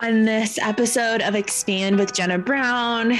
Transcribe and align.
On 0.00 0.24
this 0.24 0.58
episode 0.58 1.22
of 1.22 1.34
Expand 1.34 1.98
with 1.98 2.14
Jenna 2.14 2.38
Brown, 2.38 3.14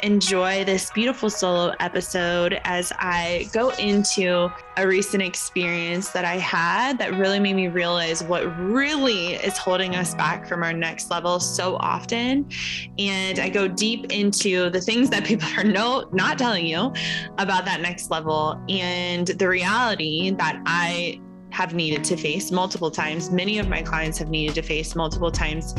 enjoy 0.00 0.64
this 0.64 0.90
beautiful 0.90 1.30
solo 1.30 1.76
episode 1.78 2.58
as 2.64 2.92
I 2.98 3.48
go 3.52 3.70
into 3.78 4.50
a 4.76 4.84
recent 4.84 5.22
experience 5.22 6.08
that 6.08 6.24
I 6.24 6.38
had 6.38 6.98
that 6.98 7.14
really 7.14 7.38
made 7.38 7.54
me 7.54 7.68
realize 7.68 8.24
what 8.24 8.42
really 8.58 9.34
is 9.34 9.56
holding 9.58 9.94
us 9.94 10.16
back 10.16 10.48
from 10.48 10.64
our 10.64 10.72
next 10.72 11.08
level 11.08 11.38
so 11.38 11.76
often. 11.76 12.50
And 12.98 13.38
I 13.38 13.48
go 13.48 13.68
deep 13.68 14.10
into 14.10 14.70
the 14.70 14.80
things 14.80 15.10
that 15.10 15.24
people 15.24 15.48
are 15.56 15.62
no, 15.62 16.08
not 16.10 16.36
telling 16.36 16.66
you 16.66 16.92
about 17.38 17.64
that 17.66 17.80
next 17.80 18.10
level 18.10 18.60
and 18.68 19.28
the 19.28 19.48
reality 19.48 20.32
that 20.32 20.60
I 20.66 21.20
have 21.50 21.74
needed 21.74 22.04
to 22.04 22.16
face 22.16 22.50
multiple 22.50 22.90
times. 22.90 23.30
Many 23.30 23.58
of 23.58 23.68
my 23.68 23.82
clients 23.82 24.18
have 24.18 24.28
needed 24.28 24.54
to 24.56 24.62
face 24.62 24.94
multiple 24.94 25.30
times 25.30 25.74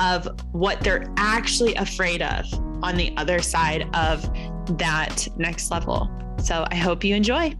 of 0.00 0.28
what 0.52 0.80
they're 0.80 1.12
actually 1.16 1.74
afraid 1.74 2.22
of 2.22 2.46
on 2.82 2.96
the 2.96 3.14
other 3.16 3.40
side 3.40 3.88
of 3.94 4.22
that 4.78 5.26
next 5.36 5.70
level. 5.70 6.10
So 6.38 6.66
I 6.70 6.76
hope 6.76 7.04
you 7.04 7.14
enjoy. 7.14 7.54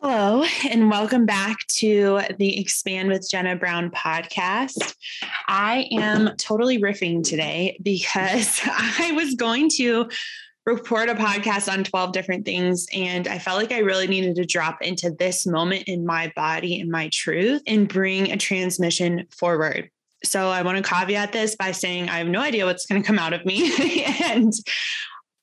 Hello, 0.00 0.44
and 0.70 0.88
welcome 0.88 1.26
back 1.26 1.66
to 1.66 2.20
the 2.38 2.60
Expand 2.60 3.08
with 3.08 3.28
Jenna 3.28 3.56
Brown 3.56 3.90
podcast. 3.90 4.94
I 5.48 5.88
am 5.92 6.36
totally 6.36 6.80
riffing 6.80 7.22
today 7.22 7.78
because 7.82 8.60
I 8.64 9.12
was 9.12 9.34
going 9.34 9.68
to 9.76 10.08
record 10.68 11.08
a 11.08 11.14
podcast 11.14 11.72
on 11.72 11.82
12 11.82 12.12
different 12.12 12.44
things. 12.44 12.86
And 12.92 13.26
I 13.26 13.38
felt 13.38 13.58
like 13.58 13.72
I 13.72 13.78
really 13.78 14.06
needed 14.06 14.36
to 14.36 14.44
drop 14.44 14.82
into 14.82 15.10
this 15.10 15.46
moment 15.46 15.84
in 15.86 16.04
my 16.04 16.30
body 16.36 16.78
and 16.78 16.90
my 16.90 17.08
truth 17.08 17.62
and 17.66 17.88
bring 17.88 18.30
a 18.30 18.36
transmission 18.36 19.26
forward. 19.30 19.90
So 20.24 20.48
I 20.48 20.62
want 20.62 20.76
to 20.76 20.82
caveat 20.82 21.32
this 21.32 21.56
by 21.56 21.72
saying 21.72 22.10
I 22.10 22.18
have 22.18 22.26
no 22.26 22.40
idea 22.40 22.66
what's 22.66 22.84
going 22.84 23.02
to 23.02 23.06
come 23.06 23.18
out 23.18 23.32
of 23.32 23.46
me. 23.46 24.04
and 24.24 24.52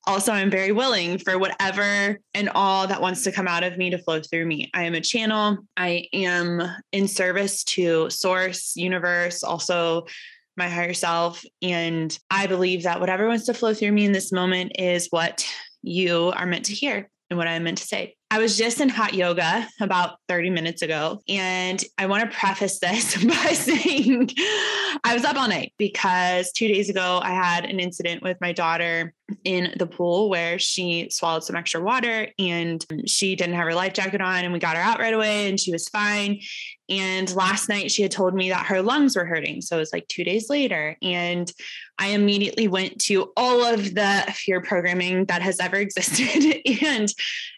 also, 0.08 0.32
I'm 0.32 0.52
very 0.52 0.72
willing 0.72 1.18
for 1.18 1.40
whatever 1.40 2.20
and 2.36 2.50
all 2.54 2.86
that 2.86 3.02
wants 3.02 3.24
to 3.24 3.32
come 3.32 3.48
out 3.48 3.64
of 3.64 3.76
me 3.76 3.90
to 3.90 3.98
flow 3.98 4.22
through 4.22 4.46
me. 4.46 4.70
I 4.76 4.84
am 4.84 4.94
a 4.94 5.02
channel. 5.02 5.58
I 5.76 6.08
am 6.14 6.62
in 6.92 7.08
service 7.08 7.64
to 7.64 8.12
source, 8.12 8.76
universe, 8.76 9.44
also 9.44 10.06
my 10.58 10.70
higher 10.70 10.94
self. 10.94 11.44
And 11.62 12.18
I 12.30 12.48
believe 12.48 12.84
that 12.84 13.00
whatever 13.00 13.28
wants 13.28 13.46
to 13.46 13.54
flow 13.54 13.74
through 13.74 13.92
me 13.92 14.06
in 14.06 14.12
this 14.12 14.32
moment 14.32 14.74
is 14.80 15.08
what 15.10 15.46
you 15.82 16.34
are 16.36 16.46
meant 16.46 16.66
to 16.66 16.74
hear 16.74 17.10
and 17.30 17.38
what 17.38 17.48
I'm 17.48 17.64
meant 17.64 17.80
to 17.80 17.88
say. 17.88 18.16
I 18.32 18.40
was 18.40 18.58
just 18.58 18.82
in 18.82 18.90
hot 18.90 19.14
yoga 19.14 19.68
about 19.80 20.18
30 20.28 20.50
minutes 20.50 20.82
ago. 20.82 21.22
And 21.30 21.82
I 21.98 22.08
want 22.08 22.30
to 22.30 22.38
preface 22.38 22.80
this 22.80 23.24
by 23.24 23.54
saying 23.54 24.30
I 25.04 25.14
was 25.14 25.24
up 25.24 25.38
all 25.38 25.48
night 25.48 25.74
because 25.78 26.52
two 26.52 26.68
days 26.68 26.90
ago 26.90 27.20
I 27.24 27.32
had 27.32 27.66
an 27.66 27.80
incident 27.80 28.24
with 28.24 28.38
my 28.42 28.52
daughter 28.52 29.14
in 29.44 29.74
the 29.78 29.88
pool 29.88 30.30
where 30.30 30.60
she 30.60 31.10
swallowed 31.12 31.44
some 31.44 31.56
extra 31.56 31.82
water 31.82 32.28
and 32.38 32.86
she 33.06 33.36
didn't 33.36 33.56
have 33.56 33.66
her 33.66 33.76
life 33.76 33.94
jacket 33.94 34.22
on. 34.22 34.44
And 34.44 34.54
we 34.54 34.60
got 34.60 34.76
her 34.76 34.82
out 34.82 35.00
right 35.00 35.14
away 35.14 35.48
and 35.48 35.60
she 35.60 35.72
was 35.72 35.88
fine. 35.90 36.42
And 36.90 37.34
last 37.36 37.68
night 37.70 37.92
she 37.92 38.02
had 38.02 38.12
told 38.12 38.34
me 38.36 38.50
that 38.50 38.66
her 38.68 38.82
lungs 38.82 39.16
were 39.16 39.26
hurting. 39.26 39.62
So 39.62 39.78
it 39.78 39.80
was 39.80 39.94
like 39.94 40.08
two 40.08 40.24
days 40.24 40.50
later. 40.50 40.96
And 41.02 41.52
I 41.98 42.10
immediately 42.10 42.68
went 42.68 43.00
to 43.02 43.32
all 43.36 43.64
of 43.64 43.96
the 43.96 44.24
fear 44.36 44.62
programming 44.62 45.26
that 45.26 45.42
has 45.42 45.60
ever 45.60 45.76
existed 45.78 46.62
and 46.82 47.14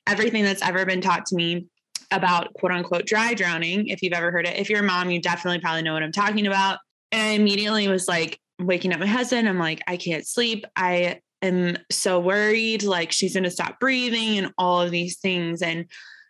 everything 0.08 0.44
that's 0.44 0.62
ever 0.62 0.86
been 0.86 1.02
taught 1.02 1.26
to 1.28 1.36
me 1.36 1.66
about 2.12 2.54
quote 2.54 2.72
unquote 2.72 3.06
dry 3.06 3.34
drowning. 3.34 3.88
If 3.88 4.02
you've 4.02 4.14
ever 4.14 4.32
heard 4.32 4.48
it, 4.48 4.58
if 4.58 4.70
you're 4.70 4.80
a 4.80 4.84
mom, 4.84 5.10
you 5.10 5.22
definitely 5.22 5.60
probably 5.60 5.82
know 5.82 5.94
what 5.94 6.04
I'm 6.04 6.12
talking 6.12 6.48
about. 6.48 6.80
And 7.12 7.22
I 7.22 7.32
immediately 7.32 7.88
was 7.88 8.08
like 8.08 8.40
waking 8.60 8.94
up 8.94 9.00
my 9.00 9.08
husband. 9.08 9.48
I'm 9.48 9.60
like, 9.60 9.82
I 9.88 9.98
can't 9.98 10.26
sleep. 10.26 10.66
I 10.76 11.22
am 11.42 11.78
so 11.92 12.20
worried. 12.20 12.84
Like 12.84 13.12
she's 13.12 13.34
going 13.34 13.44
to 13.44 13.52
stop 13.52 13.80
breathing 13.80 14.38
and 14.38 14.54
all 14.58 14.82
of 14.82 14.92
these 14.92 15.18
things. 15.18 15.62
And 15.62 15.86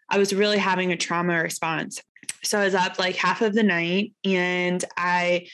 I 0.09 0.17
was 0.17 0.33
really 0.33 0.57
having 0.57 0.91
a 0.91 0.97
trauma 0.97 1.41
response. 1.41 2.01
So 2.43 2.59
I 2.59 2.65
was 2.65 2.75
up 2.75 2.99
like 2.99 3.15
half 3.15 3.41
of 3.41 3.53
the 3.53 3.63
night 3.63 4.13
and 4.23 4.83
I 4.95 5.47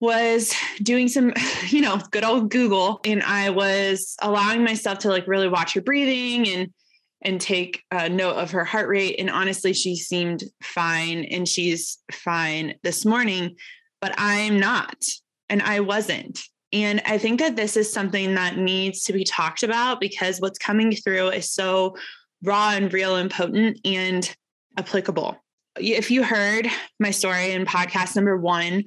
was 0.00 0.52
doing 0.82 1.08
some, 1.08 1.32
you 1.68 1.80
know, 1.80 1.98
good 2.10 2.24
old 2.24 2.50
Google 2.50 3.00
and 3.04 3.22
I 3.22 3.50
was 3.50 4.16
allowing 4.20 4.64
myself 4.64 4.98
to 5.00 5.08
like 5.08 5.26
really 5.26 5.48
watch 5.48 5.74
her 5.74 5.80
breathing 5.80 6.48
and 6.48 6.72
and 7.24 7.40
take 7.40 7.84
a 7.92 8.08
note 8.08 8.34
of 8.34 8.50
her 8.50 8.64
heart 8.64 8.88
rate. 8.88 9.14
And 9.20 9.30
honestly, 9.30 9.72
she 9.72 9.94
seemed 9.94 10.42
fine 10.60 11.24
and 11.24 11.48
she's 11.48 11.98
fine 12.10 12.74
this 12.82 13.04
morning, 13.04 13.54
but 14.00 14.12
I'm 14.18 14.58
not. 14.58 14.96
And 15.48 15.62
I 15.62 15.80
wasn't. 15.80 16.40
And 16.72 17.02
I 17.04 17.18
think 17.18 17.38
that 17.40 17.54
this 17.54 17.76
is 17.76 17.92
something 17.92 18.34
that 18.34 18.56
needs 18.56 19.04
to 19.04 19.12
be 19.12 19.24
talked 19.24 19.62
about 19.62 20.00
because 20.00 20.40
what's 20.40 20.58
coming 20.58 20.92
through 20.96 21.28
is 21.28 21.52
so 21.52 21.96
raw 22.42 22.70
and 22.70 22.92
real 22.92 23.16
and 23.16 23.30
potent 23.30 23.78
and 23.84 24.34
applicable. 24.78 25.36
If 25.78 26.10
you 26.10 26.22
heard 26.22 26.68
my 27.00 27.10
story 27.10 27.52
in 27.52 27.64
podcast 27.64 28.14
number 28.14 28.36
one, 28.36 28.84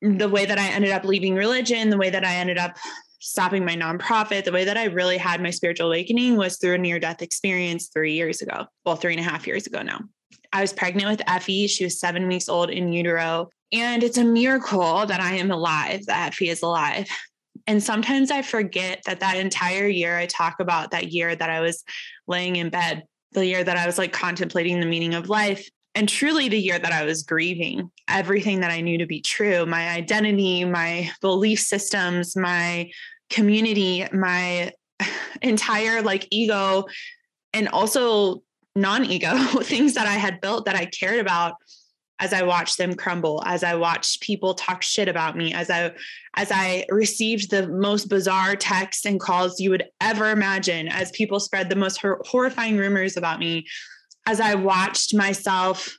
the 0.00 0.28
way 0.28 0.44
that 0.44 0.58
I 0.58 0.68
ended 0.68 0.90
up 0.90 1.04
leaving 1.04 1.34
religion, 1.34 1.90
the 1.90 1.96
way 1.96 2.10
that 2.10 2.24
I 2.24 2.34
ended 2.34 2.58
up 2.58 2.76
stopping 3.20 3.64
my 3.64 3.76
nonprofit, 3.76 4.44
the 4.44 4.52
way 4.52 4.64
that 4.64 4.76
I 4.76 4.86
really 4.86 5.16
had 5.16 5.40
my 5.40 5.50
spiritual 5.50 5.86
awakening 5.86 6.36
was 6.36 6.58
through 6.58 6.74
a 6.74 6.78
near 6.78 6.98
death 6.98 7.22
experience 7.22 7.88
three 7.88 8.14
years 8.14 8.42
ago. 8.42 8.66
Well, 8.84 8.96
three 8.96 9.12
and 9.12 9.20
a 9.20 9.28
half 9.28 9.46
years 9.46 9.66
ago 9.66 9.82
now. 9.82 10.00
I 10.52 10.60
was 10.60 10.72
pregnant 10.72 11.08
with 11.08 11.28
Effie. 11.28 11.68
She 11.68 11.84
was 11.84 12.00
seven 12.00 12.26
weeks 12.26 12.48
old 12.48 12.68
in 12.68 12.92
utero. 12.92 13.48
And 13.70 14.02
it's 14.02 14.18
a 14.18 14.24
miracle 14.24 15.06
that 15.06 15.20
I 15.20 15.34
am 15.34 15.52
alive, 15.52 16.04
that 16.06 16.28
Effie 16.28 16.48
is 16.48 16.62
alive. 16.62 17.06
And 17.68 17.80
sometimes 17.80 18.32
I 18.32 18.42
forget 18.42 19.02
that 19.06 19.20
that 19.20 19.36
entire 19.36 19.86
year, 19.86 20.18
I 20.18 20.26
talk 20.26 20.58
about 20.58 20.90
that 20.90 21.12
year 21.12 21.34
that 21.36 21.48
I 21.48 21.60
was 21.60 21.84
laying 22.26 22.56
in 22.56 22.70
bed, 22.70 23.04
the 23.32 23.46
year 23.46 23.62
that 23.62 23.76
I 23.76 23.86
was 23.86 23.98
like 23.98 24.12
contemplating 24.12 24.80
the 24.80 24.86
meaning 24.86 25.14
of 25.14 25.28
life 25.28 25.68
and 25.94 26.08
truly 26.08 26.48
the 26.48 26.58
year 26.58 26.78
that 26.78 26.92
I 26.92 27.04
was 27.04 27.22
grieving 27.22 27.90
everything 28.08 28.60
that 28.60 28.70
I 28.70 28.80
knew 28.80 28.98
to 28.98 29.06
be 29.06 29.20
true 29.20 29.66
my 29.66 29.90
identity, 29.90 30.64
my 30.64 31.10
belief 31.20 31.60
systems, 31.60 32.36
my 32.36 32.90
community, 33.30 34.06
my 34.12 34.72
entire 35.42 36.02
like 36.02 36.26
ego, 36.30 36.86
and 37.52 37.68
also 37.68 38.42
non 38.74 39.04
ego 39.04 39.36
things 39.62 39.94
that 39.94 40.06
I 40.06 40.14
had 40.14 40.40
built 40.40 40.64
that 40.66 40.76
I 40.76 40.86
cared 40.86 41.20
about 41.20 41.54
as 42.20 42.32
I 42.32 42.42
watched 42.42 42.78
them 42.78 42.94
crumble, 42.94 43.42
as 43.46 43.64
I 43.64 43.74
watched 43.74 44.20
people 44.20 44.54
talk 44.54 44.82
shit 44.82 45.08
about 45.08 45.36
me, 45.36 45.52
as 45.52 45.70
I 45.70 45.92
as 46.36 46.50
I 46.52 46.86
received 46.88 47.50
the 47.50 47.66
most 47.68 48.08
bizarre 48.08 48.54
texts 48.54 49.04
and 49.04 49.18
calls 49.18 49.58
you 49.58 49.70
would 49.70 49.84
ever 50.00 50.30
imagine, 50.30 50.88
as 50.88 51.10
people 51.10 51.40
spread 51.40 51.68
the 51.68 51.76
most 51.76 52.00
hor- 52.00 52.22
horrifying 52.24 52.76
rumors 52.76 53.16
about 53.16 53.40
me, 53.40 53.66
as 54.26 54.40
I 54.40 54.54
watched 54.54 55.14
myself 55.14 55.96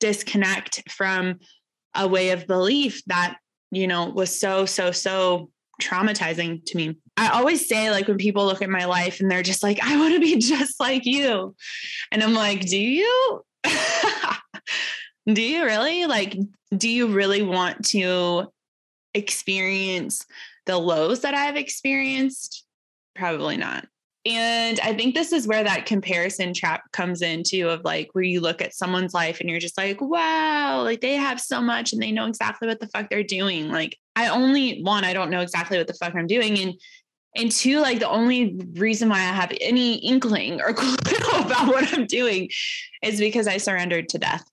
disconnect 0.00 0.90
from 0.90 1.38
a 1.94 2.06
way 2.06 2.30
of 2.30 2.46
belief 2.46 3.02
that, 3.06 3.36
you 3.70 3.86
know, 3.86 4.06
was 4.06 4.38
so, 4.38 4.66
so, 4.66 4.90
so 4.90 5.50
traumatizing 5.80 6.64
to 6.66 6.76
me. 6.76 6.96
I 7.16 7.28
always 7.28 7.68
say, 7.68 7.90
like, 7.90 8.08
when 8.08 8.18
people 8.18 8.44
look 8.44 8.62
at 8.62 8.68
my 8.68 8.84
life 8.84 9.20
and 9.20 9.30
they're 9.30 9.42
just 9.42 9.62
like, 9.62 9.78
I 9.82 9.96
want 9.96 10.14
to 10.14 10.20
be 10.20 10.36
just 10.38 10.80
like 10.80 11.04
you. 11.04 11.54
And 12.10 12.22
I'm 12.22 12.34
like, 12.34 12.60
do 12.60 12.78
you? 12.78 13.42
do 15.26 15.42
you 15.42 15.64
really? 15.64 16.06
Like, 16.06 16.36
do 16.76 16.88
you 16.88 17.08
really 17.08 17.42
want 17.42 17.86
to 17.86 18.48
experience 19.14 20.26
the 20.66 20.76
lows 20.76 21.20
that 21.20 21.34
I've 21.34 21.56
experienced? 21.56 22.64
Probably 23.14 23.56
not. 23.56 23.86
And 24.26 24.80
I 24.80 24.94
think 24.94 25.14
this 25.14 25.32
is 25.32 25.46
where 25.46 25.62
that 25.62 25.84
comparison 25.84 26.54
trap 26.54 26.90
comes 26.92 27.20
into 27.20 27.68
of 27.68 27.84
like 27.84 28.08
where 28.12 28.24
you 28.24 28.40
look 28.40 28.62
at 28.62 28.74
someone's 28.74 29.12
life 29.12 29.40
and 29.40 29.50
you're 29.50 29.60
just 29.60 29.76
like, 29.76 30.00
wow, 30.00 30.82
like 30.82 31.02
they 31.02 31.14
have 31.14 31.38
so 31.38 31.60
much 31.60 31.92
and 31.92 32.02
they 32.02 32.10
know 32.10 32.26
exactly 32.26 32.66
what 32.66 32.80
the 32.80 32.88
fuck 32.88 33.10
they're 33.10 33.22
doing. 33.22 33.68
Like 33.70 33.98
I 34.16 34.28
only 34.28 34.80
one, 34.80 35.04
I 35.04 35.12
don't 35.12 35.30
know 35.30 35.40
exactly 35.40 35.76
what 35.76 35.88
the 35.88 35.94
fuck 35.94 36.14
I'm 36.14 36.26
doing. 36.26 36.58
And 36.58 36.74
and 37.36 37.50
two, 37.50 37.80
like 37.80 37.98
the 37.98 38.08
only 38.08 38.56
reason 38.74 39.08
why 39.08 39.16
I 39.16 39.32
have 39.32 39.52
any 39.60 39.96
inkling 39.96 40.60
or 40.60 40.72
clue 40.74 40.94
about 41.34 41.66
what 41.68 41.92
I'm 41.92 42.06
doing 42.06 42.48
is 43.02 43.18
because 43.18 43.46
I 43.46 43.58
surrendered 43.58 44.08
to 44.10 44.18
death. 44.18 44.44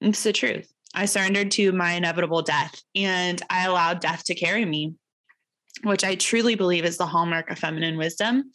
It's 0.00 0.22
the 0.22 0.32
truth. 0.32 0.70
I 0.94 1.06
surrendered 1.06 1.50
to 1.52 1.72
my 1.72 1.92
inevitable 1.92 2.42
death 2.42 2.82
and 2.94 3.42
I 3.50 3.64
allowed 3.64 4.00
death 4.00 4.24
to 4.24 4.34
carry 4.34 4.64
me 4.64 4.94
which 5.82 6.04
I 6.04 6.14
truly 6.14 6.54
believe 6.54 6.84
is 6.84 6.96
the 6.96 7.06
hallmark 7.06 7.50
of 7.50 7.58
feminine 7.58 7.96
wisdom. 7.96 8.52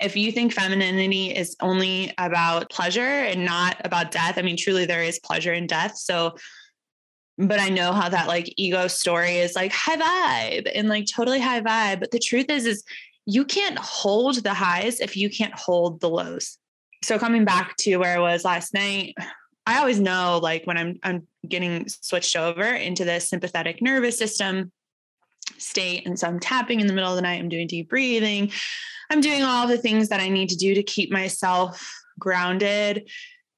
If 0.00 0.16
you 0.16 0.32
think 0.32 0.52
femininity 0.52 1.34
is 1.34 1.56
only 1.60 2.12
about 2.18 2.70
pleasure 2.70 3.00
and 3.00 3.44
not 3.44 3.80
about 3.84 4.10
death, 4.10 4.38
I 4.38 4.42
mean, 4.42 4.56
truly 4.56 4.86
there 4.86 5.02
is 5.02 5.20
pleasure 5.20 5.52
in 5.52 5.66
death. 5.66 5.96
So, 5.96 6.36
but 7.38 7.60
I 7.60 7.68
know 7.68 7.92
how 7.92 8.08
that 8.08 8.28
like 8.28 8.52
ego 8.56 8.88
story 8.88 9.38
is 9.38 9.54
like 9.54 9.72
high 9.72 9.96
vibe 9.96 10.70
and 10.74 10.88
like 10.88 11.06
totally 11.06 11.40
high 11.40 11.60
vibe. 11.60 12.00
But 12.00 12.10
the 12.10 12.18
truth 12.18 12.46
is, 12.48 12.66
is 12.66 12.84
you 13.26 13.44
can't 13.44 13.78
hold 13.78 14.36
the 14.36 14.54
highs 14.54 15.00
if 15.00 15.16
you 15.16 15.30
can't 15.30 15.54
hold 15.54 16.00
the 16.00 16.10
lows. 16.10 16.58
So 17.02 17.18
coming 17.18 17.44
back 17.44 17.76
to 17.78 17.96
where 17.96 18.16
I 18.16 18.20
was 18.20 18.44
last 18.44 18.74
night, 18.74 19.14
I 19.66 19.78
always 19.78 20.00
know 20.00 20.40
like 20.42 20.66
when 20.66 20.76
I'm 20.76 20.98
I'm 21.02 21.26
getting 21.48 21.88
switched 21.88 22.36
over 22.36 22.62
into 22.62 23.04
the 23.04 23.20
sympathetic 23.20 23.80
nervous 23.80 24.18
system 24.18 24.72
state. 25.58 26.06
And 26.06 26.18
so 26.18 26.26
I'm 26.26 26.40
tapping 26.40 26.80
in 26.80 26.86
the 26.86 26.92
middle 26.92 27.10
of 27.10 27.16
the 27.16 27.22
night. 27.22 27.40
I'm 27.40 27.48
doing 27.48 27.66
deep 27.66 27.88
breathing. 27.88 28.50
I'm 29.10 29.20
doing 29.20 29.42
all 29.42 29.66
the 29.66 29.78
things 29.78 30.08
that 30.08 30.20
I 30.20 30.28
need 30.28 30.48
to 30.50 30.56
do 30.56 30.74
to 30.74 30.82
keep 30.82 31.10
myself 31.10 31.92
grounded. 32.18 33.08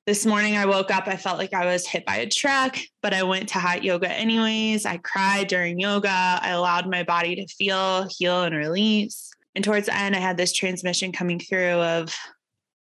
This 0.06 0.24
morning 0.24 0.56
I 0.56 0.66
woke 0.66 0.90
up, 0.90 1.08
I 1.08 1.16
felt 1.16 1.38
like 1.38 1.52
I 1.52 1.66
was 1.66 1.86
hit 1.86 2.06
by 2.06 2.16
a 2.16 2.28
truck, 2.28 2.76
but 3.02 3.12
I 3.12 3.24
went 3.24 3.48
to 3.50 3.58
hot 3.58 3.82
yoga 3.82 4.08
anyways. 4.08 4.86
I 4.86 4.98
cried 4.98 5.48
during 5.48 5.80
yoga. 5.80 6.38
I 6.40 6.50
allowed 6.50 6.88
my 6.88 7.02
body 7.02 7.34
to 7.36 7.46
feel, 7.48 8.06
heal, 8.08 8.44
and 8.44 8.54
release. 8.54 9.30
And 9.56 9.64
towards 9.64 9.86
the 9.86 9.96
end, 9.96 10.14
I 10.14 10.20
had 10.20 10.36
this 10.36 10.52
transmission 10.52 11.10
coming 11.10 11.40
through 11.40 11.80
of 11.80 12.14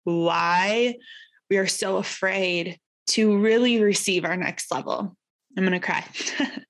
why 0.05 0.95
we 1.49 1.57
are 1.57 1.67
so 1.67 1.97
afraid 1.97 2.79
to 3.07 3.37
really 3.39 3.81
receive 3.81 4.23
our 4.23 4.37
next 4.37 4.71
level. 4.71 5.15
I'm 5.57 5.65
going 5.65 5.79
to 5.79 5.85
cry. 5.85 6.05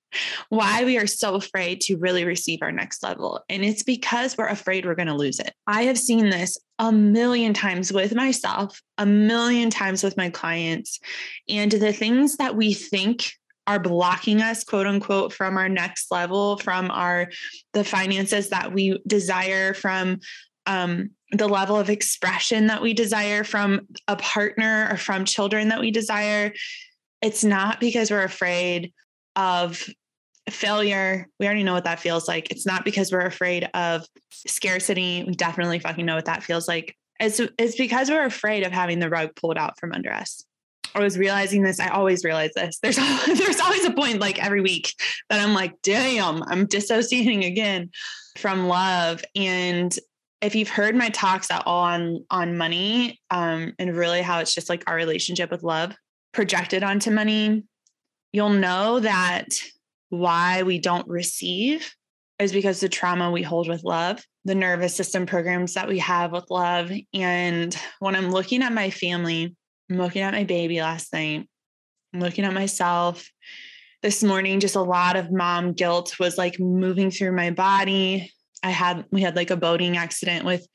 why 0.50 0.84
we 0.84 0.98
are 0.98 1.08
so 1.08 1.36
afraid 1.36 1.82
to 1.82 1.98
really 1.98 2.26
receive 2.26 2.60
our 2.62 2.72
next 2.72 3.04
level. 3.04 3.44
And 3.50 3.64
it's 3.64 3.84
because 3.84 4.38
we're 4.38 4.48
afraid 4.48 4.86
we're 4.86 4.96
going 4.96 5.08
to 5.08 5.14
lose 5.14 5.40
it. 5.40 5.54
I 5.68 5.84
have 5.84 5.98
seen 5.98 6.30
this 6.30 6.58
a 6.80 6.92
million 6.92 7.54
times 7.54 7.92
with 7.92 8.16
myself, 8.16 8.82
a 8.98 9.06
million 9.06 9.70
times 9.70 10.04
with 10.04 10.18
my 10.18 10.30
clients. 10.30 11.00
And 11.48 11.72
the 11.72 11.94
things 11.94 12.38
that 12.38 12.56
we 12.56 12.74
think 12.74 13.32
are 13.68 13.80
blocking 13.80 14.42
us 14.42 14.64
quote 14.64 14.88
unquote 14.88 15.32
from 15.32 15.56
our 15.56 15.70
next 15.70 16.12
level 16.12 16.58
from 16.58 16.90
our 16.90 17.30
the 17.74 17.84
finances 17.84 18.50
that 18.50 18.74
we 18.74 19.00
desire 19.06 19.76
from 19.76 20.20
um, 20.66 21.12
the 21.34 21.48
level 21.48 21.78
of 21.78 21.88
expression 21.88 22.66
that 22.68 22.82
we 22.82 22.96
desire 22.96 23.44
from 23.44 23.82
a 24.08 24.16
partner 24.16 24.88
or 24.90 24.98
from 24.98 25.24
children 25.24 25.70
that 25.70 25.80
we 25.80 25.92
desire 25.92 26.52
it's 27.22 27.44
not 27.44 27.80
because 27.80 28.10
we're 28.10 28.24
afraid 28.24 28.92
of 29.36 29.86
failure. 30.52 31.28
We 31.40 31.46
already 31.46 31.64
know 31.64 31.74
what 31.74 31.86
that 31.86 32.00
feels 32.00 32.28
like. 32.28 32.52
It's 32.52 32.66
not 32.66 32.86
because 32.86 33.12
we're 33.12 33.22
afraid 33.22 33.70
of 33.74 34.06
scarcity. 34.32 35.24
We 35.26 35.34
definitely 35.34 35.80
fucking 35.80 36.06
know 36.06 36.16
what 36.16 36.26
that 36.26 36.44
feels 36.44 36.68
like. 36.68 36.96
It's, 37.20 37.40
it's 37.58 37.76
because 37.76 38.10
we're 38.10 38.26
afraid 38.26 38.66
of 38.66 38.72
having 38.72 39.00
the 39.00 39.10
rug 39.10 39.36
pulled 39.36 39.58
out 39.58 39.80
from 39.80 39.92
under 39.92 40.12
us. 40.12 40.44
I 40.96 41.00
was 41.00 41.18
realizing 41.18 41.64
this. 41.64 41.80
I 41.80 41.90
always 41.90 42.24
realize 42.24 42.52
this. 42.56 42.80
There's 42.80 42.96
there's 43.28 43.60
always 43.60 43.86
a 43.86 43.92
point 43.92 44.20
like 44.20 44.44
every 44.44 44.62
week 44.62 44.94
that 45.30 45.40
I'm 45.40 45.54
like, 45.54 45.76
damn, 45.84 46.44
I'm 46.44 46.66
dissociating 46.66 47.44
again 47.44 47.92
from 48.38 48.68
love. 48.68 49.24
And 49.36 49.98
if 50.42 50.56
you've 50.56 50.70
heard 50.70 50.96
my 50.96 51.10
talks 51.10 51.52
at 51.52 51.64
all 51.66 51.84
on 51.84 52.26
on 52.32 52.58
money, 52.58 53.20
um, 53.30 53.74
and 53.78 53.96
really 53.96 54.22
how 54.22 54.40
it's 54.40 54.56
just 54.56 54.70
like 54.70 54.84
our 54.88 54.96
relationship 54.96 55.52
with 55.52 55.64
love 55.64 55.96
projected 56.32 56.84
onto 56.84 57.12
money, 57.12 57.64
you'll 58.32 58.50
know 58.50 59.00
that 59.00 59.48
why 60.10 60.64
we 60.64 60.80
don't 60.80 61.08
receive 61.08 61.94
is 62.40 62.54
because 62.54 62.80
the 62.80 62.90
trauma 62.90 63.32
we 63.32 63.42
hold 63.42 63.68
with 63.68 63.84
love, 63.84 64.24
the 64.46 64.56
nervous 64.56 64.96
system 64.96 65.26
programs 65.26 65.74
that 65.74 65.88
we 65.88 66.00
have 66.00 66.32
with 66.32 66.46
love. 66.50 66.92
And 67.14 67.76
when 68.00 68.16
I'm 68.16 68.32
looking 68.32 68.64
at 68.64 68.74
my 68.74 68.90
family, 68.90 69.56
I'm 69.90 69.98
looking 69.98 70.22
at 70.22 70.34
my 70.34 70.46
baby 70.46 70.82
last 70.82 71.12
night, 71.14 71.48
I'm 72.14 72.20
looking 72.20 72.46
at 72.46 72.54
myself. 72.54 73.28
This 74.02 74.24
morning, 74.24 74.62
just 74.62 74.78
a 74.78 74.82
lot 74.82 75.18
of 75.18 75.30
mom 75.30 75.74
guilt 75.74 76.18
was 76.20 76.38
like 76.38 76.58
moving 76.58 77.12
through 77.12 77.34
my 77.34 77.52
body. 77.52 78.32
I 78.64 78.70
had, 78.70 79.06
we 79.12 79.22
had 79.22 79.36
like 79.36 79.52
a 79.52 79.58
boating 79.58 79.98
accident 79.98 80.46
with 80.46 80.66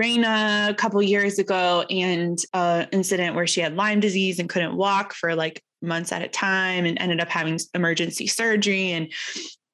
Raina 0.00 0.70
a 0.70 0.74
couple 0.74 1.02
years 1.02 1.40
ago 1.40 1.84
and 1.90 2.38
an 2.54 2.88
incident 2.92 3.34
where 3.34 3.48
she 3.48 3.60
had 3.60 3.74
Lyme 3.74 3.98
disease 3.98 4.38
and 4.38 4.48
couldn't 4.48 4.76
walk 4.76 5.12
for 5.12 5.34
like 5.34 5.60
months 5.82 6.12
at 6.12 6.22
a 6.22 6.28
time 6.28 6.84
and 6.84 6.98
ended 7.00 7.20
up 7.20 7.28
having 7.28 7.58
emergency 7.74 8.26
surgery. 8.26 8.92
And 8.92 9.12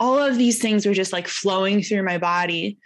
all 0.00 0.18
of 0.18 0.38
these 0.38 0.60
things 0.60 0.86
were 0.86 0.94
just 0.94 1.12
like 1.12 1.28
flowing 1.28 1.82
through 1.82 2.04
my 2.04 2.18
body. 2.18 2.78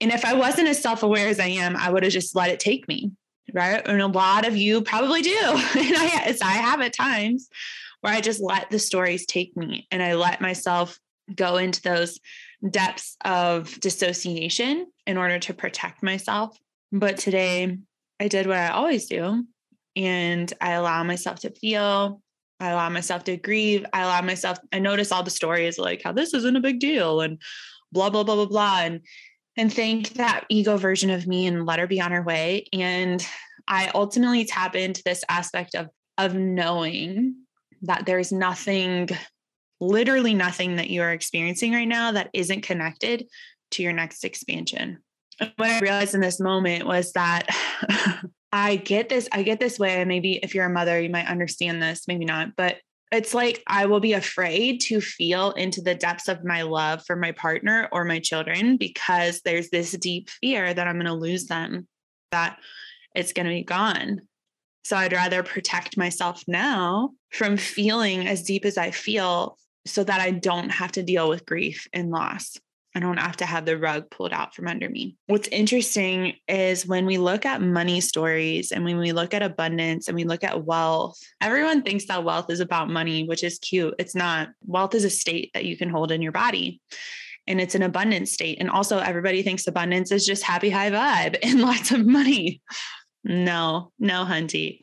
And 0.00 0.10
if 0.10 0.24
I 0.24 0.34
wasn't 0.34 0.68
as 0.68 0.82
self 0.82 1.02
aware 1.02 1.28
as 1.28 1.40
I 1.40 1.48
am, 1.48 1.76
I 1.76 1.90
would 1.90 2.02
have 2.02 2.12
just 2.12 2.34
let 2.34 2.50
it 2.50 2.60
take 2.60 2.88
me. 2.88 3.12
Right. 3.52 3.86
And 3.86 4.00
a 4.00 4.06
lot 4.06 4.46
of 4.46 4.56
you 4.56 4.82
probably 4.82 5.22
do. 5.22 5.38
and 5.44 5.96
I, 5.96 6.36
I 6.42 6.52
have 6.52 6.80
at 6.80 6.92
times 6.92 7.48
where 8.00 8.12
I 8.12 8.20
just 8.20 8.40
let 8.40 8.70
the 8.70 8.78
stories 8.78 9.26
take 9.26 9.56
me 9.56 9.86
and 9.90 10.02
I 10.02 10.14
let 10.14 10.40
myself 10.40 10.98
go 11.34 11.56
into 11.56 11.82
those 11.82 12.18
depths 12.68 13.16
of 13.24 13.78
dissociation 13.80 14.86
in 15.06 15.16
order 15.16 15.38
to 15.38 15.54
protect 15.54 16.02
myself. 16.02 16.56
But 16.90 17.16
today 17.16 17.78
I 18.20 18.28
did 18.28 18.46
what 18.46 18.56
I 18.56 18.68
always 18.68 19.06
do 19.06 19.44
and 19.96 20.52
I 20.60 20.72
allow 20.72 21.02
myself 21.04 21.40
to 21.40 21.50
feel. 21.50 22.20
I 22.62 22.68
allow 22.68 22.88
myself 22.90 23.24
to 23.24 23.36
grieve. 23.36 23.84
I 23.92 24.02
allow 24.02 24.22
myself, 24.22 24.56
I 24.72 24.78
notice 24.78 25.10
all 25.10 25.24
the 25.24 25.30
stories 25.30 25.78
like 25.78 26.00
how 26.04 26.12
this 26.12 26.32
isn't 26.32 26.56
a 26.56 26.60
big 26.60 26.78
deal 26.78 27.20
and 27.20 27.42
blah, 27.90 28.08
blah, 28.08 28.22
blah, 28.22 28.36
blah, 28.36 28.46
blah. 28.46 28.80
And 28.82 29.00
and 29.56 29.70
thank 29.70 30.10
that 30.14 30.46
ego 30.48 30.76
version 30.76 31.10
of 31.10 31.26
me 31.26 31.46
and 31.46 31.66
let 31.66 31.80
her 31.80 31.86
be 31.88 32.00
on 32.00 32.12
her 32.12 32.22
way. 32.22 32.66
And 32.72 33.26
I 33.66 33.90
ultimately 33.94 34.44
tap 34.44 34.76
into 34.76 35.02
this 35.04 35.24
aspect 35.28 35.74
of 35.74 35.88
of 36.18 36.34
knowing 36.34 37.34
that 37.82 38.06
there's 38.06 38.30
nothing, 38.30 39.08
literally 39.80 40.32
nothing 40.32 40.76
that 40.76 40.88
you 40.88 41.02
are 41.02 41.12
experiencing 41.12 41.72
right 41.72 41.88
now 41.88 42.12
that 42.12 42.30
isn't 42.32 42.62
connected 42.62 43.26
to 43.72 43.82
your 43.82 43.92
next 43.92 44.24
expansion. 44.24 44.98
And 45.40 45.52
what 45.56 45.68
I 45.68 45.80
realized 45.80 46.14
in 46.14 46.20
this 46.20 46.38
moment 46.38 46.86
was 46.86 47.12
that 47.14 47.48
I 48.52 48.76
get 48.76 49.08
this, 49.08 49.28
I 49.32 49.42
get 49.42 49.60
this 49.60 49.78
way. 49.78 50.04
Maybe 50.04 50.34
if 50.34 50.54
you're 50.54 50.66
a 50.66 50.70
mother, 50.70 51.00
you 51.00 51.08
might 51.08 51.26
understand 51.26 51.82
this, 51.82 52.06
maybe 52.06 52.24
not, 52.24 52.54
but 52.56 52.76
it's 53.10 53.34
like 53.34 53.62
I 53.66 53.86
will 53.86 54.00
be 54.00 54.14
afraid 54.14 54.80
to 54.82 55.00
feel 55.00 55.52
into 55.52 55.82
the 55.82 55.94
depths 55.94 56.28
of 56.28 56.44
my 56.44 56.62
love 56.62 57.04
for 57.06 57.14
my 57.14 57.32
partner 57.32 57.88
or 57.92 58.04
my 58.04 58.18
children 58.18 58.78
because 58.78 59.42
there's 59.42 59.68
this 59.68 59.92
deep 59.92 60.30
fear 60.30 60.72
that 60.72 60.86
I'm 60.86 60.96
going 60.96 61.06
to 61.06 61.12
lose 61.12 61.46
them, 61.46 61.86
that 62.30 62.58
it's 63.14 63.34
going 63.34 63.46
to 63.46 63.52
be 63.52 63.64
gone. 63.64 64.22
So 64.84 64.96
I'd 64.96 65.12
rather 65.12 65.42
protect 65.42 65.98
myself 65.98 66.42
now 66.48 67.10
from 67.30 67.56
feeling 67.56 68.26
as 68.26 68.42
deep 68.42 68.64
as 68.64 68.78
I 68.78 68.90
feel 68.90 69.58
so 69.86 70.02
that 70.04 70.20
I 70.20 70.30
don't 70.30 70.70
have 70.70 70.92
to 70.92 71.02
deal 71.02 71.28
with 71.28 71.46
grief 71.46 71.86
and 71.92 72.10
loss. 72.10 72.56
I 72.94 73.00
don't 73.00 73.18
have 73.18 73.38
to 73.38 73.46
have 73.46 73.64
the 73.64 73.78
rug 73.78 74.10
pulled 74.10 74.32
out 74.32 74.54
from 74.54 74.68
under 74.68 74.88
me. 74.88 75.16
What's 75.26 75.48
interesting 75.48 76.34
is 76.46 76.86
when 76.86 77.06
we 77.06 77.16
look 77.16 77.46
at 77.46 77.62
money 77.62 78.00
stories 78.00 78.70
and 78.70 78.84
when 78.84 78.98
we 78.98 79.12
look 79.12 79.32
at 79.32 79.42
abundance 79.42 80.08
and 80.08 80.14
we 80.14 80.24
look 80.24 80.44
at 80.44 80.64
wealth, 80.64 81.18
everyone 81.40 81.82
thinks 81.82 82.06
that 82.06 82.24
wealth 82.24 82.50
is 82.50 82.60
about 82.60 82.90
money, 82.90 83.24
which 83.24 83.44
is 83.44 83.58
cute. 83.58 83.94
It's 83.98 84.14
not. 84.14 84.50
Wealth 84.66 84.94
is 84.94 85.04
a 85.04 85.10
state 85.10 85.50
that 85.54 85.64
you 85.64 85.76
can 85.76 85.88
hold 85.88 86.12
in 86.12 86.20
your 86.20 86.32
body. 86.32 86.80
And 87.46 87.60
it's 87.60 87.74
an 87.74 87.82
abundant 87.82 88.28
state. 88.28 88.58
And 88.60 88.70
also, 88.70 88.98
everybody 88.98 89.42
thinks 89.42 89.66
abundance 89.66 90.12
is 90.12 90.26
just 90.26 90.42
happy, 90.42 90.70
high 90.70 90.90
vibe 90.90 91.38
and 91.42 91.62
lots 91.62 91.92
of 91.92 92.06
money. 92.06 92.60
No, 93.24 93.92
no, 93.98 94.24
Hunty. 94.24 94.80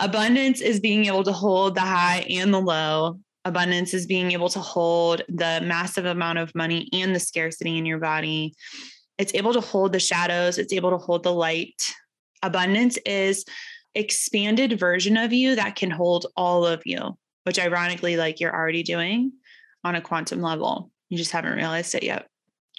Abundance 0.00 0.60
is 0.60 0.80
being 0.80 1.06
able 1.06 1.24
to 1.24 1.32
hold 1.32 1.74
the 1.74 1.80
high 1.80 2.26
and 2.28 2.52
the 2.52 2.60
low 2.60 3.18
abundance 3.46 3.94
is 3.94 4.06
being 4.06 4.32
able 4.32 4.48
to 4.48 4.58
hold 4.58 5.22
the 5.28 5.62
massive 5.64 6.04
amount 6.04 6.38
of 6.38 6.54
money 6.54 6.88
and 6.92 7.14
the 7.14 7.20
scarcity 7.20 7.78
in 7.78 7.86
your 7.86 7.98
body. 7.98 8.52
It's 9.18 9.34
able 9.34 9.52
to 9.52 9.60
hold 9.60 9.92
the 9.92 10.00
shadows, 10.00 10.58
it's 10.58 10.72
able 10.72 10.90
to 10.90 10.98
hold 10.98 11.22
the 11.22 11.32
light. 11.32 11.80
Abundance 12.42 12.98
is 13.06 13.44
expanded 13.94 14.78
version 14.78 15.16
of 15.16 15.32
you 15.32 15.54
that 15.54 15.76
can 15.76 15.90
hold 15.90 16.26
all 16.36 16.66
of 16.66 16.82
you, 16.84 17.16
which 17.44 17.58
ironically 17.58 18.16
like 18.16 18.40
you're 18.40 18.54
already 18.54 18.82
doing 18.82 19.32
on 19.84 19.94
a 19.94 20.02
quantum 20.02 20.42
level. 20.42 20.90
You 21.08 21.16
just 21.16 21.30
haven't 21.30 21.56
realized 21.56 21.94
it 21.94 22.02
yet. 22.02 22.26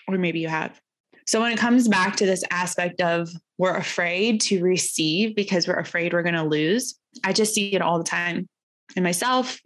Or 0.07 0.17
maybe 0.17 0.39
you 0.39 0.49
have. 0.49 0.79
So 1.25 1.41
when 1.41 1.53
it 1.53 1.57
comes 1.57 1.87
back 1.87 2.17
to 2.17 2.25
this 2.25 2.43
aspect 2.51 3.01
of 3.01 3.29
we're 3.57 3.75
afraid 3.75 4.41
to 4.41 4.61
receive 4.61 5.35
because 5.35 5.67
we're 5.67 5.79
afraid 5.79 6.13
we're 6.13 6.23
going 6.23 6.35
to 6.35 6.43
lose, 6.43 6.95
I 7.23 7.31
just 7.31 7.53
see 7.53 7.73
it 7.73 7.81
all 7.81 7.97
the 7.97 8.03
time 8.03 8.47
in 8.95 9.03
myself 9.03 9.59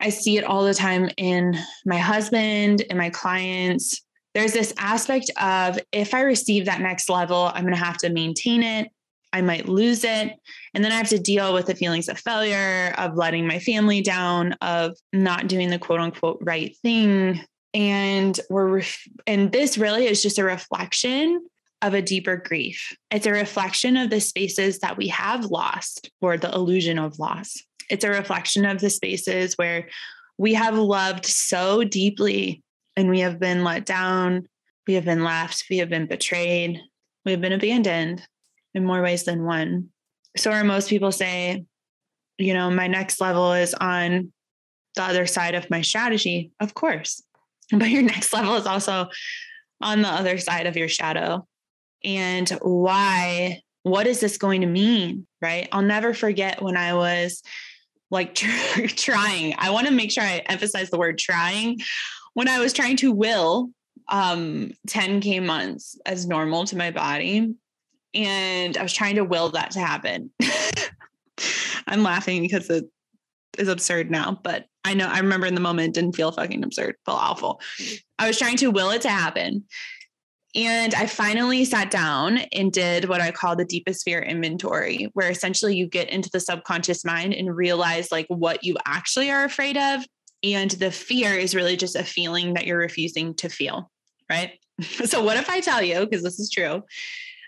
I 0.00 0.10
see 0.10 0.36
it 0.36 0.44
all 0.44 0.64
the 0.64 0.74
time 0.74 1.10
in 1.16 1.56
my 1.84 1.98
husband 1.98 2.84
and 2.88 2.98
my 2.98 3.10
clients. 3.10 4.02
There's 4.34 4.52
this 4.52 4.74
aspect 4.78 5.30
of 5.40 5.78
if 5.92 6.12
I 6.12 6.20
receive 6.20 6.66
that 6.66 6.80
next 6.80 7.08
level, 7.08 7.50
I'm 7.54 7.62
going 7.62 7.74
to 7.74 7.84
have 7.84 7.96
to 7.98 8.10
maintain 8.10 8.62
it. 8.62 8.90
I 9.32 9.40
might 9.42 9.68
lose 9.68 10.04
it. 10.04 10.32
And 10.74 10.84
then 10.84 10.92
I 10.92 10.96
have 10.96 11.08
to 11.08 11.18
deal 11.18 11.52
with 11.52 11.66
the 11.66 11.74
feelings 11.74 12.08
of 12.08 12.18
failure, 12.18 12.94
of 12.96 13.16
letting 13.16 13.46
my 13.46 13.58
family 13.58 14.02
down, 14.02 14.52
of 14.60 14.96
not 15.12 15.48
doing 15.48 15.68
the 15.68 15.78
quote 15.78 16.00
unquote 16.00 16.38
right 16.42 16.76
thing. 16.82 17.42
And 17.74 18.38
we're, 18.48 18.82
and 19.26 19.52
this 19.52 19.76
really 19.76 20.06
is 20.06 20.22
just 20.22 20.38
a 20.38 20.44
reflection 20.44 21.46
of 21.82 21.92
a 21.92 22.02
deeper 22.02 22.36
grief. 22.36 22.96
It's 23.10 23.26
a 23.26 23.32
reflection 23.32 23.96
of 23.96 24.08
the 24.10 24.20
spaces 24.20 24.78
that 24.78 24.96
we 24.96 25.08
have 25.08 25.46
lost 25.46 26.10
or 26.20 26.38
the 26.38 26.52
illusion 26.54 26.98
of 26.98 27.18
loss 27.18 27.65
it's 27.90 28.04
a 28.04 28.10
reflection 28.10 28.64
of 28.64 28.80
the 28.80 28.90
spaces 28.90 29.54
where 29.54 29.88
we 30.38 30.54
have 30.54 30.76
loved 30.76 31.26
so 31.26 31.84
deeply 31.84 32.62
and 32.96 33.08
we 33.08 33.20
have 33.20 33.38
been 33.38 33.64
let 33.64 33.86
down, 33.86 34.46
we 34.86 34.94
have 34.94 35.04
been 35.04 35.24
left, 35.24 35.64
we 35.70 35.78
have 35.78 35.88
been 35.88 36.06
betrayed, 36.06 36.80
we 37.24 37.32
have 37.32 37.40
been 37.40 37.52
abandoned 37.52 38.22
in 38.74 38.84
more 38.84 39.02
ways 39.02 39.24
than 39.24 39.44
one. 39.44 39.88
So, 40.36 40.50
where 40.50 40.64
most 40.64 40.88
people 40.88 41.12
say, 41.12 41.64
you 42.38 42.52
know, 42.52 42.70
my 42.70 42.86
next 42.86 43.20
level 43.20 43.52
is 43.52 43.74
on 43.74 44.32
the 44.94 45.02
other 45.02 45.26
side 45.26 45.54
of 45.54 45.70
my 45.70 45.80
strategy? 45.80 46.52
Of 46.60 46.74
course. 46.74 47.22
But 47.70 47.90
your 47.90 48.02
next 48.14 48.32
level 48.32 48.56
is 48.56 48.66
also 48.66 49.08
on 49.80 50.02
the 50.02 50.08
other 50.08 50.38
side 50.38 50.66
of 50.66 50.76
your 50.76 50.88
shadow. 50.88 51.46
And 52.04 52.48
why? 52.62 53.62
What 53.82 54.06
is 54.06 54.20
this 54.20 54.38
going 54.38 54.62
to 54.62 54.66
mean? 54.66 55.26
Right. 55.40 55.68
I'll 55.72 55.82
never 55.82 56.12
forget 56.12 56.62
when 56.62 56.76
I 56.76 56.94
was 56.94 57.42
like 58.16 58.34
trying. 58.96 59.54
I 59.58 59.70
want 59.70 59.86
to 59.86 59.92
make 59.92 60.10
sure 60.10 60.24
I 60.24 60.42
emphasize 60.46 60.90
the 60.90 60.98
word 60.98 61.18
trying. 61.18 61.78
When 62.34 62.48
I 62.48 62.58
was 62.58 62.72
trying 62.72 62.96
to 62.98 63.12
will 63.12 63.70
um 64.08 64.70
10k 64.88 65.44
months 65.44 65.98
as 66.06 66.26
normal 66.26 66.64
to 66.64 66.76
my 66.76 66.92
body 66.92 67.54
and 68.14 68.76
I 68.76 68.82
was 68.82 68.92
trying 68.92 69.16
to 69.16 69.24
will 69.24 69.50
that 69.50 69.72
to 69.72 69.80
happen. 69.80 70.30
I'm 71.86 72.02
laughing 72.02 72.40
because 72.40 72.70
it 72.70 72.86
is 73.58 73.68
absurd 73.68 74.10
now, 74.10 74.40
but 74.42 74.66
I 74.84 74.94
know 74.94 75.06
I 75.06 75.18
remember 75.18 75.46
in 75.46 75.54
the 75.54 75.60
moment 75.60 75.94
didn't 75.94 76.16
feel 76.16 76.32
fucking 76.32 76.64
absurd, 76.64 76.96
felt 77.04 77.20
awful. 77.20 77.60
I 78.18 78.26
was 78.26 78.38
trying 78.38 78.56
to 78.58 78.70
will 78.70 78.90
it 78.90 79.02
to 79.02 79.10
happen. 79.10 79.64
And 80.56 80.94
I 80.94 81.06
finally 81.06 81.66
sat 81.66 81.90
down 81.90 82.38
and 82.52 82.72
did 82.72 83.10
what 83.10 83.20
I 83.20 83.30
call 83.30 83.54
the 83.54 83.64
deepest 83.64 84.04
fear 84.04 84.20
inventory, 84.22 85.10
where 85.12 85.30
essentially 85.30 85.76
you 85.76 85.86
get 85.86 86.08
into 86.08 86.30
the 86.32 86.40
subconscious 86.40 87.04
mind 87.04 87.34
and 87.34 87.54
realize 87.54 88.10
like 88.10 88.26
what 88.28 88.64
you 88.64 88.76
actually 88.86 89.30
are 89.30 89.44
afraid 89.44 89.76
of. 89.76 90.06
And 90.42 90.70
the 90.70 90.90
fear 90.90 91.34
is 91.34 91.54
really 91.54 91.76
just 91.76 91.94
a 91.94 92.04
feeling 92.04 92.54
that 92.54 92.66
you're 92.66 92.78
refusing 92.78 93.34
to 93.34 93.48
feel, 93.50 93.90
right? 94.30 94.58
So, 95.06 95.24
what 95.24 95.38
if 95.38 95.48
I 95.48 95.60
tell 95.60 95.82
you, 95.82 96.00
because 96.00 96.22
this 96.22 96.38
is 96.38 96.50
true, 96.50 96.82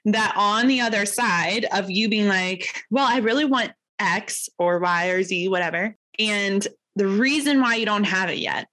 that 0.06 0.32
on 0.34 0.66
the 0.66 0.80
other 0.80 1.04
side 1.04 1.66
of 1.72 1.90
you 1.90 2.08
being 2.08 2.26
like, 2.26 2.84
well, 2.90 3.06
I 3.06 3.18
really 3.18 3.44
want 3.44 3.72
X 3.98 4.48
or 4.58 4.78
Y 4.78 5.08
or 5.08 5.22
Z, 5.22 5.48
whatever. 5.48 5.94
And 6.18 6.66
the 6.96 7.06
reason 7.06 7.60
why 7.60 7.74
you 7.74 7.84
don't 7.84 8.04
have 8.04 8.30
it 8.30 8.38
yet 8.38 8.66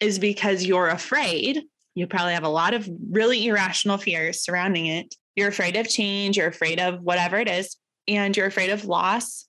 is 0.00 0.18
because 0.18 0.64
you're 0.64 0.88
afraid 0.88 1.62
you 1.94 2.06
probably 2.06 2.34
have 2.34 2.44
a 2.44 2.48
lot 2.48 2.74
of 2.74 2.88
really 3.10 3.46
irrational 3.46 3.98
fears 3.98 4.42
surrounding 4.42 4.86
it. 4.86 5.14
You're 5.36 5.48
afraid 5.48 5.76
of 5.76 5.88
change, 5.88 6.36
you're 6.36 6.48
afraid 6.48 6.80
of 6.80 7.00
whatever 7.00 7.38
it 7.38 7.48
is, 7.48 7.76
and 8.06 8.36
you're 8.36 8.46
afraid 8.46 8.70
of 8.70 8.84
loss. 8.84 9.46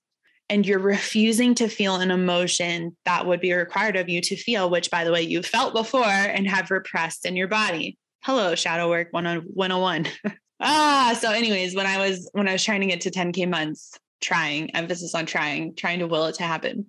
And 0.48 0.66
you're 0.66 0.80
refusing 0.80 1.54
to 1.54 1.68
feel 1.68 1.96
an 1.96 2.10
emotion 2.10 2.94
that 3.06 3.26
would 3.26 3.40
be 3.40 3.54
required 3.54 3.96
of 3.96 4.10
you 4.10 4.20
to 4.20 4.36
feel, 4.36 4.68
which, 4.68 4.90
by 4.90 5.02
the 5.02 5.12
way, 5.12 5.22
you've 5.22 5.46
felt 5.46 5.72
before 5.72 6.04
and 6.04 6.46
have 6.46 6.70
repressed 6.70 7.24
in 7.24 7.36
your 7.36 7.48
body. 7.48 7.96
Hello, 8.22 8.54
shadow 8.54 8.90
work 8.90 9.08
101. 9.12 10.06
ah, 10.60 11.18
so, 11.18 11.30
anyways, 11.30 11.74
when 11.74 11.86
I 11.86 12.06
was 12.06 12.28
when 12.34 12.48
I 12.48 12.52
was 12.52 12.64
trying 12.64 12.82
to 12.82 12.86
get 12.86 13.00
to 13.02 13.10
10K 13.10 13.48
months, 13.48 13.98
trying, 14.20 14.74
emphasis 14.76 15.14
on 15.14 15.24
trying, 15.24 15.74
trying 15.74 16.00
to 16.00 16.06
will 16.06 16.26
it 16.26 16.34
to 16.34 16.42
happen 16.42 16.86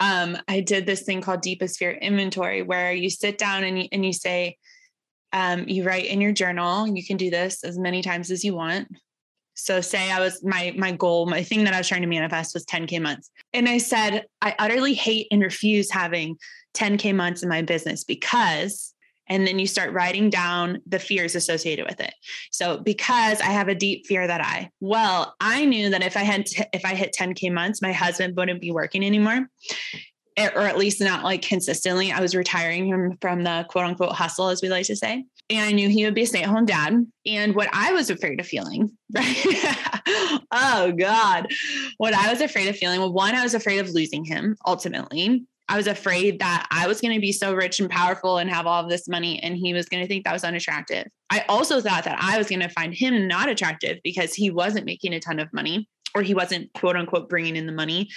um, 0.00 0.36
I 0.48 0.60
did 0.60 0.86
this 0.86 1.02
thing 1.02 1.20
called 1.20 1.40
deepest 1.40 1.78
fear 1.78 1.92
inventory, 1.92 2.62
where 2.62 2.92
you 2.92 3.10
sit 3.10 3.38
down 3.38 3.64
and 3.64 3.82
you, 3.82 3.88
and 3.92 4.04
you 4.04 4.12
say, 4.12 4.56
um, 5.32 5.68
you 5.68 5.84
write 5.84 6.06
in 6.06 6.20
your 6.20 6.32
journal. 6.32 6.86
You 6.86 7.04
can 7.04 7.16
do 7.16 7.30
this 7.30 7.64
as 7.64 7.78
many 7.78 8.02
times 8.02 8.30
as 8.30 8.44
you 8.44 8.54
want. 8.54 8.88
So 9.54 9.80
say 9.80 10.10
I 10.10 10.20
was 10.20 10.44
my 10.44 10.74
my 10.76 10.92
goal, 10.92 11.26
my 11.26 11.42
thing 11.42 11.64
that 11.64 11.72
I 11.72 11.78
was 11.78 11.88
trying 11.88 12.02
to 12.02 12.06
manifest 12.06 12.54
was 12.54 12.66
10k 12.66 13.00
months. 13.00 13.30
And 13.54 13.68
I 13.68 13.78
said, 13.78 14.26
I 14.42 14.54
utterly 14.58 14.92
hate 14.92 15.28
and 15.30 15.42
refuse 15.42 15.90
having 15.90 16.36
10k 16.74 17.14
months 17.14 17.42
in 17.42 17.48
my 17.48 17.62
business 17.62 18.04
because 18.04 18.94
and 19.28 19.46
then 19.46 19.58
you 19.58 19.66
start 19.66 19.92
writing 19.92 20.30
down 20.30 20.80
the 20.86 20.98
fears 20.98 21.34
associated 21.34 21.86
with 21.86 22.00
it. 22.00 22.14
So 22.50 22.78
because 22.78 23.40
i 23.40 23.46
have 23.46 23.68
a 23.68 23.74
deep 23.74 24.06
fear 24.06 24.26
that 24.26 24.40
i 24.40 24.70
well 24.80 25.34
i 25.40 25.64
knew 25.64 25.90
that 25.90 26.02
if 26.02 26.16
i 26.16 26.22
had 26.22 26.46
t- 26.46 26.64
if 26.72 26.84
i 26.84 26.94
hit 26.94 27.14
10k 27.18 27.52
months 27.52 27.82
my 27.82 27.92
husband 27.92 28.36
wouldn't 28.36 28.60
be 28.60 28.70
working 28.70 29.04
anymore. 29.04 29.48
Or 30.38 30.60
at 30.60 30.76
least 30.76 31.00
not 31.00 31.24
like 31.24 31.40
consistently. 31.40 32.12
I 32.12 32.20
was 32.20 32.34
retiring 32.34 32.86
him 32.86 33.16
from 33.22 33.42
the 33.42 33.64
quote 33.70 33.86
unquote 33.86 34.12
hustle 34.12 34.48
as 34.48 34.60
we 34.60 34.68
like 34.68 34.84
to 34.86 34.96
say. 34.96 35.24
And 35.48 35.60
i 35.60 35.72
knew 35.72 35.88
he 35.88 36.04
would 36.04 36.14
be 36.14 36.22
a 36.22 36.26
stay-at-home 36.26 36.66
dad. 36.66 37.06
And 37.24 37.54
what 37.54 37.70
i 37.72 37.92
was 37.92 38.10
afraid 38.10 38.40
of 38.40 38.46
feeling 38.46 38.96
right? 39.14 40.42
Oh 40.52 40.92
god. 40.92 41.48
What 41.98 42.14
i 42.14 42.30
was 42.30 42.40
afraid 42.40 42.68
of 42.68 42.76
feeling 42.76 43.00
well 43.00 43.12
one 43.12 43.34
i 43.34 43.42
was 43.42 43.54
afraid 43.54 43.78
of 43.78 43.90
losing 43.90 44.24
him 44.24 44.56
ultimately 44.66 45.46
I 45.68 45.76
was 45.76 45.86
afraid 45.86 46.38
that 46.38 46.66
I 46.70 46.86
was 46.86 47.00
going 47.00 47.14
to 47.14 47.20
be 47.20 47.32
so 47.32 47.54
rich 47.54 47.80
and 47.80 47.90
powerful 47.90 48.38
and 48.38 48.48
have 48.48 48.66
all 48.66 48.82
of 48.82 48.88
this 48.90 49.08
money, 49.08 49.40
and 49.42 49.56
he 49.56 49.72
was 49.72 49.88
going 49.88 50.02
to 50.02 50.08
think 50.08 50.24
that 50.24 50.32
was 50.32 50.44
unattractive. 50.44 51.06
I 51.30 51.44
also 51.48 51.80
thought 51.80 52.04
that 52.04 52.18
I 52.20 52.38
was 52.38 52.48
going 52.48 52.60
to 52.60 52.68
find 52.68 52.94
him 52.94 53.26
not 53.26 53.48
attractive 53.48 53.98
because 54.04 54.32
he 54.34 54.50
wasn't 54.50 54.86
making 54.86 55.12
a 55.12 55.20
ton 55.20 55.40
of 55.40 55.52
money 55.52 55.88
or 56.14 56.22
he 56.22 56.34
wasn't 56.34 56.72
quote 56.72 56.96
unquote 56.96 57.28
bringing 57.28 57.56
in 57.56 57.66
the 57.66 57.72
money. 57.72 58.08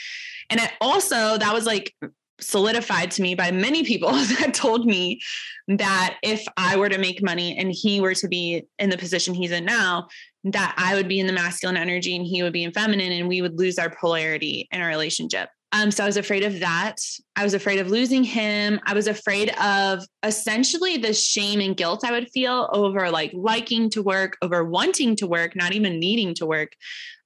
And 0.49 0.59
I 0.59 0.71
also, 0.79 1.37
that 1.37 1.53
was 1.53 1.65
like 1.65 1.93
solidified 2.39 3.11
to 3.11 3.21
me 3.21 3.35
by 3.35 3.51
many 3.51 3.83
people 3.83 4.11
that 4.39 4.53
told 4.53 4.85
me 4.85 5.19
that 5.67 6.17
if 6.23 6.45
I 6.55 6.77
were 6.77 6.89
to 6.89 6.97
make 6.97 7.21
money 7.21 7.57
and 7.57 7.71
he 7.71 7.99
were 7.99 8.15
to 8.15 8.27
be 8.27 8.63
in 8.77 8.89
the 8.89 8.97
position 8.97 9.33
he's 9.33 9.51
in 9.51 9.65
now, 9.65 10.07
that 10.45 10.73
I 10.77 10.95
would 10.95 11.07
be 11.07 11.19
in 11.19 11.27
the 11.27 11.33
masculine 11.33 11.77
energy 11.77 12.15
and 12.15 12.25
he 12.25 12.41
would 12.43 12.53
be 12.53 12.63
in 12.63 12.71
feminine 12.71 13.11
and 13.11 13.27
we 13.27 13.41
would 13.41 13.57
lose 13.57 13.77
our 13.77 13.89
polarity 13.89 14.67
in 14.71 14.81
our 14.81 14.87
relationship. 14.87 15.49
Um, 15.71 15.91
so 15.91 16.03
I 16.03 16.07
was 16.07 16.17
afraid 16.17 16.43
of 16.43 16.59
that. 16.61 16.97
I 17.35 17.43
was 17.43 17.53
afraid 17.53 17.79
of 17.79 17.89
losing 17.89 18.23
him. 18.23 18.79
I 18.85 18.93
was 18.93 19.07
afraid 19.07 19.49
of 19.61 20.03
essentially 20.23 20.97
the 20.97 21.13
shame 21.13 21.61
and 21.61 21.77
guilt 21.77 22.03
I 22.03 22.11
would 22.11 22.29
feel 22.31 22.69
over 22.73 23.11
like 23.11 23.31
liking 23.33 23.89
to 23.91 24.01
work, 24.01 24.37
over 24.41 24.63
wanting 24.65 25.15
to 25.17 25.27
work, 25.27 25.55
not 25.55 25.73
even 25.73 25.99
needing 25.99 26.33
to 26.35 26.47
work, 26.47 26.73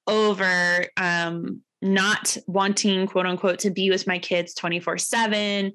over 0.08 0.86
um, 0.98 1.62
not 1.82 2.36
wanting, 2.48 3.08
quote 3.08 3.26
unquote, 3.26 3.60
to 3.60 3.72
be 3.72 3.90
with 3.90 4.08
my 4.08 4.20
kids 4.20 4.54
24 4.54 4.98
7, 4.98 5.72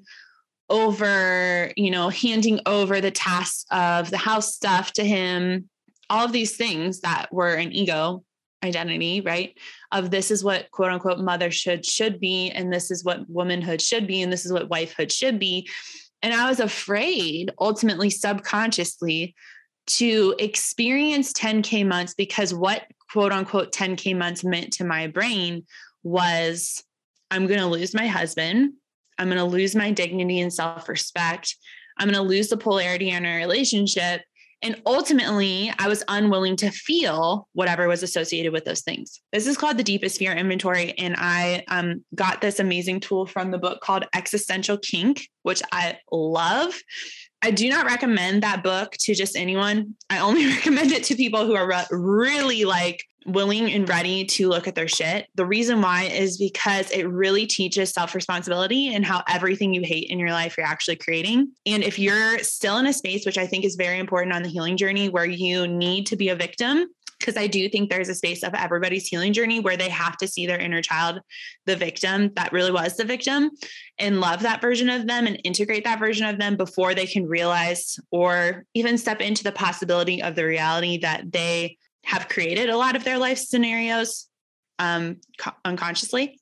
over, 0.69 1.71
you 1.75 1.89
know, 1.89 2.09
handing 2.09 2.59
over 2.67 3.01
the 3.01 3.11
tasks 3.11 3.65
of 3.71 4.11
the 4.11 4.17
house 4.17 4.53
stuff 4.53 4.93
to 4.93 5.03
him, 5.03 5.69
all 6.09 6.25
of 6.25 6.31
these 6.31 6.55
things 6.55 7.01
that 7.01 7.27
were 7.31 7.53
an 7.55 7.71
ego 7.71 8.23
identity, 8.63 9.21
right? 9.21 9.57
Of 9.91 10.11
this 10.11 10.31
is 10.31 10.43
what 10.43 10.69
quote 10.71 10.91
unquote 10.91 11.19
motherhood 11.19 11.85
should 11.85 12.19
be, 12.19 12.51
and 12.51 12.71
this 12.71 12.91
is 12.91 13.03
what 13.03 13.29
womanhood 13.29 13.81
should 13.81 14.07
be, 14.07 14.21
and 14.21 14.31
this 14.31 14.45
is 14.45 14.53
what 14.53 14.69
wifehood 14.69 15.11
should 15.11 15.39
be. 15.39 15.69
And 16.21 16.33
I 16.33 16.49
was 16.49 16.59
afraid, 16.59 17.51
ultimately, 17.59 18.09
subconsciously, 18.09 19.35
to 19.87 20.35
experience 20.37 21.33
10K 21.33 21.85
months 21.85 22.13
because 22.13 22.53
what 22.53 22.83
quote 23.11 23.31
unquote 23.31 23.71
10K 23.71 24.15
months 24.15 24.43
meant 24.43 24.73
to 24.73 24.83
my 24.83 25.07
brain 25.07 25.65
was 26.03 26.83
I'm 27.31 27.47
going 27.47 27.59
to 27.59 27.67
lose 27.67 27.93
my 27.93 28.07
husband. 28.07 28.73
I'm 29.17 29.27
going 29.27 29.37
to 29.37 29.43
lose 29.43 29.75
my 29.75 29.91
dignity 29.91 30.39
and 30.39 30.53
self 30.53 30.87
respect. 30.87 31.55
I'm 31.97 32.07
going 32.07 32.15
to 32.15 32.21
lose 32.21 32.49
the 32.49 32.57
polarity 32.57 33.09
in 33.09 33.25
our 33.25 33.37
relationship. 33.37 34.21
And 34.61 34.81
ultimately, 34.85 35.71
I 35.79 35.87
was 35.87 36.03
unwilling 36.07 36.57
to 36.57 36.69
feel 36.69 37.47
whatever 37.53 37.87
was 37.87 38.03
associated 38.03 38.51
with 38.51 38.65
those 38.65 38.81
things. 38.81 39.21
This 39.31 39.47
is 39.47 39.57
called 39.57 39.77
the 39.77 39.83
deepest 39.83 40.19
fear 40.19 40.33
inventory. 40.33 40.97
And 40.97 41.15
I 41.17 41.63
um, 41.69 42.03
got 42.13 42.41
this 42.41 42.59
amazing 42.59 42.99
tool 42.99 43.25
from 43.25 43.51
the 43.51 43.57
book 43.57 43.81
called 43.81 44.05
Existential 44.13 44.77
Kink, 44.77 45.29
which 45.43 45.61
I 45.71 45.97
love. 46.11 46.73
I 47.41 47.51
do 47.51 47.69
not 47.69 47.85
recommend 47.85 48.43
that 48.43 48.63
book 48.63 48.93
to 48.99 49.15
just 49.15 49.37
anyone. 49.37 49.95
I 50.09 50.19
only 50.19 50.45
recommend 50.55 50.91
it 50.91 51.05
to 51.05 51.15
people 51.15 51.45
who 51.45 51.55
are 51.55 51.67
re- 51.67 51.87
really 51.91 52.65
like 52.65 53.03
willing 53.25 53.71
and 53.71 53.87
ready 53.87 54.25
to 54.25 54.47
look 54.47 54.67
at 54.67 54.75
their 54.75 54.87
shit. 54.87 55.27
The 55.35 55.45
reason 55.45 55.81
why 55.81 56.03
is 56.03 56.37
because 56.37 56.89
it 56.91 57.03
really 57.03 57.45
teaches 57.45 57.91
self 57.91 58.15
responsibility 58.15 58.93
and 58.93 59.05
how 59.05 59.23
everything 59.27 59.73
you 59.73 59.81
hate 59.81 60.09
in 60.09 60.19
your 60.19 60.31
life 60.31 60.55
you're 60.57 60.65
actually 60.65 60.97
creating. 60.97 61.51
And 61.65 61.83
if 61.83 61.99
you're 61.99 62.39
still 62.39 62.77
in 62.77 62.87
a 62.87 62.93
space, 62.93 63.25
which 63.25 63.37
I 63.37 63.47
think 63.47 63.65
is 63.65 63.75
very 63.75 63.99
important 63.99 64.33
on 64.33 64.43
the 64.43 64.49
healing 64.49 64.77
journey, 64.77 65.09
where 65.09 65.25
you 65.25 65.67
need 65.67 66.05
to 66.07 66.15
be 66.15 66.29
a 66.29 66.35
victim, 66.35 66.87
because 67.19 67.35
I 67.35 67.47
do 67.47 67.67
think 67.67 67.89
there's 67.89 68.09
a 68.09 68.15
space 68.15 68.43
of 68.43 68.53
everybody's 68.53 69.07
healing 69.07 69.33
journey 69.33 69.59
where 69.59 69.75
they 69.75 69.89
have 69.89 70.17
to 70.17 70.27
see 70.27 70.47
their 70.47 70.57
inner 70.57 70.81
child, 70.81 71.19
the 71.65 71.75
victim 71.75 72.31
that 72.35 72.53
really 72.53 72.71
was 72.71 72.95
the 72.95 73.03
victim, 73.03 73.51
and 73.97 74.21
love 74.21 74.41
that 74.41 74.61
version 74.61 74.89
of 74.89 75.05
them 75.05 75.27
and 75.27 75.39
integrate 75.43 75.83
that 75.83 75.99
version 75.99 76.25
of 76.25 76.39
them 76.39 76.55
before 76.55 76.95
they 76.95 77.05
can 77.05 77.27
realize 77.27 77.99
or 78.11 78.65
even 78.73 78.97
step 78.97 79.19
into 79.19 79.43
the 79.43 79.51
possibility 79.51 80.23
of 80.23 80.35
the 80.35 80.45
reality 80.45 80.99
that 80.99 81.31
they 81.31 81.77
have 82.05 82.29
created 82.29 82.69
a 82.69 82.77
lot 82.77 82.95
of 82.95 83.03
their 83.03 83.17
life 83.17 83.37
scenarios 83.37 84.27
um, 84.79 85.17
co- 85.37 85.51
unconsciously. 85.65 86.39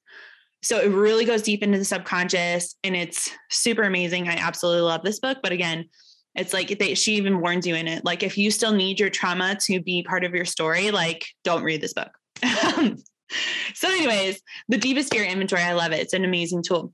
So 0.61 0.79
it 0.79 0.89
really 0.89 1.25
goes 1.25 1.41
deep 1.41 1.63
into 1.63 1.77
the 1.77 1.85
subconscious 1.85 2.75
and 2.83 2.95
it's 2.95 3.29
super 3.49 3.83
amazing. 3.83 4.27
I 4.27 4.35
absolutely 4.35 4.81
love 4.81 5.03
this 5.03 5.19
book. 5.19 5.39
But 5.41 5.51
again, 5.51 5.85
it's 6.35 6.53
like 6.53 6.77
they, 6.79 6.93
she 6.93 7.15
even 7.15 7.41
warns 7.41 7.65
you 7.65 7.75
in 7.75 7.87
it. 7.87 8.05
Like 8.05 8.23
if 8.23 8.37
you 8.37 8.51
still 8.51 8.73
need 8.73 8.99
your 8.99 9.09
trauma 9.09 9.55
to 9.61 9.81
be 9.81 10.03
part 10.03 10.23
of 10.23 10.33
your 10.33 10.45
story, 10.45 10.91
like 10.91 11.25
don't 11.43 11.63
read 11.63 11.81
this 11.81 11.93
book. 11.93 12.11
so, 13.73 13.87
anyways, 13.87 14.41
the 14.67 14.77
deepest 14.77 15.13
fear 15.13 15.23
inventory, 15.25 15.63
I 15.63 15.73
love 15.73 15.91
it. 15.91 15.99
It's 15.99 16.13
an 16.13 16.25
amazing 16.25 16.63
tool. 16.63 16.93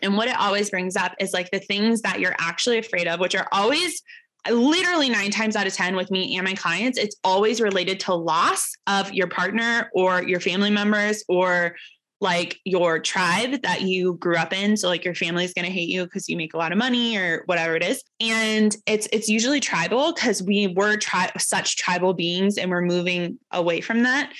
And 0.00 0.16
what 0.16 0.28
it 0.28 0.38
always 0.38 0.70
brings 0.70 0.96
up 0.96 1.14
is 1.20 1.32
like 1.32 1.50
the 1.50 1.60
things 1.60 2.02
that 2.02 2.20
you're 2.20 2.36
actually 2.38 2.78
afraid 2.78 3.08
of, 3.08 3.20
which 3.20 3.34
are 3.34 3.48
always 3.52 4.02
literally 4.50 5.08
nine 5.08 5.30
times 5.30 5.56
out 5.56 5.66
of 5.66 5.74
10 5.74 5.94
with 5.94 6.10
me 6.10 6.36
and 6.36 6.46
my 6.46 6.54
clients, 6.54 6.98
it's 6.98 7.16
always 7.22 7.60
related 7.60 8.00
to 8.00 8.14
loss 8.14 8.72
of 8.86 9.12
your 9.12 9.28
partner 9.28 9.90
or 9.94 10.22
your 10.22 10.40
family 10.40 10.70
members 10.70 11.24
or 11.28 11.76
like 12.20 12.60
your 12.64 13.00
tribe 13.00 13.62
that 13.62 13.82
you 13.82 14.14
grew 14.14 14.36
up 14.36 14.52
in. 14.52 14.76
So 14.76 14.88
like 14.88 15.04
your 15.04 15.14
family 15.14 15.44
is 15.44 15.52
going 15.52 15.64
to 15.64 15.72
hate 15.72 15.88
you 15.88 16.04
because 16.04 16.28
you 16.28 16.36
make 16.36 16.54
a 16.54 16.56
lot 16.56 16.70
of 16.70 16.78
money 16.78 17.16
or 17.16 17.42
whatever 17.46 17.74
it 17.74 17.82
is. 17.82 18.02
And 18.20 18.74
it's 18.86 19.08
it's 19.12 19.28
usually 19.28 19.58
tribal 19.58 20.12
because 20.12 20.42
we 20.42 20.68
were 20.68 20.96
tri- 20.96 21.32
such 21.38 21.76
tribal 21.76 22.14
beings 22.14 22.58
and 22.58 22.70
we're 22.70 22.82
moving 22.82 23.38
away 23.50 23.80
from 23.80 24.04
that 24.04 24.32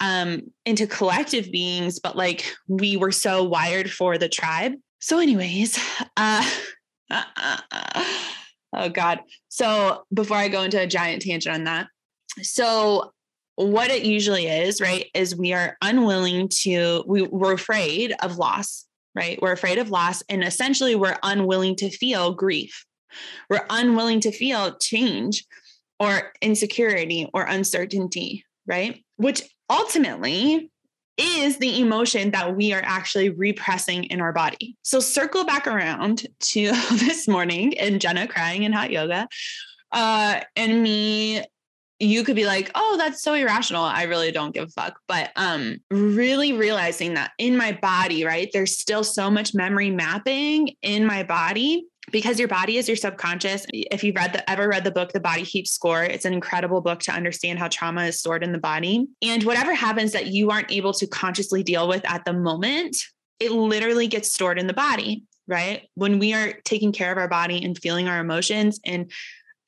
um 0.00 0.42
into 0.66 0.86
collective 0.86 1.50
beings 1.50 1.98
but 1.98 2.16
like 2.16 2.54
we 2.68 2.98
were 2.98 3.10
so 3.10 3.42
wired 3.42 3.90
for 3.90 4.18
the 4.18 4.28
tribe 4.28 4.74
so 4.98 5.18
anyways 5.18 5.78
uh 6.18 6.46
oh 8.74 8.88
god 8.88 9.20
so 9.48 10.04
before 10.12 10.36
i 10.36 10.48
go 10.48 10.62
into 10.62 10.80
a 10.80 10.86
giant 10.86 11.22
tangent 11.22 11.54
on 11.54 11.64
that 11.64 11.88
so 12.42 13.12
what 13.56 13.90
it 13.90 14.04
usually 14.04 14.46
is, 14.46 14.80
right, 14.80 15.06
is 15.14 15.34
we 15.34 15.52
are 15.54 15.76
unwilling 15.82 16.48
to, 16.60 17.02
we, 17.06 17.22
we're 17.22 17.54
afraid 17.54 18.14
of 18.22 18.36
loss, 18.36 18.84
right? 19.14 19.40
We're 19.40 19.52
afraid 19.52 19.78
of 19.78 19.90
loss. 19.90 20.22
And 20.28 20.44
essentially, 20.44 20.94
we're 20.94 21.16
unwilling 21.22 21.74
to 21.76 21.90
feel 21.90 22.34
grief. 22.34 22.84
We're 23.48 23.66
unwilling 23.70 24.20
to 24.20 24.30
feel 24.30 24.76
change 24.76 25.44
or 25.98 26.32
insecurity 26.42 27.30
or 27.32 27.44
uncertainty, 27.44 28.44
right? 28.66 29.02
Which 29.16 29.42
ultimately 29.70 30.70
is 31.18 31.58
the 31.58 31.80
emotion 31.80 32.30
that 32.32 32.56
we 32.56 32.72
are 32.72 32.82
actually 32.84 33.30
repressing 33.30 34.04
in 34.04 34.20
our 34.20 34.32
body. 34.32 34.76
So 34.82 35.00
circle 35.00 35.44
back 35.44 35.66
around 35.66 36.26
to 36.40 36.72
this 36.92 37.26
morning 37.26 37.78
and 37.78 38.00
Jenna 38.00 38.26
crying 38.26 38.64
in 38.64 38.72
hot 38.72 38.90
yoga 38.90 39.28
uh, 39.92 40.40
and 40.56 40.82
me 40.82 41.44
you 41.98 42.24
could 42.24 42.36
be 42.36 42.44
like, 42.44 42.70
oh, 42.74 42.96
that's 42.98 43.22
so 43.22 43.32
irrational. 43.32 43.82
I 43.82 44.02
really 44.02 44.30
don't 44.30 44.52
give 44.52 44.64
a 44.64 44.70
fuck. 44.70 45.00
But 45.08 45.30
um, 45.36 45.78
really 45.90 46.52
realizing 46.52 47.14
that 47.14 47.32
in 47.38 47.56
my 47.56 47.72
body, 47.72 48.24
right, 48.24 48.50
there's 48.52 48.78
still 48.78 49.02
so 49.02 49.30
much 49.30 49.54
memory 49.54 49.90
mapping 49.90 50.74
in 50.82 51.06
my 51.06 51.22
body 51.22 51.86
because 52.12 52.38
your 52.38 52.48
body 52.48 52.76
is 52.76 52.88
your 52.88 52.96
subconscious. 52.96 53.66
If 53.72 54.04
you've 54.04 54.16
read 54.16 54.32
the 54.32 54.48
ever 54.50 54.68
read 54.68 54.84
the 54.84 54.90
book 54.90 55.12
The 55.12 55.20
Body 55.20 55.44
Keeps 55.44 55.70
Score, 55.70 56.04
it's 56.04 56.24
an 56.24 56.32
incredible 56.32 56.80
book 56.80 57.00
to 57.00 57.12
understand 57.12 57.58
how 57.58 57.68
trauma 57.68 58.04
is 58.04 58.18
stored 58.18 58.44
in 58.44 58.52
the 58.52 58.58
body. 58.58 59.06
And 59.22 59.42
whatever 59.44 59.74
happens 59.74 60.12
that 60.12 60.28
you 60.28 60.50
aren't 60.50 60.70
able 60.70 60.92
to 60.94 61.06
consciously 61.06 61.62
deal 61.62 61.88
with 61.88 62.08
at 62.08 62.24
the 62.24 62.32
moment, 62.32 62.96
it 63.40 63.52
literally 63.52 64.06
gets 64.06 64.32
stored 64.32 64.58
in 64.58 64.66
the 64.66 64.72
body, 64.72 65.24
right? 65.46 65.88
When 65.94 66.18
we 66.18 66.32
are 66.32 66.54
taking 66.64 66.92
care 66.92 67.12
of 67.12 67.18
our 67.18 67.28
body 67.28 67.64
and 67.64 67.78
feeling 67.78 68.08
our 68.08 68.20
emotions 68.20 68.80
and 68.84 69.10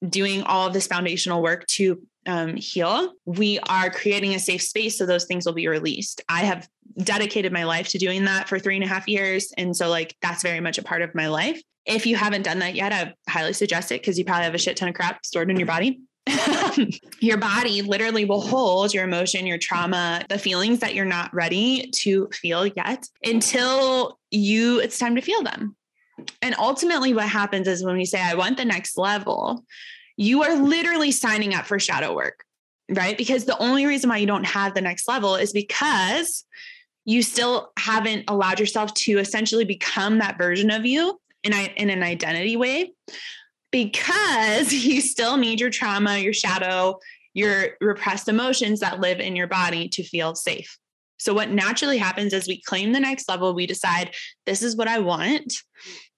doing 0.09 0.43
all 0.43 0.67
of 0.67 0.73
this 0.73 0.87
foundational 0.87 1.43
work 1.43 1.67
to 1.67 2.01
um, 2.27 2.57
heal, 2.57 3.13
we 3.25 3.59
are 3.69 3.91
creating 3.91 4.35
a 4.35 4.39
safe 4.39 4.63
space 4.63 4.99
so 4.99 5.07
those 5.07 5.25
things 5.25 5.45
will 5.45 5.55
be 5.55 5.67
released. 5.67 6.21
I 6.29 6.41
have 6.41 6.69
dedicated 7.03 7.53
my 7.53 7.65
life 7.65 7.89
to 7.89 7.99
doing 7.99 8.25
that 8.25 8.49
for 8.49 8.59
three 8.59 8.77
and 8.77 8.85
a 8.85 8.89
half 8.89 9.09
years. 9.09 9.53
And 9.57 9.77
so, 9.77 9.89
like, 9.89 10.17
that's 10.21 10.43
very 10.43 10.61
much 10.61 10.79
a 10.79 10.83
part 10.83 11.03
of 11.03 11.15
my 11.15 11.29
life. 11.29 11.61
If 11.87 12.07
you 12.07 12.17
haven't 12.17 12.43
done 12.43 12.59
that 12.59 12.75
yet, 12.75 12.93
I 12.93 13.15
highly 13.31 13.53
suggest 13.53 13.93
it 13.93 14.01
because 14.01 14.19
you 14.19 14.25
probably 14.25 14.45
have 14.45 14.55
a 14.55 14.59
shit 14.59 14.77
ton 14.77 14.89
of 14.89 14.95
crap 14.95 15.25
stored 15.25 15.51
in 15.51 15.57
your 15.57 15.67
body. 15.67 16.01
your 17.21 17.39
body 17.39 17.83
literally 17.83 18.25
will 18.25 18.41
hold 18.41 18.93
your 18.93 19.05
emotion, 19.05 19.47
your 19.47 19.59
trauma, 19.59 20.23
the 20.29 20.39
feelings 20.39 20.81
that 20.81 20.95
you're 20.95 21.05
not 21.05 21.33
ready 21.33 21.91
to 21.95 22.29
feel 22.33 22.67
yet 22.67 23.07
until 23.25 24.19
you 24.31 24.81
it's 24.81 24.99
time 24.99 25.15
to 25.17 25.23
feel 25.23 25.43
them. 25.43 25.77
And 26.43 26.55
ultimately 26.59 27.15
what 27.15 27.29
happens 27.29 27.69
is 27.69 27.85
when 27.85 27.97
we 27.97 28.05
say 28.05 28.21
I 28.21 28.35
want 28.35 28.57
the 28.57 28.65
next 28.65 28.99
level, 28.99 29.65
you 30.17 30.43
are 30.43 30.57
literally 30.57 31.13
signing 31.13 31.55
up 31.55 31.67
for 31.67 31.79
shadow 31.79 32.15
work, 32.15 32.45
right? 32.91 33.17
Because 33.17 33.45
the 33.45 33.59
only 33.59 33.87
reason 33.87 34.11
why 34.11 34.19
you 34.19 34.27
don't 34.27 34.47
have 34.47 34.75
the 34.75 34.81
next 34.81 35.09
level 35.09 35.37
is 35.37 35.53
because 35.53 36.45
you 37.05 37.23
still 37.23 37.73
haven't 37.79 38.25
allowed 38.29 38.61
yourself 38.61 38.93
to 38.93 39.19
essentially 39.19 39.65
become 39.65 40.19
that 40.19 40.37
version 40.37 40.71
of 40.71 40.85
you 40.85 41.19
in, 41.45 41.53
in 41.53 41.91
an 41.91 42.03
identity 42.03 42.57
way 42.57 42.93
because 43.71 44.73
you 44.85 45.01
still 45.01 45.37
need 45.37 45.61
your 45.61 45.71
trauma, 45.71 46.19
your 46.19 46.33
shadow, 46.33 46.99
your 47.35 47.71
repressed 47.81 48.29
emotions 48.29 48.81
that 48.81 49.01
live 49.01 49.21
in 49.21 49.37
your 49.37 49.47
body 49.47 49.89
to 49.91 50.03
feel 50.03 50.35
safe. 50.35 50.79
So, 51.19 51.35
what 51.35 51.51
naturally 51.51 51.99
happens 51.99 52.33
is 52.33 52.47
we 52.47 52.63
claim 52.63 52.93
the 52.93 53.01
next 53.01 53.29
level, 53.29 53.55
we 53.55 53.67
decide, 53.67 54.15
this 54.47 54.63
is 54.63 54.77
what 54.77 54.89
I 54.89 55.01
want. 55.01 55.53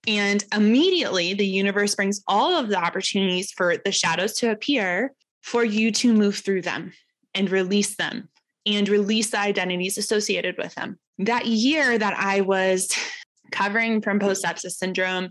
And 0.07 0.44
immediately 0.55 1.35
the 1.35 1.47
universe 1.47 1.94
brings 1.94 2.23
all 2.27 2.57
of 2.57 2.68
the 2.68 2.77
opportunities 2.77 3.51
for 3.53 3.77
the 3.79 3.92
shadows 3.92 4.35
to 4.35 4.51
appear 4.51 5.12
for 5.42 5.64
you 5.64 5.90
to 5.92 6.12
move 6.12 6.37
through 6.37 6.62
them 6.62 6.92
and 7.35 7.51
release 7.51 7.97
them 7.97 8.29
and 8.66 8.88
release 8.88 9.31
the 9.31 9.38
identities 9.38 9.99
associated 9.99 10.57
with 10.59 10.75
them. 10.75 10.99
That 11.18 11.47
year 11.47 11.99
that 11.99 12.14
I 12.18 12.42
was 12.42 12.90
covering 13.51 14.01
from 14.01 14.19
post 14.19 14.45
sepsis 14.45 14.73
syndrome, 14.73 15.31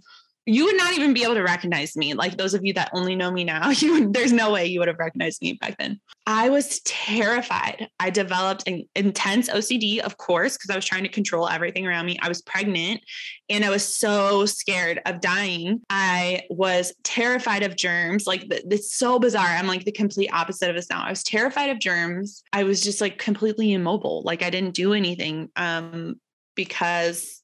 you 0.50 0.66
would 0.66 0.78
not 0.78 0.94
even 0.94 1.14
be 1.14 1.24
able 1.24 1.36
to 1.36 1.44
recognize 1.44 1.96
me. 1.96 2.16
Like 2.16 2.38
those 2.38 2.56
of 2.56 2.66
you 2.66 2.74
that 2.74 2.90
only 2.94 3.16
know 3.16 3.30
me 3.30 3.44
now, 3.44 3.70
you 3.70 4.12
there's 4.12 4.34
no 4.34 4.52
way 4.52 4.66
you 4.66 4.80
would 4.80 4.88
have 4.88 4.98
recognized 4.98 5.42
me 5.42 5.54
back 5.54 5.78
then. 5.78 6.00
I 6.26 6.50
was 6.50 6.80
terrified. 6.86 7.88
I 8.00 8.10
developed 8.10 8.68
an 8.68 8.84
intense 8.96 9.50
OCD, 9.50 10.00
of 10.00 10.18
course, 10.18 10.58
because 10.58 10.72
I 10.72 10.76
was 10.76 10.86
trying 10.86 11.04
to 11.04 11.10
control 11.10 11.48
everything 11.48 11.86
around 11.86 12.08
me. 12.08 12.18
I 12.22 12.30
was 12.30 12.42
pregnant 12.42 13.02
and 13.50 13.64
I 13.64 13.70
was 13.70 13.96
so 13.96 14.46
scared 14.48 15.02
of 15.06 15.22
dying. 15.22 15.82
I 15.90 16.44
was 16.50 16.94
terrified 17.04 17.64
of 17.64 17.76
germs. 17.76 18.26
Like 18.26 18.46
it's 18.50 18.96
so 18.96 19.20
bizarre. 19.20 19.48
I'm 19.48 19.68
like 19.68 19.86
the 19.86 19.92
complete 19.92 20.30
opposite 20.34 20.70
of 20.70 20.76
this 20.76 20.90
now. 20.90 21.04
I 21.04 21.12
was 21.12 21.24
terrified 21.24 21.70
of 21.70 21.80
germs. 21.80 22.44
I 22.54 22.64
was 22.64 22.82
just 22.82 23.02
like 23.02 23.20
completely 23.20 23.74
immobile. 23.74 24.24
Like 24.24 24.42
I 24.42 24.50
didn't 24.50 24.74
do 24.74 24.94
anything 24.94 25.50
um, 25.56 26.16
because 26.56 27.38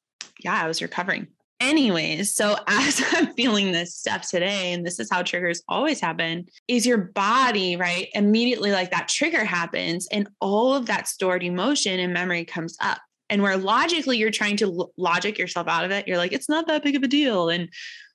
yeah, 0.46 0.64
I 0.64 0.68
was 0.68 0.82
recovering 0.82 1.28
anyways, 1.60 2.36
so 2.36 2.56
as 2.68 3.04
I'm 3.14 3.34
feeling 3.34 3.72
this 3.72 3.96
stuff 3.96 4.30
today, 4.30 4.74
and 4.74 4.86
this 4.86 5.00
is 5.00 5.10
how 5.12 5.24
triggers 5.24 5.62
always 5.68 6.00
happen, 6.00 6.46
is 6.68 6.86
your 6.86 6.98
body, 6.98 7.76
right? 7.76 8.10
Immediately, 8.14 8.72
like 8.72 8.92
that 8.92 9.08
trigger 9.08 9.44
happens, 9.44 10.08
and 10.12 10.28
all 10.40 10.74
of 10.76 10.86
that 10.88 11.08
stored 11.08 11.44
emotion 11.44 12.00
and 12.00 12.14
memory 12.14 12.46
comes 12.46 12.78
up. 12.80 13.00
And 13.30 13.42
where 13.42 13.58
logically 13.58 14.18
you're 14.18 14.30
trying 14.30 14.58
to 14.58 14.92
logic 14.98 15.40
yourself 15.40 15.68
out 15.68 15.84
of 15.84 15.92
it, 15.92 16.08
you're 16.08 16.18
like, 16.18 16.32
it's 16.32 16.50
not 16.50 16.68
that 16.68 16.84
big 16.84 16.96
of 16.96 17.02
a 17.02 17.08
deal. 17.08 17.50
And 17.50 17.70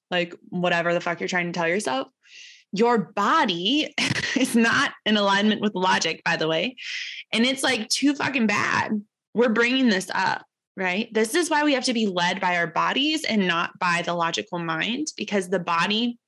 like, 0.08 0.34
whatever 0.50 0.94
the 0.94 1.00
fuck 1.00 1.18
you're 1.18 1.28
trying 1.28 1.52
to 1.52 1.58
tell 1.58 1.66
yourself. 1.66 2.06
Your 2.72 2.98
body 2.98 3.92
is 4.36 4.54
not 4.54 4.92
in 5.04 5.16
alignment 5.16 5.60
with 5.60 5.74
logic, 5.74 6.22
by 6.24 6.36
the 6.36 6.46
way. 6.46 6.76
And 7.32 7.44
it's 7.44 7.64
like 7.64 7.88
too 7.88 8.14
fucking 8.14 8.46
bad. 8.46 9.02
We're 9.34 9.48
bringing 9.48 9.88
this 9.88 10.08
up 10.14 10.44
right? 10.76 11.12
This 11.12 11.34
is 11.34 11.50
why 11.50 11.64
we 11.64 11.74
have 11.74 11.84
to 11.84 11.92
be 11.92 12.06
led 12.06 12.40
by 12.40 12.56
our 12.56 12.66
bodies 12.66 13.24
and 13.24 13.46
not 13.46 13.78
by 13.78 14.02
the 14.04 14.14
logical 14.14 14.58
mind 14.58 15.08
because 15.16 15.48
the 15.48 15.58
body, 15.58 16.18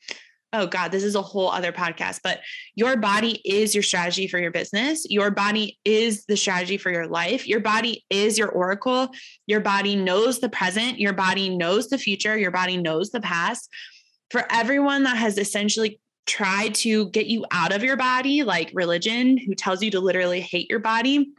oh 0.53 0.67
God, 0.67 0.93
this 0.93 1.05
is 1.05 1.15
a 1.15 1.23
whole 1.23 1.51
other 1.51 1.73
podcast, 1.73 2.21
but 2.23 2.41
your 2.75 2.97
body 2.97 3.41
is 3.45 3.75
your 3.75 3.83
strategy 3.83 4.29
for 4.29 4.39
your 4.39 4.51
business. 4.51 5.07
Your 5.09 5.31
body 5.31 5.79
is 5.85 6.27
the 6.27 6.37
strategy 6.37 6.77
for 6.77 6.91
your 6.91 7.07
life. 7.07 7.47
Your 7.47 7.61
body 7.61 8.05
is 8.11 8.37
your 8.37 8.51
oracle. 8.51 9.09
Your 9.47 9.61
body 9.61 9.97
knows 9.97 10.41
the 10.41 10.51
present. 10.51 10.99
Your 10.99 11.15
body 11.15 11.57
knows 11.57 11.89
the 11.89 11.99
future. 11.99 12.37
Your 12.37 12.51
body 12.51 12.77
knows 12.77 13.11
the 13.11 13.21
past. 13.21 13.71
For 14.31 14.45
everyone 14.51 15.05
that 15.05 15.17
has 15.17 15.39
essentially 15.39 16.01
tried 16.27 16.75
to 16.75 17.09
get 17.11 17.27
you 17.27 17.45
out 17.51 17.73
of 17.73 17.83
your 17.83 17.97
body, 17.97 18.43
like 18.43 18.71
religion, 18.75 19.37
who 19.37 19.55
tells 19.55 19.83
you 19.83 19.91
to 19.91 20.01
literally 20.01 20.41
hate 20.41 20.71
your 20.71 20.79
body, 20.79 21.33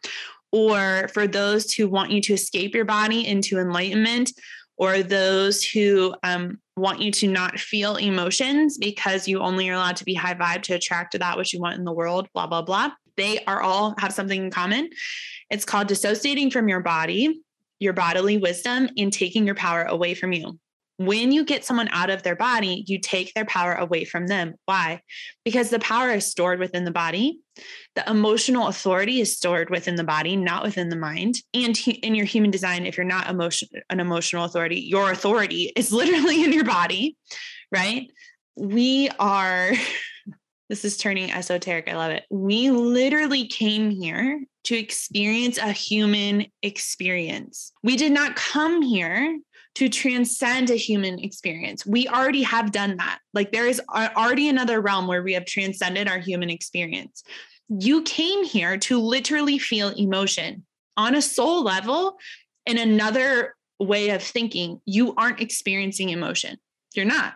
or 0.54 1.10
for 1.10 1.26
those 1.28 1.74
who 1.74 1.90
want 1.90 2.12
you 2.12 2.22
to 2.22 2.34
escape 2.34 2.76
your 2.76 2.86
body 2.86 3.28
into 3.28 3.58
enlightenment, 3.58 4.32
or 4.78 5.02
those 5.02 5.64
who 5.64 6.14
um, 6.24 6.60
want 6.78 7.02
you 7.02 7.12
to 7.12 7.28
not 7.28 7.60
feel 7.60 7.96
emotions 7.96 8.78
because 8.78 9.28
you 9.28 9.40
only 9.40 9.70
are 9.70 9.74
allowed 9.74 9.96
to 9.96 10.06
be 10.06 10.14
high 10.14 10.36
vibe 10.36 10.62
to 10.62 10.74
attract 10.74 11.12
to 11.12 11.20
that 11.20 11.38
which 11.38 11.54
you 11.54 11.60
want 11.60 11.78
in 11.78 11.84
the 11.84 11.92
world, 11.92 12.28
blah, 12.34 12.48
blah, 12.48 12.62
blah. 12.62 12.92
They 13.18 13.44
are 13.46 13.62
all 13.62 13.96
have 13.98 14.14
something 14.14 14.46
in 14.46 14.52
common. 14.52 14.90
It's 15.50 15.66
called 15.66 15.88
dissociating 15.88 16.52
from 16.52 16.70
your 16.70 16.82
body, 16.82 17.42
your 17.80 17.94
bodily 17.94 18.38
wisdom, 18.38 18.90
and 18.96 19.12
taking 19.12 19.46
your 19.46 19.56
power 19.56 19.84
away 19.84 20.14
from 20.14 20.34
you 20.34 20.60
when 21.06 21.32
you 21.32 21.46
get 21.46 21.66
someone 21.66 21.90
out 21.92 22.10
of 22.10 22.24
their 22.24 22.36
body, 22.36 22.84
you 22.88 23.00
take 23.00 23.34
their 23.34 23.46
power 23.46 23.74
away 23.74 24.06
from 24.06 24.28
them. 24.28 24.56
Why? 24.66 25.02
Because 25.44 25.70
the 25.70 25.80
power 25.80 26.10
is 26.12 26.26
stored 26.26 26.60
within 26.60 26.86
the 26.86 26.92
body. 26.92 27.40
The 27.96 28.10
emotional 28.10 28.68
authority 28.68 29.22
is 29.22 29.36
stored 29.36 29.70
within 29.70 29.96
the 29.96 30.04
body, 30.04 30.36
not 30.36 30.64
within 30.64 30.90
the 30.90 30.96
mind. 30.96 31.36
And 31.54 31.78
in 31.88 32.16
your 32.16 32.26
human 32.26 32.52
design, 32.52 32.86
if 32.86 32.98
you're 32.98 33.06
not 33.06 33.30
emotion, 33.30 33.70
an 33.90 34.00
emotional 34.00 34.46
authority, 34.46 34.80
your 34.80 35.12
authority 35.12 35.72
is 35.76 35.92
literally 35.94 36.44
in 36.44 36.54
your 36.54 36.66
body, 36.66 37.18
right? 37.72 38.10
We 38.56 39.10
are, 39.20 39.72
this 40.70 40.86
is 40.86 40.98
turning 40.98 41.32
esoteric. 41.32 41.88
I 41.88 41.96
love 41.96 42.12
it. 42.12 42.24
We 42.30 42.72
literally 42.72 43.48
came 43.48 43.90
here 43.90 44.44
to 44.66 44.78
experience 44.78 45.58
a 45.58 45.72
human 45.72 46.46
experience. 46.62 47.74
We 47.84 47.98
did 47.98 48.12
not 48.12 48.36
come 48.36 48.82
here 48.82 49.40
to 49.76 49.90
transcend 49.90 50.70
a 50.70 50.76
human 50.76 51.20
experience. 51.20 51.86
We 51.86 52.08
already 52.08 52.44
have 52.44 52.72
done 52.72 52.98
that. 52.98 53.20
Like 53.34 53.52
there 53.52 53.68
is 53.68 53.82
already 53.90 54.50
another 54.50 54.82
realm 54.82 55.08
where 55.08 55.24
we 55.24 55.34
have 55.34 55.46
transcended 55.46 56.08
our 56.08 56.20
human 56.20 56.50
experience. 56.50 57.24
You 57.70 58.04
came 58.04 58.44
here 58.44 58.78
to 58.78 59.00
literally 59.00 59.58
feel 59.58 59.90
emotion 59.90 60.66
on 60.98 61.16
a 61.16 61.22
soul 61.22 61.64
level. 61.64 62.18
in 62.66 62.78
another 62.78 63.56
way 63.80 64.12
of 64.12 64.24
thinking, 64.24 64.80
you 64.86 65.14
aren't 65.16 65.42
experiencing 65.42 66.10
emotion. 66.10 66.58
You're 66.96 67.06
not. 67.06 67.34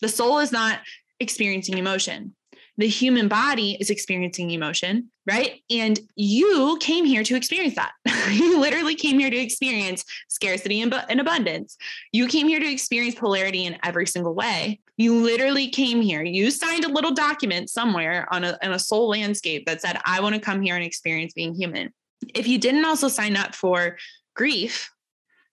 The 0.00 0.08
soul 0.08 0.38
is 0.38 0.52
not 0.52 0.80
experiencing 1.18 1.78
emotion. 1.78 2.34
The 2.78 2.88
human 2.88 3.28
body 3.28 3.76
is 3.78 3.90
experiencing 3.90 4.50
emotion, 4.50 5.10
right? 5.26 5.60
And 5.70 6.00
you 6.16 6.78
came 6.80 7.04
here 7.04 7.22
to 7.22 7.36
experience 7.36 7.74
that. 7.74 7.92
you 8.32 8.58
literally 8.58 8.94
came 8.94 9.18
here 9.18 9.28
to 9.28 9.36
experience 9.36 10.04
scarcity 10.28 10.80
and, 10.80 10.94
and 11.08 11.20
abundance. 11.20 11.76
You 12.12 12.26
came 12.28 12.48
here 12.48 12.60
to 12.60 12.72
experience 12.72 13.14
polarity 13.14 13.66
in 13.66 13.78
every 13.84 14.06
single 14.06 14.34
way. 14.34 14.80
You 14.96 15.22
literally 15.22 15.68
came 15.68 16.00
here. 16.00 16.22
You 16.22 16.50
signed 16.50 16.84
a 16.84 16.92
little 16.92 17.12
document 17.12 17.68
somewhere 17.68 18.26
on 18.32 18.44
a, 18.44 18.58
on 18.62 18.72
a 18.72 18.78
soul 18.78 19.10
landscape 19.10 19.66
that 19.66 19.82
said, 19.82 20.00
I 20.06 20.20
want 20.20 20.34
to 20.34 20.40
come 20.40 20.62
here 20.62 20.74
and 20.74 20.84
experience 20.84 21.34
being 21.34 21.54
human. 21.54 21.92
If 22.34 22.48
you 22.48 22.58
didn't 22.58 22.84
also 22.84 23.08
sign 23.08 23.36
up 23.36 23.54
for 23.54 23.98
grief, 24.34 24.90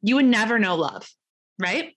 you 0.02 0.16
would 0.16 0.26
never 0.26 0.58
know 0.58 0.76
love, 0.76 1.10
right? 1.58 1.96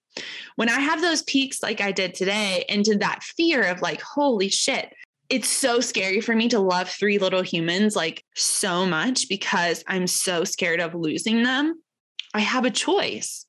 When 0.57 0.69
I 0.69 0.81
have 0.81 1.01
those 1.01 1.23
peaks 1.23 1.63
like 1.63 1.81
I 1.81 1.93
did 1.93 2.15
today 2.15 2.65
into 2.69 2.97
that 2.99 3.23
fear 3.23 3.63
of 3.63 3.81
like, 3.81 4.03
holy 4.03 4.49
shit, 4.49 4.93
it's 5.33 5.49
so 5.49 5.81
scary 5.81 6.21
for 6.21 6.37
me 6.37 6.47
to 6.47 6.61
love 6.61 6.91
three 6.91 7.17
little 7.17 7.41
humans 7.41 7.97
like 7.97 8.23
so 8.35 8.85
much 8.85 9.31
because 9.31 9.83
I'm 9.87 10.07
so 10.07 10.45
scared 10.45 10.79
of 10.79 10.95
losing 10.95 11.43
them. 11.43 11.81
I 12.35 12.41
have 12.41 12.67
a 12.67 12.71
choice. 12.71 13.47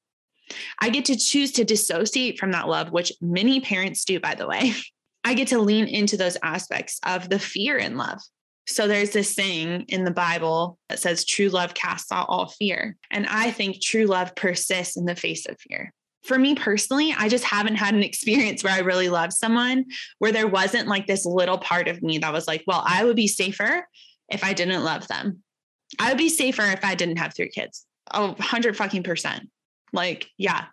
I 0.79 0.89
get 0.89 1.03
to 1.05 1.17
choose 1.17 1.51
to 1.53 1.65
dissociate 1.65 2.39
from 2.39 2.53
that 2.53 2.69
love, 2.69 2.93
which 2.93 3.11
many 3.19 3.59
parents 3.59 4.05
do, 4.05 4.21
by 4.21 4.33
the 4.33 4.47
way. 4.47 4.71
I 5.25 5.33
get 5.33 5.49
to 5.49 5.59
lean 5.59 5.87
into 5.87 6.15
those 6.15 6.37
aspects 6.41 7.01
of 7.05 7.27
the 7.27 7.39
fear 7.39 7.77
in 7.77 7.97
love. 7.97 8.21
So 8.65 8.87
there's 8.87 9.11
this 9.11 9.35
saying 9.35 9.85
in 9.89 10.05
the 10.05 10.11
Bible 10.11 10.77
that 10.87 10.99
says, 10.99 11.25
true 11.25 11.49
love 11.49 11.73
casts 11.73 12.13
out 12.13 12.27
all 12.29 12.47
fear. 12.47 12.95
And 13.11 13.27
I 13.27 13.51
think 13.51 13.81
true 13.81 14.05
love 14.05 14.37
persists 14.37 14.95
in 14.95 15.03
the 15.03 15.17
face 15.17 15.45
of 15.47 15.59
fear 15.59 15.91
for 16.23 16.39
me 16.39 16.55
personally, 16.55 17.13
I 17.17 17.27
just 17.27 17.43
haven't 17.43 17.75
had 17.75 17.93
an 17.93 18.03
experience 18.03 18.63
where 18.63 18.73
I 18.73 18.79
really 18.79 19.09
love 19.09 19.33
someone 19.33 19.85
where 20.19 20.31
there 20.31 20.47
wasn't 20.47 20.87
like 20.87 21.05
this 21.05 21.25
little 21.25 21.57
part 21.57 21.87
of 21.87 22.01
me 22.01 22.17
that 22.19 22.31
was 22.31 22.47
like, 22.47 22.63
well, 22.65 22.83
I 22.85 23.03
would 23.03 23.15
be 23.15 23.27
safer 23.27 23.87
if 24.29 24.43
I 24.43 24.53
didn't 24.53 24.83
love 24.83 25.07
them. 25.07 25.43
I 25.99 26.09
would 26.09 26.17
be 26.17 26.29
safer 26.29 26.63
if 26.63 26.83
I 26.83 26.95
didn't 26.95 27.17
have 27.17 27.35
three 27.35 27.49
kids. 27.49 27.85
Oh, 28.13 28.27
100 28.27 28.77
fucking 28.77 29.03
percent. 29.03 29.49
Like, 29.91 30.29
yeah, 30.37 30.65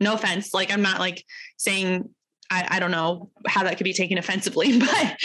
no 0.00 0.14
offense. 0.14 0.52
Like, 0.52 0.72
I'm 0.72 0.82
not 0.82 1.00
like 1.00 1.24
saying, 1.56 2.08
I, 2.50 2.66
I 2.72 2.80
don't 2.80 2.90
know 2.90 3.30
how 3.46 3.64
that 3.64 3.78
could 3.78 3.84
be 3.84 3.94
taken 3.94 4.18
offensively, 4.18 4.78
but 4.78 5.16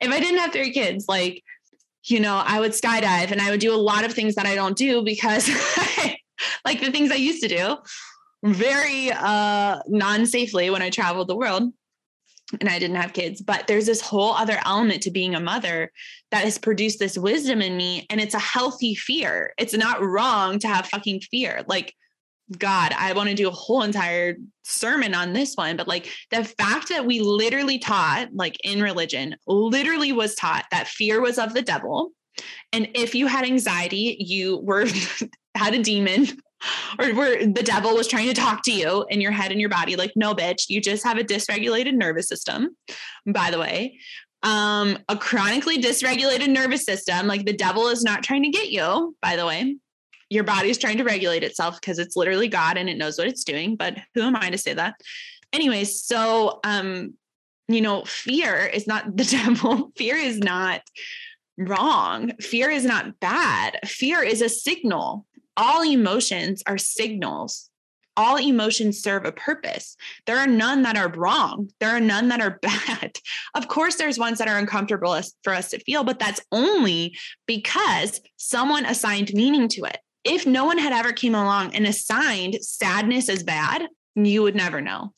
if 0.00 0.10
I 0.10 0.20
didn't 0.20 0.40
have 0.40 0.52
three 0.52 0.72
kids, 0.72 1.06
like, 1.08 1.42
you 2.04 2.20
know, 2.20 2.42
I 2.44 2.60
would 2.60 2.72
skydive 2.72 3.30
and 3.30 3.40
I 3.40 3.50
would 3.50 3.60
do 3.60 3.74
a 3.74 3.76
lot 3.76 4.04
of 4.04 4.12
things 4.12 4.34
that 4.34 4.46
I 4.46 4.54
don't 4.54 4.76
do 4.76 5.02
because 5.02 5.48
like 6.64 6.80
the 6.80 6.90
things 6.90 7.10
I 7.10 7.16
used 7.16 7.42
to 7.42 7.48
do 7.48 7.76
very 8.44 9.10
uh 9.12 9.78
non-safely 9.88 10.70
when 10.70 10.82
I 10.82 10.90
traveled 10.90 11.28
the 11.28 11.36
world 11.36 11.72
and 12.60 12.68
I 12.68 12.78
didn't 12.78 12.96
have 12.96 13.12
kids. 13.12 13.40
But 13.40 13.66
there's 13.66 13.86
this 13.86 14.00
whole 14.00 14.32
other 14.32 14.58
element 14.64 15.02
to 15.02 15.10
being 15.10 15.34
a 15.34 15.40
mother 15.40 15.90
that 16.30 16.44
has 16.44 16.58
produced 16.58 16.98
this 16.98 17.16
wisdom 17.16 17.62
in 17.62 17.76
me. 17.76 18.06
And 18.10 18.20
it's 18.20 18.34
a 18.34 18.40
healthy 18.40 18.94
fear. 18.94 19.54
It's 19.58 19.74
not 19.74 20.02
wrong 20.02 20.58
to 20.60 20.68
have 20.68 20.86
fucking 20.86 21.20
fear. 21.30 21.64
Like, 21.66 21.94
God, 22.58 22.92
I 22.98 23.12
want 23.14 23.30
to 23.30 23.34
do 23.34 23.48
a 23.48 23.52
whole 23.52 23.82
entire 23.82 24.36
sermon 24.64 25.14
on 25.14 25.32
this 25.32 25.54
one. 25.54 25.76
But 25.76 25.88
like 25.88 26.10
the 26.30 26.44
fact 26.44 26.88
that 26.90 27.06
we 27.06 27.20
literally 27.20 27.78
taught, 27.78 28.28
like 28.34 28.56
in 28.64 28.82
religion, 28.82 29.36
literally 29.46 30.12
was 30.12 30.34
taught 30.34 30.66
that 30.70 30.88
fear 30.88 31.20
was 31.20 31.38
of 31.38 31.54
the 31.54 31.62
devil. 31.62 32.10
And 32.72 32.88
if 32.94 33.14
you 33.14 33.26
had 33.26 33.44
anxiety, 33.44 34.16
you 34.18 34.58
were 34.58 34.86
had 35.54 35.74
a 35.74 35.82
demon 35.82 36.28
or 36.98 37.10
where 37.14 37.46
the 37.46 37.62
devil 37.62 37.94
was 37.94 38.06
trying 38.06 38.28
to 38.28 38.34
talk 38.34 38.62
to 38.64 38.72
you 38.72 39.04
in 39.10 39.20
your 39.20 39.32
head 39.32 39.50
and 39.50 39.60
your 39.60 39.70
body 39.70 39.96
like 39.96 40.12
no 40.16 40.34
bitch 40.34 40.68
you 40.68 40.80
just 40.80 41.04
have 41.04 41.18
a 41.18 41.24
dysregulated 41.24 41.94
nervous 41.94 42.28
system. 42.28 42.76
By 43.26 43.50
the 43.50 43.58
way 43.58 43.98
um 44.42 44.98
a 45.08 45.16
chronically 45.16 45.80
dysregulated 45.80 46.48
nervous 46.48 46.84
system 46.84 47.28
like 47.28 47.44
the 47.44 47.52
devil 47.52 47.86
is 47.88 48.02
not 48.02 48.24
trying 48.24 48.42
to 48.42 48.50
get 48.50 48.70
you 48.70 49.16
by 49.22 49.36
the 49.36 49.46
way. 49.46 49.76
Your 50.30 50.44
body's 50.44 50.78
trying 50.78 50.96
to 50.96 51.04
regulate 51.04 51.44
itself 51.44 51.80
because 51.80 51.98
it's 51.98 52.16
literally 52.16 52.48
god 52.48 52.76
and 52.76 52.88
it 52.88 52.96
knows 52.98 53.18
what 53.18 53.28
it's 53.28 53.44
doing 53.44 53.76
but 53.76 53.96
who 54.14 54.22
am 54.22 54.36
i 54.36 54.50
to 54.50 54.58
say 54.58 54.74
that? 54.74 54.94
Anyways 55.52 56.02
so 56.02 56.60
um 56.64 57.14
you 57.68 57.80
know 57.80 58.04
fear 58.04 58.66
is 58.66 58.86
not 58.86 59.16
the 59.16 59.24
devil. 59.24 59.92
Fear 59.96 60.16
is 60.16 60.38
not 60.38 60.82
wrong. 61.58 62.32
Fear 62.40 62.70
is 62.70 62.84
not 62.84 63.20
bad. 63.20 63.78
Fear 63.84 64.22
is 64.22 64.42
a 64.42 64.48
signal 64.48 65.26
all 65.56 65.84
emotions 65.84 66.62
are 66.66 66.78
signals. 66.78 67.68
All 68.16 68.38
emotions 68.38 69.02
serve 69.02 69.24
a 69.24 69.32
purpose. 69.32 69.96
There 70.26 70.36
are 70.36 70.46
none 70.46 70.82
that 70.82 70.96
are 70.96 71.08
wrong. 71.08 71.70
There 71.80 71.88
are 71.90 72.00
none 72.00 72.28
that 72.28 72.40
are 72.40 72.58
bad. 72.62 73.18
Of 73.54 73.68
course, 73.68 73.96
there's 73.96 74.18
ones 74.18 74.38
that 74.38 74.48
are 74.48 74.58
uncomfortable 74.58 75.18
for 75.42 75.54
us 75.54 75.70
to 75.70 75.78
feel, 75.78 76.04
but 76.04 76.18
that's 76.18 76.40
only 76.52 77.16
because 77.46 78.20
someone 78.36 78.84
assigned 78.84 79.32
meaning 79.32 79.68
to 79.68 79.84
it. 79.84 79.98
If 80.24 80.46
no 80.46 80.64
one 80.66 80.78
had 80.78 80.92
ever 80.92 81.12
came 81.12 81.34
along 81.34 81.74
and 81.74 81.86
assigned 81.86 82.56
sadness 82.62 83.28
as 83.28 83.42
bad, 83.42 83.88
you 84.14 84.42
would 84.42 84.54
never 84.54 84.80
know. 84.80 85.14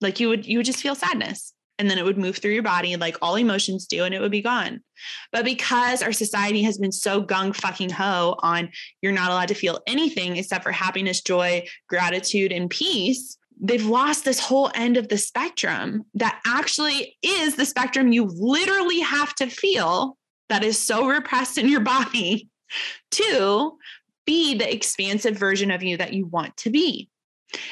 Like 0.00 0.18
you 0.18 0.28
would, 0.28 0.44
you 0.44 0.58
would 0.58 0.66
just 0.66 0.82
feel 0.82 0.96
sadness 0.96 1.54
and 1.78 1.88
then 1.88 1.98
it 1.98 2.04
would 2.04 2.18
move 2.18 2.36
through 2.36 2.52
your 2.52 2.62
body 2.62 2.96
like 2.96 3.16
all 3.22 3.36
emotions 3.36 3.86
do 3.86 4.04
and 4.04 4.14
it 4.14 4.20
would 4.20 4.30
be 4.30 4.42
gone. 4.42 4.82
But 5.30 5.44
because 5.44 6.02
our 6.02 6.12
society 6.12 6.62
has 6.62 6.78
been 6.78 6.92
so 6.92 7.22
gung 7.22 7.54
fucking 7.54 7.90
ho 7.90 8.36
on 8.40 8.70
you're 9.00 9.12
not 9.12 9.30
allowed 9.30 9.48
to 9.48 9.54
feel 9.54 9.80
anything 9.86 10.36
except 10.36 10.64
for 10.64 10.72
happiness, 10.72 11.20
joy, 11.20 11.66
gratitude, 11.88 12.52
and 12.52 12.68
peace, 12.70 13.36
they've 13.60 13.86
lost 13.86 14.24
this 14.24 14.40
whole 14.40 14.70
end 14.74 14.96
of 14.96 15.08
the 15.08 15.18
spectrum 15.18 16.04
that 16.14 16.40
actually 16.44 17.16
is 17.22 17.56
the 17.56 17.64
spectrum 17.64 18.12
you 18.12 18.24
literally 18.24 19.00
have 19.00 19.34
to 19.36 19.46
feel 19.46 20.16
that 20.48 20.64
is 20.64 20.78
so 20.78 21.06
repressed 21.06 21.58
in 21.58 21.68
your 21.68 21.80
body 21.80 22.48
to 23.10 23.78
be 24.26 24.54
the 24.54 24.72
expansive 24.72 25.36
version 25.36 25.70
of 25.70 25.82
you 25.82 25.96
that 25.96 26.12
you 26.12 26.26
want 26.26 26.56
to 26.56 26.70
be. 26.70 27.08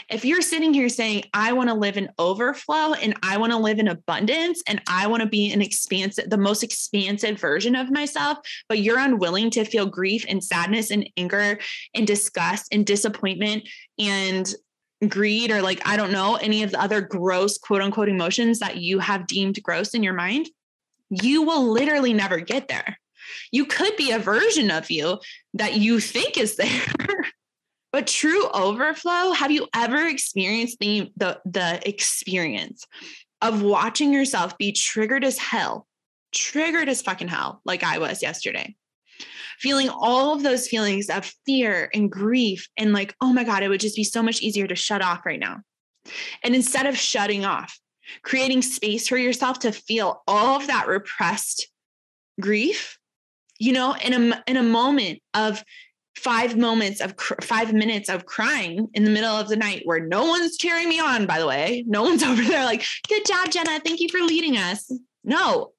If 0.09 0.25
you're 0.25 0.43
sitting 0.43 0.75
here 0.75 0.89
saying, 0.89 1.25
I 1.33 1.53
want 1.53 1.69
to 1.69 1.75
live 1.75 1.97
in 1.97 2.11
overflow 2.19 2.95
and 2.95 3.15
I 3.23 3.37
want 3.39 3.53
to 3.53 3.59
live 3.59 3.79
in 3.79 3.89
abundance 3.89 4.63
and 4.67 4.81
I 4.89 5.07
want 5.07 5.23
to 5.23 5.29
be 5.29 5.53
an 5.53 5.63
expansive, 5.63 6.29
the 6.29 6.39
most 6.39 6.63
expansive 6.63 7.39
version 7.39 7.77
of 7.77 7.91
myself, 7.91 8.39
but 8.69 8.81
you're 8.81 8.99
unwilling 8.99 9.51
to 9.51 9.65
feel 9.65 9.87
grief 9.87 10.25
and 10.29 10.43
sadness 10.43 10.91
and 10.91 11.09
anger 11.17 11.59
and 11.95 12.07
disgust 12.07 12.69
and 12.73 12.85
disappointment 12.85 13.69
and 13.99 14.55
greed 15.09 15.51
or 15.51 15.63
like, 15.63 15.87
I 15.87 15.97
don't 15.97 16.13
know, 16.13 16.37
any 16.37 16.63
of 16.63 16.73
the 16.73 16.81
other 16.81 17.01
gross 17.01 17.59
quote 17.59 17.83
unquote 17.83 18.09
emotions 18.09 18.59
that 18.59 18.77
you 18.77 18.99
have 18.99 19.27
deemed 19.27 19.63
gross 19.63 19.95
in 19.95 20.03
your 20.03 20.15
mind, 20.15 20.49
you 21.11 21.43
will 21.43 21.71
literally 21.71 22.13
never 22.13 22.41
get 22.41 22.69
there. 22.69 22.99
You 23.53 23.65
could 23.65 23.97
be 23.97 24.13
a 24.13 24.19
version 24.19 24.71
of 24.71 24.91
you 24.91 25.19
that 25.55 25.77
you 25.77 26.01
think 26.01 26.37
is 26.37 26.57
there. 26.57 26.71
But 27.93 28.07
true 28.07 28.49
overflow, 28.51 29.33
have 29.33 29.51
you 29.51 29.67
ever 29.75 30.07
experienced 30.07 30.79
the, 30.79 31.11
the, 31.17 31.41
the 31.45 31.89
experience 31.89 32.85
of 33.43 33.63
watching 33.63 34.13
yourself 34.13 34.57
be 34.59 34.73
triggered 34.73 35.25
as 35.25 35.39
hell, 35.39 35.87
triggered 36.33 36.89
as 36.89 37.03
fucking 37.03 37.29
hell, 37.29 37.61
like 37.65 37.83
I 37.83 37.99
was 37.99 38.23
yesterday? 38.23 38.77
Feeling 39.59 39.89
all 39.89 40.35
of 40.35 40.43
those 40.43 40.69
feelings 40.69 41.11
of 41.11 41.33
fear 41.45 41.91
and 41.93 42.11
grief, 42.11 42.69
and 42.77 42.93
like, 42.93 43.15
oh 43.21 43.33
my 43.33 43.45
God, 43.45 43.63
it 43.63 43.69
would 43.69 43.81
just 43.81 43.97
be 43.97 44.05
so 44.05 44.23
much 44.23 44.41
easier 44.41 44.67
to 44.67 44.75
shut 44.75 45.03
off 45.03 45.27
right 45.27 45.41
now. 45.41 45.61
And 46.43 46.55
instead 46.55 46.87
of 46.87 46.97
shutting 46.97 47.45
off, 47.45 47.79
creating 48.23 48.63
space 48.63 49.09
for 49.09 49.19
yourself 49.19 49.59
to 49.61 49.73
feel 49.73 50.23
all 50.27 50.57
of 50.61 50.67
that 50.69 50.89
repressed 50.89 51.69
grief, 52.41 52.99
you 53.59 53.73
know, 53.73 53.95
in 54.03 54.33
a, 54.33 54.43
in 54.47 54.57
a 54.57 54.63
moment 54.63 55.21
of 55.35 55.63
five 56.21 56.57
moments 56.57 57.01
of 57.01 57.17
cr- 57.17 57.41
five 57.43 57.73
minutes 57.73 58.09
of 58.09 58.27
crying 58.27 58.89
in 58.93 59.05
the 59.05 59.11
middle 59.11 59.31
of 59.31 59.49
the 59.49 59.57
night 59.57 59.83
where 59.85 60.07
no 60.07 60.27
one's 60.27 60.59
cheering 60.59 60.89
me 60.89 61.01
on 61.01 61.27
by 61.27 61.39
the 61.39 61.47
way. 61.47 61.83
No 61.87 62.03
one's 62.03 62.23
over 62.23 62.43
there 62.43 62.65
like 62.65 62.85
good 63.09 63.25
job 63.25 63.51
jenna. 63.51 63.81
Thank 63.81 64.01
you 64.01 64.09
for 64.11 64.21
leading 64.21 64.57
us. 64.57 64.93
No. 65.25 65.73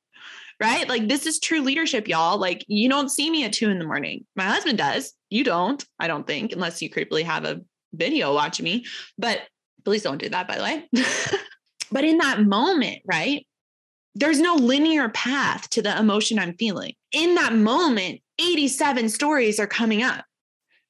Right? 0.59 0.87
Like 0.87 1.07
this 1.07 1.25
is 1.25 1.39
true 1.39 1.61
leadership 1.61 2.07
y'all. 2.07 2.39
Like 2.39 2.65
you 2.67 2.89
don't 2.89 3.09
see 3.09 3.29
me 3.29 3.45
at 3.45 3.53
two 3.53 3.69
in 3.69 3.79
the 3.79 3.85
morning. 3.85 4.25
My 4.35 4.45
husband 4.45 4.77
does. 4.77 5.13
You 5.29 5.43
don't 5.43 5.83
i 5.99 6.07
don't 6.07 6.27
think 6.27 6.51
unless 6.51 6.81
you 6.81 6.89
creepily 6.89 7.23
have 7.23 7.45
a 7.45 7.61
video 7.93 8.33
watching 8.33 8.63
me. 8.63 8.85
But 9.17 9.39
please 9.85 10.01
don't 10.01 10.17
do 10.17 10.29
that 10.29 10.47
by 10.47 10.57
the 10.57 10.63
way. 10.63 10.89
But 11.93 12.05
in 12.05 12.19
that 12.19 12.41
moment 12.41 13.01
right 13.05 13.45
there's 14.15 14.39
no 14.39 14.55
linear 14.55 15.09
path 15.09 15.69
to 15.71 15.81
the 15.81 15.97
emotion 15.97 16.37
I'm 16.39 16.55
feeling. 16.57 16.93
In 17.11 17.35
that 17.35 17.53
moment, 17.53 18.21
87 18.39 19.09
stories 19.09 19.59
are 19.59 19.67
coming 19.67 20.03
up, 20.03 20.25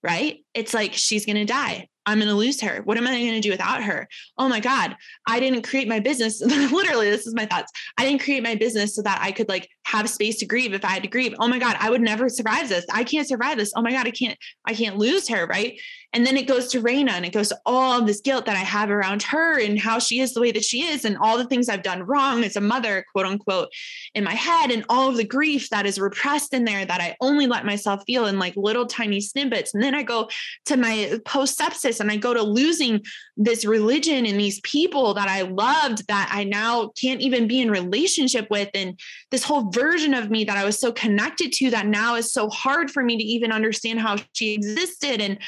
right? 0.04 0.44
It's 0.54 0.74
like, 0.74 0.94
she's 0.94 1.26
going 1.26 1.36
to 1.38 1.46
die. 1.46 1.88
I'm 2.06 2.18
going 2.18 2.30
to 2.30 2.36
lose 2.36 2.60
her. 2.62 2.82
What 2.84 2.98
am 2.98 3.06
I 3.06 3.12
going 3.12 3.34
to 3.34 3.40
do 3.40 3.52
without 3.52 3.84
her? 3.84 4.08
Oh 4.38 4.50
my 4.50 4.60
God, 4.60 4.96
I 5.28 5.40
didn't 5.40 5.62
create 5.62 5.88
my 5.88 6.00
business. 6.00 6.42
Literally, 6.42 7.10
this 7.10 7.28
is 7.28 7.36
my 7.36 7.46
thoughts. 7.46 7.72
I 7.98 8.06
didn't 8.06 8.24
create 8.24 8.42
my 8.42 8.56
business 8.56 8.96
so 8.96 9.04
that 9.04 9.20
I 9.22 9.32
could 9.32 9.50
like 9.50 9.70
have 9.86 10.10
space 10.10 10.38
to 10.38 10.46
grieve 10.46 10.74
if 10.74 10.86
I 10.86 10.90
had 10.90 11.04
to 11.04 11.10
grieve. 11.10 11.34
Oh 11.40 11.48
my 11.48 11.60
God, 11.60 11.76
I 11.80 11.90
would 11.90 12.02
never 12.02 12.30
survive 12.30 12.70
this. 12.70 12.86
I 12.92 13.04
can't 13.04 13.28
survive 13.28 13.58
this. 13.58 13.74
Oh 13.76 13.82
my 13.82 13.92
God, 13.92 14.08
I 14.08 14.12
can't, 14.12 14.38
I 14.66 14.74
can't 14.74 14.98
lose 14.98 15.28
her. 15.30 15.46
Right. 15.46 15.80
And 16.14 16.26
then 16.26 16.36
it 16.36 16.48
goes 16.48 16.68
to 16.70 16.82
Raina 16.82 17.12
and 17.12 17.26
it 17.26 17.32
goes 17.34 17.50
to 17.50 17.60
all 17.66 18.00
of 18.00 18.06
this 18.06 18.20
guilt 18.20 18.46
that 18.46 18.58
I 18.58 18.60
have 18.60 18.90
around 18.90 19.24
her 19.24 19.60
and 19.60 19.80
how 19.80 19.98
she 19.98 20.20
is 20.20 20.34
the 20.34 20.42
way 20.42 20.52
that 20.52 20.64
she 20.64 20.84
is 20.84 21.06
and 21.06 21.18
all 21.18 21.38
the 21.38 21.46
things 21.46 21.70
I've 21.70 21.84
done 21.84 22.04
wrong 22.04 22.44
as 22.44 22.58
a 22.58 22.62
mother, 22.62 23.06
quote 23.14 23.26
unquote, 23.26 23.70
in 24.14 24.26
my 24.26 24.34
head 24.34 24.72
and 24.72 24.84
all 24.90 25.10
of 25.10 25.16
the 25.16 25.24
grief 25.24 25.70
that 25.70 25.86
is 25.86 26.00
repressed 26.00 26.54
in 26.54 26.66
there 26.66 26.86
that 26.86 27.00
I 27.00 27.16
only 27.22 27.48
let 27.48 27.66
myself 27.66 28.04
feel 28.06 28.26
in 28.26 28.40
like 28.40 28.56
little 28.58 28.86
tiny 28.86 29.22
snippets. 29.22 29.74
And 29.74 29.82
then 29.82 29.96
I 29.96 30.04
go 30.04 30.30
to 30.66 30.76
my 30.76 31.20
post 31.26 31.58
sepsis 31.58 32.02
and 32.02 32.12
I 32.12 32.18
go 32.18 32.34
to 32.34 32.44
losing 32.44 33.02
this 33.38 33.64
religion 33.64 34.26
and 34.26 34.40
these 34.40 34.60
people 34.62 35.14
that 35.14 35.30
I 35.30 35.44
loved 35.44 36.08
that 36.08 36.30
I 36.32 36.44
now 36.44 36.92
can't 37.00 37.22
even 37.22 37.48
be 37.48 37.62
in 37.62 37.72
relationship 37.72 38.48
with. 38.50 38.70
And 38.74 39.00
this 39.32 39.44
whole 39.44 39.64
version 39.72 40.14
of 40.14 40.30
me 40.30 40.44
that 40.46 40.58
I 40.58 40.66
was 40.66 40.80
so 40.80 40.92
connected 40.92 41.52
to 41.54 41.70
that 41.72 41.88
now 41.88 42.16
is 42.16 42.32
so 42.32 42.50
hard 42.50 42.92
for 42.92 43.04
me 43.04 43.18
to 43.18 43.24
even 43.24 43.52
understand 43.52 44.00
how 44.00 44.18
she 44.34 44.54
existed. 44.54 45.22
And 45.22 45.40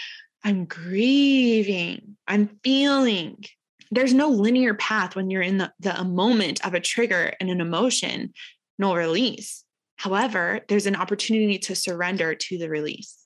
I'm 0.43 0.65
grieving, 0.65 2.17
I'm 2.27 2.59
feeling. 2.63 3.43
There's 3.91 4.13
no 4.13 4.29
linear 4.29 4.73
path 4.73 5.15
when 5.15 5.29
you're 5.29 5.41
in 5.41 5.57
the, 5.57 5.71
the 5.79 6.03
moment 6.03 6.65
of 6.65 6.73
a 6.73 6.79
trigger 6.79 7.33
and 7.39 7.49
an 7.49 7.61
emotion, 7.61 8.33
no 8.79 8.95
release. 8.95 9.63
However, 9.97 10.61
there's 10.67 10.87
an 10.87 10.95
opportunity 10.95 11.59
to 11.59 11.75
surrender 11.75 12.35
to 12.35 12.57
the 12.57 12.69
release. 12.69 13.17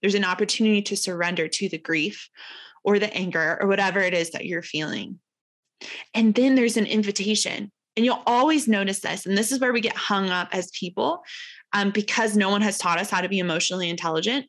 There's 0.00 0.14
an 0.14 0.24
opportunity 0.24 0.82
to 0.82 0.96
surrender 0.96 1.48
to 1.48 1.68
the 1.68 1.78
grief 1.78 2.28
or 2.82 2.98
the 2.98 3.12
anger 3.14 3.58
or 3.60 3.68
whatever 3.68 4.00
it 4.00 4.14
is 4.14 4.30
that 4.30 4.46
you're 4.46 4.62
feeling. 4.62 5.18
And 6.14 6.34
then 6.34 6.54
there's 6.54 6.76
an 6.76 6.86
invitation. 6.86 7.70
And 7.98 8.04
you'll 8.04 8.22
always 8.28 8.68
notice 8.68 9.00
this. 9.00 9.26
And 9.26 9.36
this 9.36 9.50
is 9.50 9.58
where 9.58 9.72
we 9.72 9.80
get 9.80 9.96
hung 9.96 10.30
up 10.30 10.50
as 10.52 10.70
people 10.70 11.20
um, 11.72 11.90
because 11.90 12.36
no 12.36 12.48
one 12.48 12.62
has 12.62 12.78
taught 12.78 13.00
us 13.00 13.10
how 13.10 13.20
to 13.20 13.28
be 13.28 13.40
emotionally 13.40 13.90
intelligent. 13.90 14.46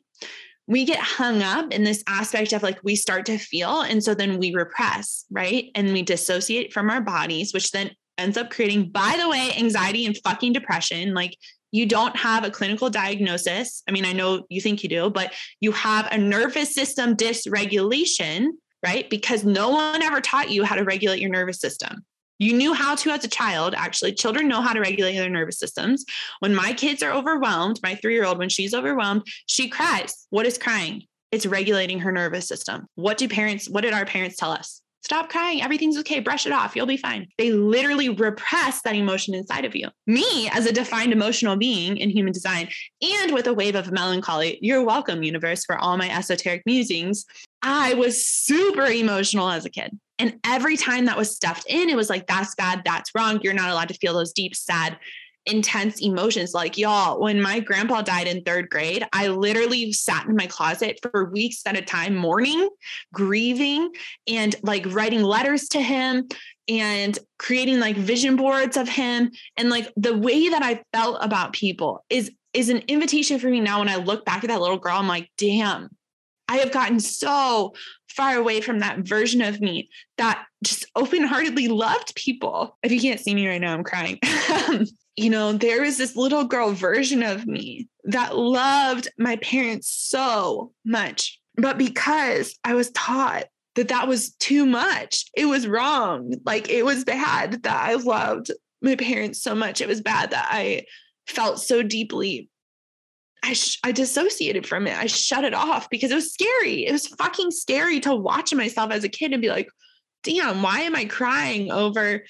We 0.68 0.84
get 0.84 1.00
hung 1.00 1.42
up 1.42 1.72
in 1.72 1.82
this 1.82 2.04
aspect 2.06 2.52
of 2.52 2.62
like 2.62 2.78
we 2.84 2.94
start 2.94 3.26
to 3.26 3.38
feel 3.38 3.80
and 3.80 4.04
so 4.04 4.14
then 4.14 4.38
we 4.38 4.54
repress 4.54 5.24
right? 5.32 5.64
And 5.74 5.92
we 5.92 6.02
dissociate 6.02 6.72
from 6.72 6.90
our 6.90 7.00
bodies 7.00 7.52
which 7.52 7.72
then 7.72 7.90
ends 8.18 8.36
up 8.36 8.50
creating 8.50 8.90
by 8.90 9.16
the 9.18 9.28
way 9.28 9.52
anxiety 9.58 10.06
and 10.06 10.16
fucking 10.18 10.52
depression. 10.52 11.12
Like 11.12 11.36
you 11.72 11.86
don't 11.86 12.16
have 12.16 12.44
a 12.44 12.50
clinical 12.52 12.88
diagnosis. 12.88 13.82
I 13.88 13.90
mean 13.90 14.04
i 14.04 14.12
know 14.12 14.46
you 14.48 14.60
think 14.60 14.84
you 14.84 14.88
do 14.88 15.10
but 15.10 15.32
you 15.58 15.72
have 15.72 16.06
a 16.12 16.18
nervous 16.18 16.72
system 16.72 17.16
dysregulation 17.16 18.50
right? 18.86 19.10
Because 19.10 19.44
no 19.44 19.70
one 19.70 20.02
ever 20.02 20.20
taught 20.20 20.50
you 20.50 20.64
how 20.64 20.76
to 20.76 20.84
regulate 20.84 21.20
your 21.20 21.30
nervous 21.30 21.60
system 21.60 22.04
you 22.40 22.54
knew 22.54 22.72
how 22.72 22.96
to 22.96 23.10
as 23.10 23.22
a 23.22 23.28
child. 23.28 23.74
Actually, 23.76 24.14
children 24.14 24.48
know 24.48 24.62
how 24.62 24.72
to 24.72 24.80
regulate 24.80 25.16
their 25.16 25.28
nervous 25.28 25.58
systems. 25.58 26.04
When 26.40 26.54
my 26.54 26.72
kids 26.72 27.02
are 27.02 27.12
overwhelmed, 27.12 27.78
my 27.82 27.94
three 27.94 28.14
year 28.14 28.24
old, 28.24 28.38
when 28.38 28.48
she's 28.48 28.74
overwhelmed, 28.74 29.22
she 29.46 29.68
cries. 29.68 30.26
What 30.30 30.46
is 30.46 30.58
crying? 30.58 31.04
It's 31.30 31.46
regulating 31.46 32.00
her 32.00 32.10
nervous 32.10 32.48
system. 32.48 32.86
What 32.96 33.18
do 33.18 33.28
parents, 33.28 33.68
what 33.68 33.82
did 33.82 33.92
our 33.92 34.06
parents 34.06 34.36
tell 34.36 34.50
us? 34.50 34.80
Stop 35.02 35.30
crying. 35.30 35.62
Everything's 35.62 35.96
okay. 35.98 36.20
Brush 36.20 36.46
it 36.46 36.52
off. 36.52 36.76
You'll 36.76 36.86
be 36.86 36.96
fine. 36.96 37.26
They 37.38 37.52
literally 37.52 38.10
repress 38.10 38.82
that 38.82 38.94
emotion 38.94 39.34
inside 39.34 39.64
of 39.64 39.74
you. 39.74 39.88
Me, 40.06 40.48
as 40.52 40.66
a 40.66 40.72
defined 40.72 41.12
emotional 41.12 41.56
being 41.56 41.96
in 41.96 42.10
human 42.10 42.32
design 42.32 42.68
and 43.02 43.32
with 43.32 43.46
a 43.46 43.54
wave 43.54 43.76
of 43.76 43.92
melancholy, 43.92 44.58
you're 44.60 44.84
welcome, 44.84 45.22
universe, 45.22 45.64
for 45.64 45.78
all 45.78 45.96
my 45.96 46.10
esoteric 46.14 46.62
musings. 46.66 47.24
I 47.62 47.94
was 47.94 48.24
super 48.24 48.86
emotional 48.86 49.50
as 49.50 49.64
a 49.64 49.70
kid. 49.70 49.98
And 50.20 50.38
every 50.44 50.76
time 50.76 51.06
that 51.06 51.16
was 51.16 51.34
stuffed 51.34 51.64
in, 51.66 51.88
it 51.88 51.96
was 51.96 52.10
like, 52.10 52.26
that's 52.26 52.54
bad, 52.54 52.82
that's 52.84 53.14
wrong. 53.14 53.40
You're 53.42 53.54
not 53.54 53.70
allowed 53.70 53.88
to 53.88 53.94
feel 53.94 54.12
those 54.12 54.34
deep, 54.34 54.54
sad, 54.54 54.98
intense 55.46 56.02
emotions. 56.02 56.52
Like, 56.52 56.76
y'all, 56.76 57.18
when 57.18 57.40
my 57.40 57.58
grandpa 57.58 58.02
died 58.02 58.26
in 58.26 58.42
third 58.42 58.68
grade, 58.68 59.02
I 59.14 59.28
literally 59.28 59.94
sat 59.94 60.26
in 60.26 60.36
my 60.36 60.46
closet 60.46 60.98
for 61.00 61.30
weeks 61.30 61.62
at 61.64 61.78
a 61.78 61.80
time, 61.80 62.14
mourning, 62.14 62.68
grieving, 63.14 63.92
and 64.28 64.54
like 64.62 64.84
writing 64.92 65.22
letters 65.22 65.68
to 65.70 65.80
him 65.80 66.28
and 66.68 67.18
creating 67.38 67.80
like 67.80 67.96
vision 67.96 68.36
boards 68.36 68.76
of 68.76 68.90
him. 68.90 69.30
And 69.56 69.70
like 69.70 69.90
the 69.96 70.14
way 70.14 70.50
that 70.50 70.62
I 70.62 70.82
felt 70.92 71.16
about 71.22 71.54
people 71.54 72.04
is 72.10 72.30
is 72.52 72.68
an 72.68 72.82
invitation 72.88 73.38
for 73.38 73.48
me 73.48 73.60
now 73.60 73.78
when 73.78 73.88
I 73.88 73.96
look 73.96 74.26
back 74.26 74.44
at 74.44 74.48
that 74.48 74.60
little 74.60 74.76
girl, 74.76 74.96
I'm 74.96 75.06
like, 75.08 75.30
damn, 75.38 75.88
I 76.50 76.56
have 76.56 76.72
gotten 76.72 76.98
so 76.98 77.74
far 78.10 78.36
away 78.36 78.60
from 78.60 78.80
that 78.80 78.98
version 78.98 79.40
of 79.40 79.60
me 79.60 79.88
that 80.18 80.44
just 80.64 80.84
open 80.96 81.24
heartedly 81.24 81.68
loved 81.68 82.14
people. 82.14 82.76
If 82.82 82.92
you 82.92 83.00
can't 83.00 83.20
see 83.20 83.34
me 83.34 83.48
right 83.48 83.60
now, 83.60 83.72
I'm 83.72 83.84
crying. 83.84 84.18
you 85.16 85.30
know, 85.30 85.52
there 85.52 85.82
was 85.82 85.96
this 85.96 86.16
little 86.16 86.44
girl 86.44 86.72
version 86.72 87.22
of 87.22 87.46
me 87.46 87.88
that 88.04 88.36
loved 88.36 89.08
my 89.18 89.36
parents 89.36 89.88
so 89.88 90.72
much. 90.84 91.38
But 91.56 91.78
because 91.78 92.58
I 92.64 92.74
was 92.74 92.90
taught 92.90 93.44
that 93.76 93.88
that 93.88 94.08
was 94.08 94.32
too 94.34 94.66
much, 94.66 95.24
it 95.36 95.46
was 95.46 95.66
wrong. 95.66 96.34
Like 96.44 96.68
it 96.68 96.84
was 96.84 97.04
bad 97.04 97.62
that 97.62 97.88
I 97.88 97.94
loved 97.94 98.50
my 98.82 98.96
parents 98.96 99.42
so 99.42 99.54
much. 99.54 99.80
It 99.80 99.88
was 99.88 100.00
bad 100.00 100.30
that 100.30 100.48
I 100.50 100.84
felt 101.26 101.60
so 101.60 101.82
deeply 101.82 102.48
I, 103.42 103.52
sh- 103.54 103.78
I 103.82 103.92
dissociated 103.92 104.66
from 104.66 104.86
it. 104.86 104.96
I 104.96 105.06
shut 105.06 105.44
it 105.44 105.54
off 105.54 105.88
because 105.90 106.10
it 106.10 106.14
was 106.14 106.32
scary. 106.32 106.86
It 106.86 106.92
was 106.92 107.06
fucking 107.06 107.50
scary 107.50 108.00
to 108.00 108.14
watch 108.14 108.54
myself 108.54 108.92
as 108.92 109.04
a 109.04 109.08
kid 109.08 109.32
and 109.32 109.42
be 109.42 109.48
like, 109.48 109.68
damn, 110.22 110.62
why 110.62 110.80
am 110.80 110.94
I 110.94 111.06
crying 111.06 111.70
over, 111.70 112.24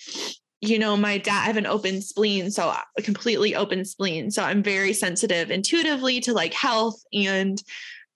you 0.60 0.78
know, 0.78 0.96
my 0.96 1.18
dad? 1.18 1.42
I 1.42 1.46
have 1.46 1.56
an 1.56 1.66
open 1.66 2.00
spleen, 2.00 2.50
so 2.50 2.72
a 2.96 3.02
completely 3.02 3.56
open 3.56 3.84
spleen. 3.84 4.30
So 4.30 4.42
I'm 4.42 4.62
very 4.62 4.92
sensitive 4.92 5.50
intuitively 5.50 6.20
to 6.20 6.32
like 6.32 6.54
health 6.54 7.02
and 7.12 7.60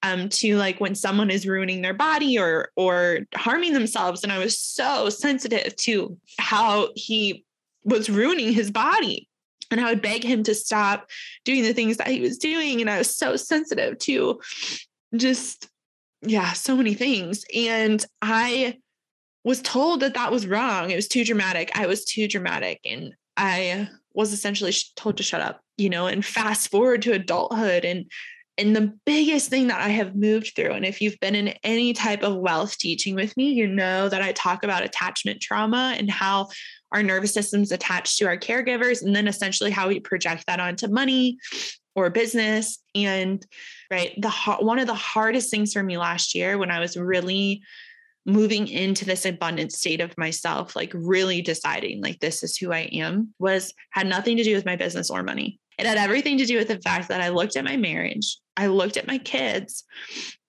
um, 0.02 0.28
to 0.28 0.56
like 0.56 0.80
when 0.80 0.94
someone 0.94 1.30
is 1.30 1.46
ruining 1.46 1.82
their 1.82 1.94
body 1.94 2.38
or 2.38 2.68
or 2.76 3.20
harming 3.34 3.72
themselves. 3.72 4.22
And 4.22 4.32
I 4.32 4.38
was 4.38 4.58
so 4.58 5.08
sensitive 5.08 5.74
to 5.76 6.16
how 6.38 6.90
he 6.94 7.44
was 7.84 8.10
ruining 8.10 8.52
his 8.52 8.70
body 8.70 9.28
and 9.70 9.80
I 9.80 9.90
would 9.90 10.02
beg 10.02 10.24
him 10.24 10.42
to 10.44 10.54
stop 10.54 11.10
doing 11.44 11.62
the 11.62 11.72
things 11.72 11.96
that 11.98 12.08
he 12.08 12.20
was 12.20 12.38
doing. 12.38 12.80
And 12.80 12.90
I 12.90 12.98
was 12.98 13.14
so 13.14 13.36
sensitive 13.36 13.98
to 14.00 14.40
just, 15.16 15.68
yeah, 16.22 16.52
so 16.52 16.76
many 16.76 16.94
things. 16.94 17.44
And 17.54 18.04
I 18.22 18.78
was 19.44 19.60
told 19.60 20.00
that 20.00 20.14
that 20.14 20.32
was 20.32 20.46
wrong. 20.46 20.90
It 20.90 20.96
was 20.96 21.08
too 21.08 21.24
dramatic. 21.24 21.70
I 21.74 21.86
was 21.86 22.04
too 22.04 22.26
dramatic. 22.26 22.80
And 22.84 23.14
I 23.36 23.88
was 24.14 24.32
essentially 24.32 24.72
told 24.96 25.16
to 25.18 25.22
shut 25.22 25.40
up, 25.40 25.60
you 25.76 25.90
know, 25.90 26.06
and 26.06 26.24
fast 26.24 26.70
forward 26.70 27.02
to 27.02 27.12
adulthood. 27.12 27.84
And 27.84 28.06
and 28.56 28.76
the 28.76 28.96
biggest 29.04 29.50
thing 29.50 29.66
that 29.66 29.80
I 29.80 29.88
have 29.88 30.14
moved 30.14 30.52
through, 30.54 30.70
and 30.70 30.84
if 30.84 31.00
you've 31.00 31.18
been 31.18 31.34
in 31.34 31.54
any 31.64 31.92
type 31.92 32.22
of 32.22 32.36
wealth 32.36 32.78
teaching 32.78 33.16
with 33.16 33.36
me, 33.36 33.50
you 33.50 33.66
know 33.66 34.08
that 34.08 34.22
I 34.22 34.30
talk 34.30 34.62
about 34.62 34.84
attachment 34.84 35.40
trauma 35.40 35.96
and 35.98 36.08
how 36.08 36.50
our 36.94 37.02
nervous 37.02 37.34
system's 37.34 37.72
attached 37.72 38.16
to 38.18 38.26
our 38.26 38.38
caregivers, 38.38 39.02
and 39.02 39.14
then 39.14 39.28
essentially 39.28 39.70
how 39.70 39.88
we 39.88 40.00
project 40.00 40.46
that 40.46 40.60
onto 40.60 40.88
money 40.88 41.36
or 41.94 42.08
business. 42.08 42.78
And 42.94 43.44
right, 43.90 44.14
the 44.16 44.30
one 44.60 44.78
of 44.78 44.86
the 44.86 44.94
hardest 44.94 45.50
things 45.50 45.72
for 45.72 45.82
me 45.82 45.98
last 45.98 46.34
year 46.34 46.56
when 46.56 46.70
I 46.70 46.80
was 46.80 46.96
really 46.96 47.62
moving 48.26 48.68
into 48.68 49.04
this 49.04 49.26
abundant 49.26 49.72
state 49.72 50.00
of 50.00 50.16
myself, 50.16 50.74
like 50.74 50.92
really 50.94 51.42
deciding 51.42 52.00
like 52.00 52.20
this 52.20 52.42
is 52.42 52.56
who 52.56 52.72
I 52.72 52.88
am, 52.92 53.34
was 53.38 53.74
had 53.90 54.06
nothing 54.06 54.38
to 54.38 54.44
do 54.44 54.54
with 54.54 54.64
my 54.64 54.76
business 54.76 55.10
or 55.10 55.22
money. 55.22 55.60
It 55.78 55.86
had 55.86 55.98
everything 55.98 56.38
to 56.38 56.46
do 56.46 56.56
with 56.56 56.68
the 56.68 56.80
fact 56.80 57.08
that 57.08 57.20
I 57.20 57.28
looked 57.28 57.56
at 57.56 57.64
my 57.64 57.76
marriage, 57.76 58.38
I 58.56 58.68
looked 58.68 58.96
at 58.96 59.08
my 59.08 59.18
kids, 59.18 59.84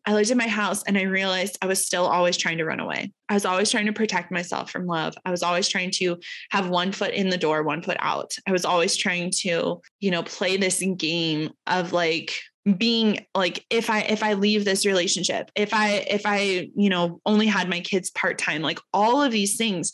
I 0.05 0.13
looked 0.13 0.29
at 0.29 0.37
my 0.37 0.47
house 0.47 0.83
and 0.83 0.97
I 0.97 1.03
realized 1.03 1.57
I 1.61 1.65
was 1.65 1.85
still 1.85 2.05
always 2.05 2.37
trying 2.37 2.59
to 2.59 2.65
run 2.65 2.79
away. 2.79 3.11
I 3.27 3.33
was 3.33 3.45
always 3.45 3.71
trying 3.71 3.87
to 3.87 3.93
protect 3.93 4.31
myself 4.31 4.69
from 4.69 4.85
love. 4.85 5.15
I 5.25 5.31
was 5.31 5.41
always 5.41 5.67
trying 5.67 5.91
to 5.95 6.17
have 6.51 6.69
one 6.69 6.91
foot 6.91 7.13
in 7.13 7.29
the 7.29 7.37
door, 7.37 7.63
one 7.63 7.81
foot 7.81 7.97
out. 7.99 8.35
I 8.47 8.51
was 8.51 8.65
always 8.65 8.95
trying 8.95 9.31
to, 9.41 9.81
you 9.99 10.11
know, 10.11 10.23
play 10.23 10.57
this 10.57 10.83
game 10.97 11.51
of 11.65 11.91
like 11.91 12.33
being 12.77 13.23
like 13.35 13.63
if 13.69 13.91
i 13.91 13.99
if 14.01 14.23
i 14.23 14.33
leave 14.33 14.65
this 14.65 14.87
relationship 14.87 15.51
if 15.53 15.71
i 15.71 16.03
if 16.09 16.23
i 16.25 16.67
you 16.75 16.89
know 16.89 17.21
only 17.23 17.45
had 17.45 17.69
my 17.69 17.79
kids 17.79 18.09
part-time 18.09 18.63
like 18.63 18.79
all 18.91 19.21
of 19.21 19.31
these 19.31 19.55
things 19.55 19.93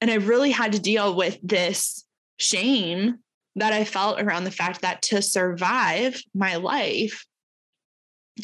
and 0.00 0.12
i 0.12 0.14
really 0.14 0.52
had 0.52 0.70
to 0.70 0.78
deal 0.78 1.16
with 1.16 1.36
this 1.42 2.04
shame 2.36 3.16
that 3.56 3.72
i 3.72 3.82
felt 3.82 4.20
around 4.20 4.44
the 4.44 4.50
fact 4.52 4.82
that 4.82 5.02
to 5.02 5.20
survive 5.20 6.22
my 6.36 6.54
life 6.54 7.26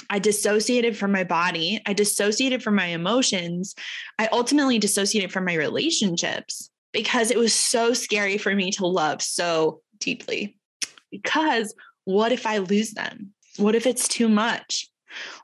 I 0.08 0.18
dissociated 0.18 0.96
from 0.96 1.12
my 1.12 1.24
body. 1.24 1.80
I 1.86 1.92
dissociated 1.92 2.62
from 2.62 2.76
my 2.76 2.86
emotions. 2.86 3.74
I 4.18 4.28
ultimately 4.32 4.78
dissociated 4.78 5.32
from 5.32 5.44
my 5.44 5.54
relationships 5.54 6.70
because 6.92 7.30
it 7.30 7.38
was 7.38 7.52
so 7.52 7.92
scary 7.92 8.38
for 8.38 8.54
me 8.54 8.70
to 8.72 8.86
love 8.86 9.22
so 9.22 9.80
deeply. 9.98 10.56
Because 11.10 11.74
what 12.04 12.32
if 12.32 12.46
I 12.46 12.58
lose 12.58 12.92
them? 12.92 13.32
What 13.56 13.74
if 13.74 13.86
it's 13.86 14.06
too 14.06 14.28
much? 14.28 14.88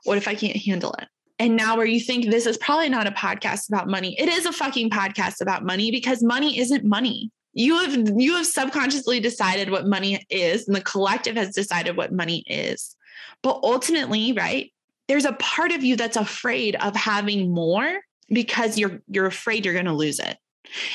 What 0.03 0.17
if 0.17 0.27
I 0.27 0.35
can't 0.35 0.57
handle 0.57 0.93
it? 0.93 1.07
And 1.39 1.55
now, 1.55 1.77
where 1.77 1.85
you 1.85 1.99
think 1.99 2.25
this 2.25 2.47
is 2.47 2.57
probably 2.57 2.89
not 2.89 3.05
a 3.05 3.11
podcast 3.11 3.69
about 3.69 3.87
money, 3.87 4.19
it 4.19 4.27
is 4.27 4.47
a 4.47 4.51
fucking 4.51 4.89
podcast 4.89 5.39
about 5.39 5.63
money 5.63 5.91
because 5.91 6.23
money 6.23 6.57
isn't 6.57 6.83
money. 6.83 7.31
You 7.53 7.77
have 7.77 8.11
you 8.17 8.35
have 8.35 8.47
subconsciously 8.47 9.19
decided 9.19 9.69
what 9.69 9.87
money 9.87 10.25
is, 10.29 10.67
and 10.67 10.75
the 10.75 10.81
collective 10.81 11.35
has 11.35 11.53
decided 11.53 11.95
what 11.95 12.11
money 12.11 12.43
is. 12.47 12.95
But 13.43 13.59
ultimately, 13.63 14.33
right, 14.33 14.71
there's 15.07 15.25
a 15.25 15.33
part 15.33 15.71
of 15.71 15.83
you 15.83 15.95
that's 15.95 16.17
afraid 16.17 16.75
of 16.75 16.95
having 16.95 17.53
more 17.53 17.99
because 18.29 18.77
you're 18.77 19.01
you're 19.07 19.25
afraid 19.25 19.65
you're 19.65 19.73
going 19.73 19.85
to 19.85 19.93
lose 19.93 20.19
it. 20.19 20.37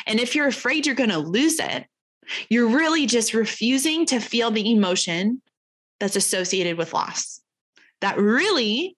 And 0.06 0.20
if 0.20 0.34
you're 0.34 0.46
afraid 0.46 0.86
you're 0.86 0.94
going 0.94 1.10
to 1.10 1.18
lose 1.18 1.58
it, 1.58 1.86
you're 2.48 2.68
really 2.68 3.06
just 3.06 3.34
refusing 3.34 4.06
to 4.06 4.20
feel 4.20 4.50
the 4.50 4.70
emotion 4.70 5.40
that's 5.98 6.16
associated 6.16 6.76
with 6.76 6.92
loss. 6.92 7.40
That 8.00 8.18
really 8.18 8.96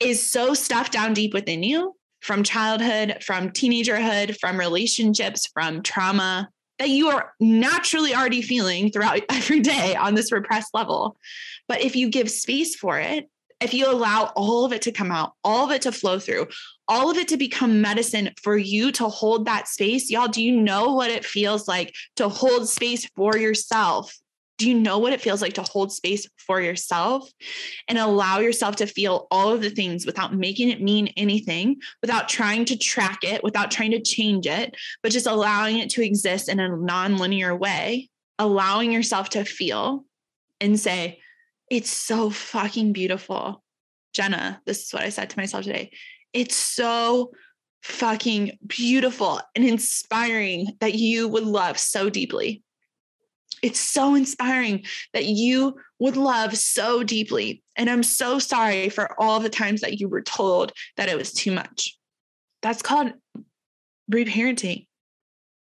is 0.00 0.28
so 0.28 0.54
stuffed 0.54 0.92
down 0.92 1.14
deep 1.14 1.32
within 1.32 1.62
you 1.62 1.94
from 2.20 2.42
childhood, 2.42 3.22
from 3.22 3.50
teenagerhood, 3.50 4.38
from 4.38 4.58
relationships, 4.58 5.46
from 5.52 5.82
trauma 5.82 6.48
that 6.78 6.90
you 6.90 7.08
are 7.08 7.32
naturally 7.40 8.14
already 8.14 8.42
feeling 8.42 8.90
throughout 8.90 9.20
every 9.30 9.60
day 9.60 9.94
on 9.94 10.14
this 10.14 10.32
repressed 10.32 10.74
level. 10.74 11.16
But 11.68 11.80
if 11.80 11.96
you 11.96 12.08
give 12.10 12.30
space 12.30 12.76
for 12.76 12.98
it, 12.98 13.28
if 13.60 13.72
you 13.72 13.90
allow 13.90 14.32
all 14.36 14.64
of 14.64 14.72
it 14.72 14.82
to 14.82 14.92
come 14.92 15.10
out, 15.10 15.32
all 15.42 15.64
of 15.64 15.70
it 15.70 15.82
to 15.82 15.92
flow 15.92 16.18
through, 16.18 16.48
all 16.88 17.10
of 17.10 17.16
it 17.16 17.28
to 17.28 17.36
become 17.36 17.80
medicine 17.80 18.30
for 18.42 18.56
you 18.56 18.92
to 18.92 19.08
hold 19.08 19.46
that 19.46 19.66
space, 19.66 20.10
y'all, 20.10 20.28
do 20.28 20.42
you 20.42 20.60
know 20.60 20.92
what 20.92 21.10
it 21.10 21.24
feels 21.24 21.66
like 21.66 21.94
to 22.16 22.28
hold 22.28 22.68
space 22.68 23.06
for 23.16 23.36
yourself? 23.36 24.14
Do 24.58 24.68
you 24.68 24.74
know 24.74 24.98
what 24.98 25.12
it 25.12 25.20
feels 25.20 25.42
like 25.42 25.52
to 25.54 25.62
hold 25.62 25.92
space 25.92 26.26
for 26.38 26.60
yourself 26.62 27.30
and 27.88 27.98
allow 27.98 28.38
yourself 28.38 28.76
to 28.76 28.86
feel 28.86 29.26
all 29.30 29.52
of 29.52 29.60
the 29.60 29.70
things 29.70 30.06
without 30.06 30.34
making 30.34 30.70
it 30.70 30.80
mean 30.80 31.12
anything, 31.16 31.76
without 32.00 32.28
trying 32.28 32.64
to 32.66 32.78
track 32.78 33.18
it, 33.22 33.44
without 33.44 33.70
trying 33.70 33.90
to 33.90 34.00
change 34.00 34.46
it, 34.46 34.74
but 35.02 35.12
just 35.12 35.26
allowing 35.26 35.78
it 35.78 35.90
to 35.90 36.04
exist 36.04 36.48
in 36.48 36.58
a 36.58 36.74
non-linear 36.74 37.54
way, 37.54 38.08
allowing 38.38 38.92
yourself 38.92 39.28
to 39.30 39.44
feel 39.44 40.04
and 40.60 40.80
say, 40.80 41.20
it's 41.70 41.90
so 41.90 42.30
fucking 42.30 42.92
beautiful. 42.92 43.62
Jenna, 44.14 44.62
this 44.64 44.86
is 44.86 44.92
what 44.92 45.02
I 45.02 45.10
said 45.10 45.28
to 45.30 45.38
myself 45.38 45.64
today. 45.64 45.90
It's 46.32 46.56
so 46.56 47.32
fucking 47.82 48.58
beautiful 48.66 49.40
and 49.54 49.64
inspiring 49.64 50.68
that 50.80 50.94
you 50.94 51.28
would 51.28 51.44
love 51.44 51.78
so 51.78 52.08
deeply. 52.08 52.62
It's 53.62 53.80
so 53.80 54.14
inspiring 54.14 54.84
that 55.12 55.26
you 55.26 55.76
would 55.98 56.16
love 56.16 56.56
so 56.56 57.02
deeply. 57.02 57.62
And 57.76 57.88
I'm 57.88 58.02
so 58.02 58.38
sorry 58.38 58.88
for 58.88 59.20
all 59.20 59.40
the 59.40 59.48
times 59.48 59.80
that 59.80 59.98
you 60.00 60.08
were 60.08 60.22
told 60.22 60.72
that 60.96 61.08
it 61.08 61.16
was 61.16 61.32
too 61.32 61.52
much. 61.52 61.96
That's 62.62 62.82
called 62.82 63.12
reparenting. 64.10 64.86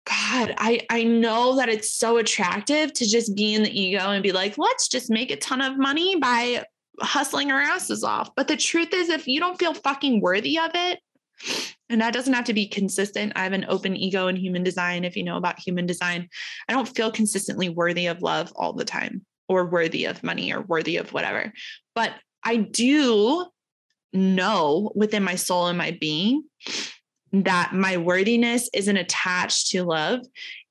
God, 0.05 0.55
I 0.57 0.85
I 0.89 1.03
know 1.03 1.57
that 1.57 1.69
it's 1.69 1.91
so 1.91 2.17
attractive 2.17 2.93
to 2.93 3.05
just 3.05 3.35
be 3.35 3.53
in 3.53 3.63
the 3.63 3.79
ego 3.79 4.11
and 4.11 4.23
be 4.23 4.31
like, 4.31 4.57
let's 4.57 4.87
just 4.87 5.09
make 5.09 5.31
a 5.31 5.35
ton 5.35 5.61
of 5.61 5.77
money 5.77 6.15
by 6.15 6.63
hustling 7.01 7.51
our 7.51 7.61
asses 7.61 8.03
off. 8.03 8.29
But 8.35 8.47
the 8.47 8.55
truth 8.55 8.93
is, 8.93 9.09
if 9.09 9.27
you 9.27 9.39
don't 9.39 9.59
feel 9.59 9.73
fucking 9.73 10.21
worthy 10.21 10.57
of 10.57 10.71
it, 10.73 10.99
and 11.89 12.01
that 12.01 12.13
doesn't 12.13 12.33
have 12.33 12.45
to 12.45 12.53
be 12.53 12.67
consistent. 12.67 13.33
I 13.35 13.43
have 13.43 13.53
an 13.53 13.65
open 13.69 13.95
ego 13.95 14.27
in 14.27 14.35
human 14.35 14.63
design. 14.63 15.05
If 15.05 15.15
you 15.15 15.23
know 15.23 15.37
about 15.37 15.59
human 15.59 15.85
design, 15.85 16.29
I 16.67 16.73
don't 16.73 16.87
feel 16.87 17.11
consistently 17.11 17.69
worthy 17.69 18.07
of 18.07 18.21
love 18.21 18.51
all 18.55 18.73
the 18.73 18.85
time 18.85 19.25
or 19.47 19.65
worthy 19.65 20.05
of 20.05 20.23
money 20.23 20.53
or 20.53 20.61
worthy 20.61 20.97
of 20.97 21.13
whatever. 21.13 21.53
But 21.95 22.13
I 22.43 22.57
do 22.57 23.45
know 24.13 24.91
within 24.95 25.23
my 25.23 25.35
soul 25.35 25.67
and 25.67 25.77
my 25.77 25.91
being 25.91 26.43
that 27.31 27.73
my 27.73 27.97
worthiness 27.97 28.69
isn't 28.73 28.97
attached 28.97 29.71
to 29.71 29.83
love. 29.83 30.21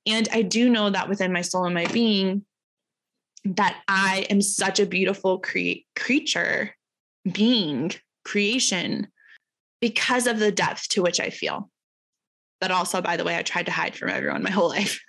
And 0.05 0.27
I 0.31 0.41
do 0.41 0.69
know 0.69 0.89
that 0.89 1.09
within 1.09 1.33
my 1.33 1.41
soul 1.41 1.65
and 1.65 1.73
my 1.73 1.85
being, 1.87 2.45
that 3.45 3.77
I 3.87 4.25
am 4.29 4.41
such 4.41 4.79
a 4.79 4.85
beautiful 4.85 5.39
cre- 5.39 5.83
creature, 5.95 6.75
being, 7.31 7.91
creation, 8.25 9.07
because 9.81 10.27
of 10.27 10.39
the 10.39 10.51
depth 10.51 10.89
to 10.89 11.01
which 11.01 11.19
I 11.19 11.29
feel. 11.29 11.69
That 12.61 12.71
also, 12.71 13.01
by 13.01 13.17
the 13.17 13.23
way, 13.23 13.37
I 13.37 13.43
tried 13.43 13.67
to 13.67 13.71
hide 13.71 13.95
from 13.95 14.09
everyone 14.09 14.43
my 14.43 14.49
whole 14.49 14.69
life. 14.77 14.99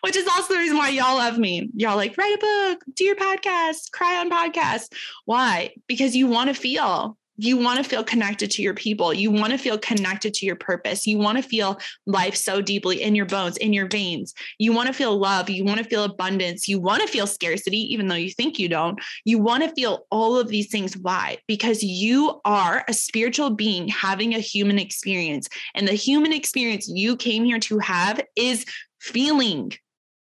Which 0.00 0.16
is 0.16 0.26
also 0.26 0.54
the 0.54 0.60
reason 0.60 0.76
why 0.76 0.90
y'all 0.90 1.16
love 1.16 1.38
me. 1.38 1.70
Y'all 1.74 1.96
like 1.96 2.16
write 2.18 2.34
a 2.34 2.38
book, 2.38 2.84
do 2.94 3.04
your 3.04 3.16
podcast, 3.16 3.90
cry 3.92 4.16
on 4.18 4.30
podcasts. 4.30 4.88
Why? 5.24 5.74
Because 5.86 6.16
you 6.16 6.26
want 6.26 6.48
to 6.48 6.54
feel 6.54 7.16
you 7.36 7.56
want 7.56 7.82
to 7.82 7.88
feel 7.88 8.04
connected 8.04 8.50
to 8.52 8.62
your 8.62 8.74
people. 8.74 9.12
You 9.12 9.30
want 9.30 9.52
to 9.52 9.58
feel 9.58 9.78
connected 9.78 10.34
to 10.34 10.46
your 10.46 10.56
purpose. 10.56 11.06
You 11.06 11.18
want 11.18 11.36
to 11.38 11.42
feel 11.42 11.80
life 12.06 12.36
so 12.36 12.60
deeply 12.60 13.02
in 13.02 13.14
your 13.14 13.26
bones, 13.26 13.56
in 13.56 13.72
your 13.72 13.88
veins. 13.88 14.34
You 14.58 14.72
want 14.72 14.86
to 14.86 14.92
feel 14.92 15.16
love. 15.16 15.50
You 15.50 15.64
want 15.64 15.78
to 15.78 15.84
feel 15.84 16.04
abundance. 16.04 16.68
You 16.68 16.78
want 16.78 17.02
to 17.02 17.08
feel 17.08 17.26
scarcity, 17.26 17.92
even 17.92 18.06
though 18.06 18.14
you 18.14 18.30
think 18.30 18.58
you 18.58 18.68
don't. 18.68 19.00
You 19.24 19.38
want 19.38 19.64
to 19.64 19.74
feel 19.74 20.06
all 20.10 20.38
of 20.38 20.48
these 20.48 20.68
things. 20.68 20.96
Why? 20.96 21.38
Because 21.48 21.82
you 21.82 22.40
are 22.44 22.84
a 22.88 22.92
spiritual 22.92 23.50
being 23.50 23.88
having 23.88 24.34
a 24.34 24.40
human 24.40 24.78
experience. 24.78 25.48
And 25.74 25.88
the 25.88 25.94
human 25.94 26.32
experience 26.32 26.88
you 26.88 27.16
came 27.16 27.44
here 27.44 27.58
to 27.60 27.78
have 27.80 28.20
is 28.36 28.64
feeling. 29.00 29.72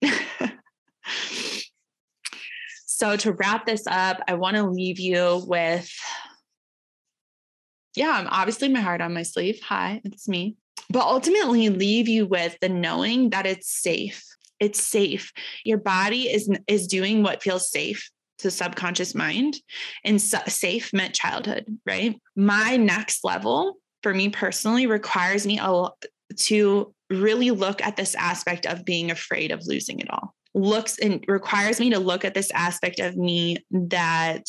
so, 2.86 3.16
to 3.16 3.32
wrap 3.32 3.66
this 3.66 3.88
up, 3.88 4.22
I 4.28 4.34
want 4.34 4.58
to 4.58 4.64
leave 4.64 5.00
you 5.00 5.44
with 5.48 5.90
yeah, 7.98 8.12
I'm 8.12 8.28
obviously 8.28 8.70
my 8.70 8.80
heart 8.80 9.02
on 9.02 9.14
my 9.14 9.24
sleeve. 9.24 9.60
Hi, 9.64 10.02
it's 10.04 10.28
me. 10.28 10.56
But 10.90 11.02
ultimately 11.02 11.70
leave 11.70 12.08
you 12.08 12.26
with 12.28 12.58
the 12.62 12.70
knowing 12.70 13.32
that 13.32 13.46
it's 13.46 13.70
safe. 13.70 14.24
It's 14.60 14.82
safe. 14.82 15.32
Your 15.66 15.80
body 15.80 16.24
is 16.24 16.50
is 16.68 16.88
doing 16.88 17.24
what 17.24 17.44
feels 17.44 17.70
safe 17.70 18.10
to 18.40 18.52
subconscious 18.52 19.16
mind 19.16 19.56
and 20.06 20.22
safe 20.22 20.94
meant 20.94 21.16
childhood, 21.16 21.66
right? 21.86 22.20
My 22.36 22.78
next 22.78 23.24
level 23.24 23.78
for 24.04 24.14
me 24.14 24.30
personally 24.30 24.86
requires 24.86 25.48
me 25.48 25.60
a, 25.60 25.90
to 26.36 26.94
really 27.10 27.50
look 27.50 27.82
at 27.82 27.98
this 27.98 28.14
aspect 28.14 28.68
of 28.68 28.86
being 28.86 29.10
afraid 29.10 29.52
of 29.52 29.66
losing 29.66 30.00
it 30.00 30.10
all 30.12 30.36
looks 30.54 30.98
and 31.00 31.24
requires 31.28 31.80
me 31.80 31.92
to 31.92 32.00
look 32.00 32.26
at 32.26 32.34
this 32.34 32.52
aspect 32.52 33.00
of 33.00 33.16
me 33.16 33.58
that 33.70 34.46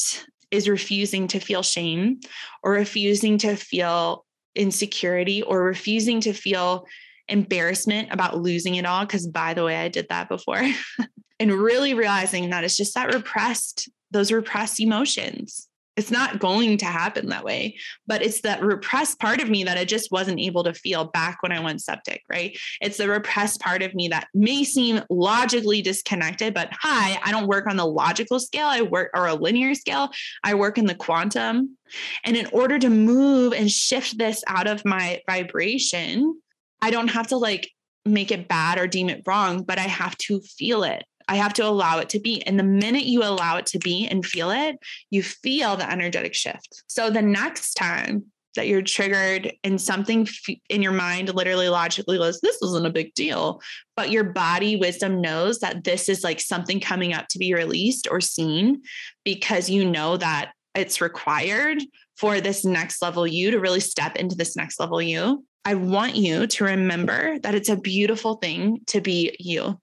is 0.50 0.68
refusing 0.68 1.28
to 1.28 1.40
feel 1.40 1.62
shame 1.62 2.20
or 2.62 2.72
refusing 2.72 3.38
to 3.38 3.56
feel 3.56 4.24
insecurity 4.54 5.42
or 5.42 5.62
refusing 5.62 6.20
to 6.20 6.32
feel 6.32 6.86
embarrassment 7.28 8.08
about 8.10 8.38
losing 8.38 8.76
it 8.76 8.86
all. 8.86 9.04
Because, 9.04 9.26
by 9.26 9.54
the 9.54 9.64
way, 9.64 9.76
I 9.76 9.88
did 9.88 10.08
that 10.08 10.28
before. 10.28 10.62
and 11.40 11.52
really 11.52 11.94
realizing 11.94 12.50
that 12.50 12.64
it's 12.64 12.76
just 12.76 12.94
that 12.94 13.14
repressed, 13.14 13.88
those 14.10 14.32
repressed 14.32 14.80
emotions 14.80 15.67
it's 15.98 16.10
not 16.10 16.38
going 16.38 16.78
to 16.78 16.86
happen 16.86 17.28
that 17.28 17.44
way 17.44 17.76
but 18.06 18.22
it's 18.22 18.40
that 18.42 18.62
repressed 18.62 19.18
part 19.18 19.40
of 19.40 19.50
me 19.50 19.64
that 19.64 19.76
i 19.76 19.84
just 19.84 20.10
wasn't 20.10 20.38
able 20.38 20.64
to 20.64 20.72
feel 20.72 21.04
back 21.06 21.42
when 21.42 21.52
i 21.52 21.60
went 21.60 21.82
septic 21.82 22.22
right? 22.30 22.56
It's 22.80 22.98
the 22.98 23.08
repressed 23.08 23.60
part 23.60 23.82
of 23.82 23.94
me 23.94 24.08
that 24.08 24.28
may 24.34 24.64
seem 24.64 25.02
logically 25.10 25.82
disconnected 25.82 26.54
but 26.54 26.68
hi 26.72 27.20
i 27.24 27.30
don't 27.30 27.48
work 27.48 27.66
on 27.66 27.76
the 27.76 27.86
logical 27.86 28.38
scale. 28.38 28.68
I 28.68 28.82
work 28.82 29.10
or 29.14 29.26
a 29.26 29.34
linear 29.34 29.74
scale. 29.74 30.10
I 30.44 30.54
work 30.54 30.78
in 30.78 30.86
the 30.86 30.94
quantum. 30.94 31.76
And 32.24 32.36
in 32.36 32.46
order 32.52 32.78
to 32.78 32.88
move 32.88 33.52
and 33.52 33.70
shift 33.70 34.18
this 34.18 34.44
out 34.46 34.66
of 34.66 34.84
my 34.84 35.20
vibration 35.28 36.40
i 36.80 36.90
don't 36.90 37.08
have 37.08 37.28
to 37.28 37.36
like 37.36 37.70
make 38.04 38.30
it 38.30 38.48
bad 38.48 38.78
or 38.78 38.86
deem 38.86 39.08
it 39.08 39.22
wrong 39.26 39.62
but 39.62 39.78
i 39.78 39.82
have 39.82 40.16
to 40.18 40.40
feel 40.40 40.82
it 40.82 41.04
I 41.28 41.36
have 41.36 41.52
to 41.54 41.66
allow 41.66 41.98
it 41.98 42.08
to 42.10 42.20
be. 42.20 42.42
And 42.46 42.58
the 42.58 42.64
minute 42.64 43.04
you 43.04 43.22
allow 43.22 43.58
it 43.58 43.66
to 43.66 43.78
be 43.78 44.08
and 44.08 44.24
feel 44.24 44.50
it, 44.50 44.76
you 45.10 45.22
feel 45.22 45.76
the 45.76 45.90
energetic 45.90 46.34
shift. 46.34 46.82
So 46.86 47.10
the 47.10 47.22
next 47.22 47.74
time 47.74 48.24
that 48.56 48.66
you're 48.66 48.82
triggered 48.82 49.52
and 49.62 49.80
something 49.80 50.26
in 50.68 50.82
your 50.82 50.92
mind 50.92 51.32
literally 51.32 51.68
logically 51.68 52.18
goes, 52.18 52.40
This 52.40 52.60
isn't 52.62 52.86
a 52.86 52.90
big 52.90 53.14
deal. 53.14 53.60
But 53.94 54.10
your 54.10 54.24
body 54.24 54.76
wisdom 54.76 55.20
knows 55.20 55.60
that 55.60 55.84
this 55.84 56.08
is 56.08 56.24
like 56.24 56.40
something 56.40 56.80
coming 56.80 57.12
up 57.12 57.28
to 57.28 57.38
be 57.38 57.54
released 57.54 58.08
or 58.10 58.20
seen 58.20 58.82
because 59.24 59.70
you 59.70 59.84
know 59.84 60.16
that 60.16 60.52
it's 60.74 61.00
required 61.00 61.78
for 62.16 62.40
this 62.40 62.64
next 62.64 63.02
level 63.02 63.26
you 63.26 63.50
to 63.50 63.60
really 63.60 63.80
step 63.80 64.16
into 64.16 64.34
this 64.34 64.56
next 64.56 64.80
level 64.80 65.00
you. 65.00 65.44
I 65.64 65.74
want 65.74 66.16
you 66.16 66.46
to 66.46 66.64
remember 66.64 67.38
that 67.40 67.54
it's 67.54 67.68
a 67.68 67.76
beautiful 67.76 68.36
thing 68.36 68.80
to 68.86 69.00
be 69.00 69.36
you. 69.38 69.78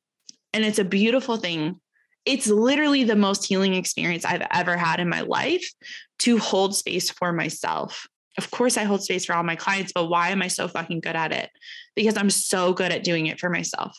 And 0.56 0.64
it's 0.64 0.80
a 0.80 0.86
beautiful 0.86 1.36
thing. 1.36 1.82
It's 2.24 2.47
literally 2.47 3.03
the 3.03 3.18
most 3.18 3.45
healing 3.45 3.74
experience 3.74 4.24
I've 4.24 4.47
ever 4.51 4.78
had 4.78 5.01
in 5.01 5.10
my 5.10 5.20
life 5.20 5.70
to 6.20 6.39
hold 6.39 6.74
space 6.74 7.10
for 7.10 7.34
myself. 7.34 8.08
Of 8.38 8.51
course, 8.51 8.78
I 8.78 8.84
hold 8.84 9.03
space 9.03 9.26
for 9.26 9.36
all 9.36 9.43
my 9.43 9.58
clients, 9.58 9.91
but 9.93 10.08
why 10.08 10.30
am 10.30 10.41
I 10.41 10.47
so 10.47 10.70
fucking 10.70 11.01
good 11.01 11.18
at 11.18 11.34
it? 11.34 11.49
Because 11.93 12.16
I'm 12.16 12.30
so 12.30 12.72
good 12.72 12.93
at 12.93 13.03
doing 13.03 13.28
it 13.28 13.38
for 13.38 13.49
myself. 13.49 13.97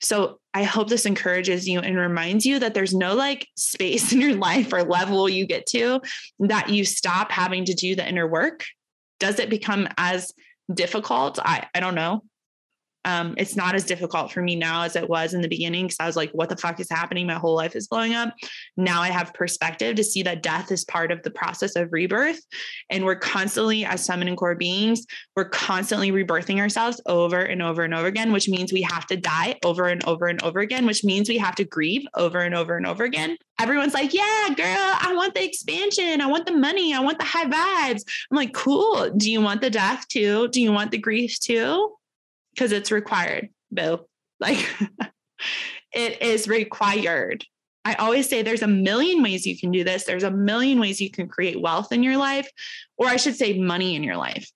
So 0.00 0.40
I 0.54 0.62
hope 0.62 0.88
this 0.88 1.04
encourages 1.04 1.68
you 1.68 1.80
and 1.80 1.98
reminds 1.98 2.46
you 2.46 2.58
that 2.58 2.72
there's 2.72 2.94
no 2.94 3.14
like 3.14 3.46
space 3.54 4.12
in 4.14 4.20
your 4.22 4.34
life 4.34 4.72
or 4.72 4.82
level 4.82 5.28
you 5.28 5.46
get 5.46 5.66
to 5.66 6.00
that 6.38 6.70
you 6.70 6.86
stop 6.86 7.30
having 7.30 7.66
to 7.66 7.74
do 7.74 7.94
the 7.94 8.08
inner 8.08 8.26
work. 8.26 8.64
Does 9.20 9.38
it 9.38 9.50
become 9.50 9.88
as 9.98 10.32
difficult? 10.72 11.38
I, 11.38 11.68
I 11.74 11.80
don't 11.80 11.94
know. 11.94 12.22
Um, 13.04 13.34
it's 13.36 13.56
not 13.56 13.74
as 13.74 13.84
difficult 13.84 14.30
for 14.30 14.42
me 14.42 14.56
now 14.56 14.82
as 14.82 14.96
it 14.96 15.08
was 15.08 15.34
in 15.34 15.40
the 15.40 15.48
beginning 15.48 15.86
because 15.86 15.96
I 16.00 16.06
was 16.06 16.16
like, 16.16 16.30
what 16.32 16.48
the 16.48 16.56
fuck 16.56 16.78
is 16.80 16.88
happening? 16.90 17.26
My 17.26 17.34
whole 17.34 17.54
life 17.54 17.74
is 17.74 17.88
blowing 17.88 18.14
up. 18.14 18.34
Now 18.76 19.02
I 19.02 19.08
have 19.08 19.34
perspective 19.34 19.96
to 19.96 20.04
see 20.04 20.22
that 20.22 20.42
death 20.42 20.70
is 20.70 20.84
part 20.84 21.10
of 21.10 21.22
the 21.22 21.30
process 21.30 21.76
of 21.76 21.92
rebirth. 21.92 22.40
And 22.90 23.04
we're 23.04 23.16
constantly, 23.16 23.84
as 23.84 24.06
feminine 24.06 24.36
core 24.36 24.54
beings, 24.54 25.04
we're 25.36 25.48
constantly 25.48 26.12
rebirthing 26.12 26.58
ourselves 26.58 27.00
over 27.06 27.40
and 27.40 27.62
over 27.62 27.82
and 27.82 27.94
over 27.94 28.06
again, 28.06 28.32
which 28.32 28.48
means 28.48 28.72
we 28.72 28.82
have 28.82 29.06
to 29.06 29.16
die 29.16 29.58
over 29.64 29.88
and 29.88 30.04
over 30.04 30.26
and 30.26 30.42
over 30.42 30.60
again, 30.60 30.86
which 30.86 31.04
means 31.04 31.28
we 31.28 31.38
have 31.38 31.56
to 31.56 31.64
grieve 31.64 32.06
over 32.14 32.38
and 32.38 32.54
over 32.54 32.76
and 32.76 32.86
over 32.86 33.04
again. 33.04 33.36
Everyone's 33.58 33.94
like, 33.94 34.14
yeah, 34.14 34.48
girl, 34.56 34.66
I 34.66 35.12
want 35.14 35.34
the 35.34 35.44
expansion. 35.44 36.20
I 36.20 36.26
want 36.26 36.46
the 36.46 36.52
money. 36.52 36.94
I 36.94 37.00
want 37.00 37.18
the 37.18 37.24
high 37.24 37.46
vibes. 37.46 38.02
I'm 38.30 38.36
like, 38.36 38.52
cool. 38.52 39.10
Do 39.10 39.30
you 39.30 39.40
want 39.40 39.60
the 39.60 39.70
death 39.70 40.06
too? 40.08 40.48
Do 40.48 40.60
you 40.60 40.72
want 40.72 40.90
the 40.90 40.98
grief 40.98 41.38
too? 41.38 41.92
Because 42.54 42.72
it's 42.72 42.90
required, 42.90 43.48
boo. 43.70 44.00
Like, 44.40 44.68
it 45.92 46.22
is 46.22 46.48
required. 46.48 47.44
I 47.84 47.94
always 47.94 48.28
say 48.28 48.42
there's 48.42 48.62
a 48.62 48.68
million 48.68 49.22
ways 49.22 49.46
you 49.46 49.58
can 49.58 49.72
do 49.72 49.82
this. 49.82 50.04
There's 50.04 50.22
a 50.22 50.30
million 50.30 50.78
ways 50.78 51.00
you 51.00 51.10
can 51.10 51.28
create 51.28 51.60
wealth 51.60 51.92
in 51.92 52.02
your 52.02 52.16
life, 52.16 52.48
or 52.96 53.08
I 53.08 53.16
should 53.16 53.36
say, 53.36 53.58
money 53.58 53.96
in 53.96 54.04
your 54.04 54.16
life. 54.16 54.48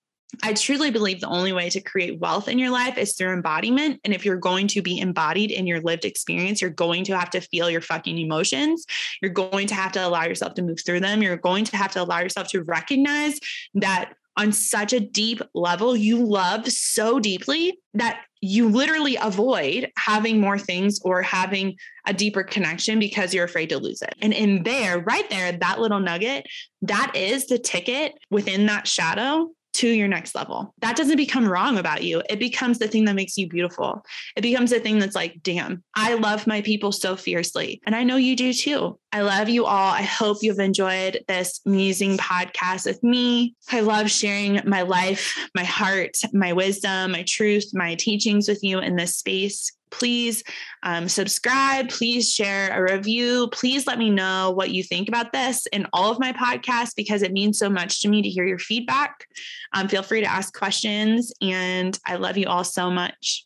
I 0.43 0.53
truly 0.53 0.91
believe 0.91 1.21
the 1.21 1.27
only 1.27 1.51
way 1.51 1.69
to 1.69 1.81
create 1.81 2.19
wealth 2.19 2.47
in 2.47 2.59
your 2.59 2.69
life 2.69 2.97
is 2.97 3.15
through 3.15 3.33
embodiment. 3.33 4.01
And 4.03 4.13
if 4.13 4.25
you're 4.25 4.37
going 4.37 4.67
to 4.69 4.81
be 4.81 4.99
embodied 4.99 5.51
in 5.51 5.65
your 5.65 5.81
lived 5.81 6.05
experience, 6.05 6.61
you're 6.61 6.69
going 6.69 7.05
to 7.05 7.17
have 7.17 7.29
to 7.31 7.41
feel 7.41 7.69
your 7.69 7.81
fucking 7.81 8.17
emotions. 8.17 8.85
You're 9.21 9.31
going 9.31 9.67
to 9.67 9.75
have 9.75 9.93
to 9.93 10.05
allow 10.05 10.25
yourself 10.25 10.53
to 10.55 10.61
move 10.61 10.79
through 10.85 10.99
them. 10.99 11.21
You're 11.21 11.37
going 11.37 11.65
to 11.65 11.77
have 11.77 11.91
to 11.93 12.03
allow 12.03 12.19
yourself 12.19 12.49
to 12.49 12.61
recognize 12.63 13.39
that 13.75 14.13
on 14.37 14.51
such 14.51 14.93
a 14.93 14.99
deep 14.99 15.41
level, 15.53 15.97
you 15.97 16.23
love 16.25 16.67
so 16.67 17.19
deeply 17.19 17.79
that 17.95 18.21
you 18.39 18.69
literally 18.69 19.17
avoid 19.19 19.91
having 19.97 20.39
more 20.39 20.59
things 20.59 20.99
or 21.03 21.23
having 21.23 21.75
a 22.05 22.13
deeper 22.13 22.43
connection 22.43 22.99
because 22.99 23.33
you're 23.33 23.45
afraid 23.45 23.69
to 23.69 23.79
lose 23.79 24.01
it. 24.01 24.13
And 24.21 24.31
in 24.31 24.63
there, 24.63 24.99
right 24.99 25.27
there, 25.29 25.51
that 25.51 25.79
little 25.79 25.99
nugget, 25.99 26.45
that 26.83 27.13
is 27.15 27.47
the 27.47 27.57
ticket 27.57 28.13
within 28.29 28.67
that 28.67 28.87
shadow 28.87 29.49
to 29.73 29.87
your 29.87 30.07
next 30.07 30.35
level. 30.35 30.73
That 30.79 30.95
doesn't 30.95 31.17
become 31.17 31.47
wrong 31.47 31.77
about 31.77 32.03
you. 32.03 32.23
It 32.29 32.39
becomes 32.39 32.79
the 32.79 32.87
thing 32.87 33.05
that 33.05 33.15
makes 33.15 33.37
you 33.37 33.47
beautiful. 33.47 34.03
It 34.35 34.41
becomes 34.41 34.71
the 34.71 34.79
thing 34.79 34.99
that's 34.99 35.15
like, 35.15 35.41
damn, 35.43 35.83
I 35.95 36.15
love 36.15 36.47
my 36.47 36.61
people 36.61 36.91
so 36.91 37.15
fiercely. 37.15 37.81
And 37.85 37.95
I 37.95 38.03
know 38.03 38.15
you 38.15 38.35
do 38.35 38.53
too. 38.53 38.99
I 39.11 39.21
love 39.21 39.49
you 39.49 39.65
all. 39.65 39.93
I 39.93 40.01
hope 40.01 40.39
you've 40.41 40.59
enjoyed 40.59 41.23
this 41.27 41.61
musing 41.65 42.17
podcast 42.17 42.85
with 42.85 43.03
me. 43.03 43.55
I 43.71 43.81
love 43.81 44.09
sharing 44.09 44.61
my 44.65 44.81
life, 44.81 45.37
my 45.55 45.63
heart, 45.63 46.17
my 46.33 46.53
wisdom, 46.53 47.11
my 47.11 47.23
truth, 47.23 47.69
my 47.73 47.95
teachings 47.95 48.47
with 48.47 48.63
you 48.63 48.79
in 48.79 48.95
this 48.95 49.15
space 49.15 49.71
please 49.89 50.43
um, 50.83 51.07
subscribe, 51.07 51.89
please 51.89 52.31
share 52.31 52.69
a 52.71 52.93
review. 52.93 53.49
Please 53.51 53.87
let 53.87 53.97
me 53.97 54.09
know 54.09 54.51
what 54.51 54.71
you 54.71 54.83
think 54.83 55.07
about 55.07 55.31
this 55.31 55.65
in 55.67 55.87
all 55.93 56.11
of 56.11 56.19
my 56.19 56.33
podcasts 56.33 56.95
because 56.95 57.21
it 57.21 57.33
means 57.33 57.57
so 57.57 57.69
much 57.69 58.01
to 58.01 58.09
me 58.09 58.21
to 58.21 58.29
hear 58.29 58.45
your 58.45 58.59
feedback. 58.59 59.25
Um, 59.73 59.87
feel 59.87 60.03
free 60.03 60.21
to 60.21 60.31
ask 60.31 60.57
questions, 60.57 61.33
and 61.41 61.97
I 62.05 62.15
love 62.15 62.37
you 62.37 62.47
all 62.47 62.63
so 62.63 62.89
much. 62.89 63.45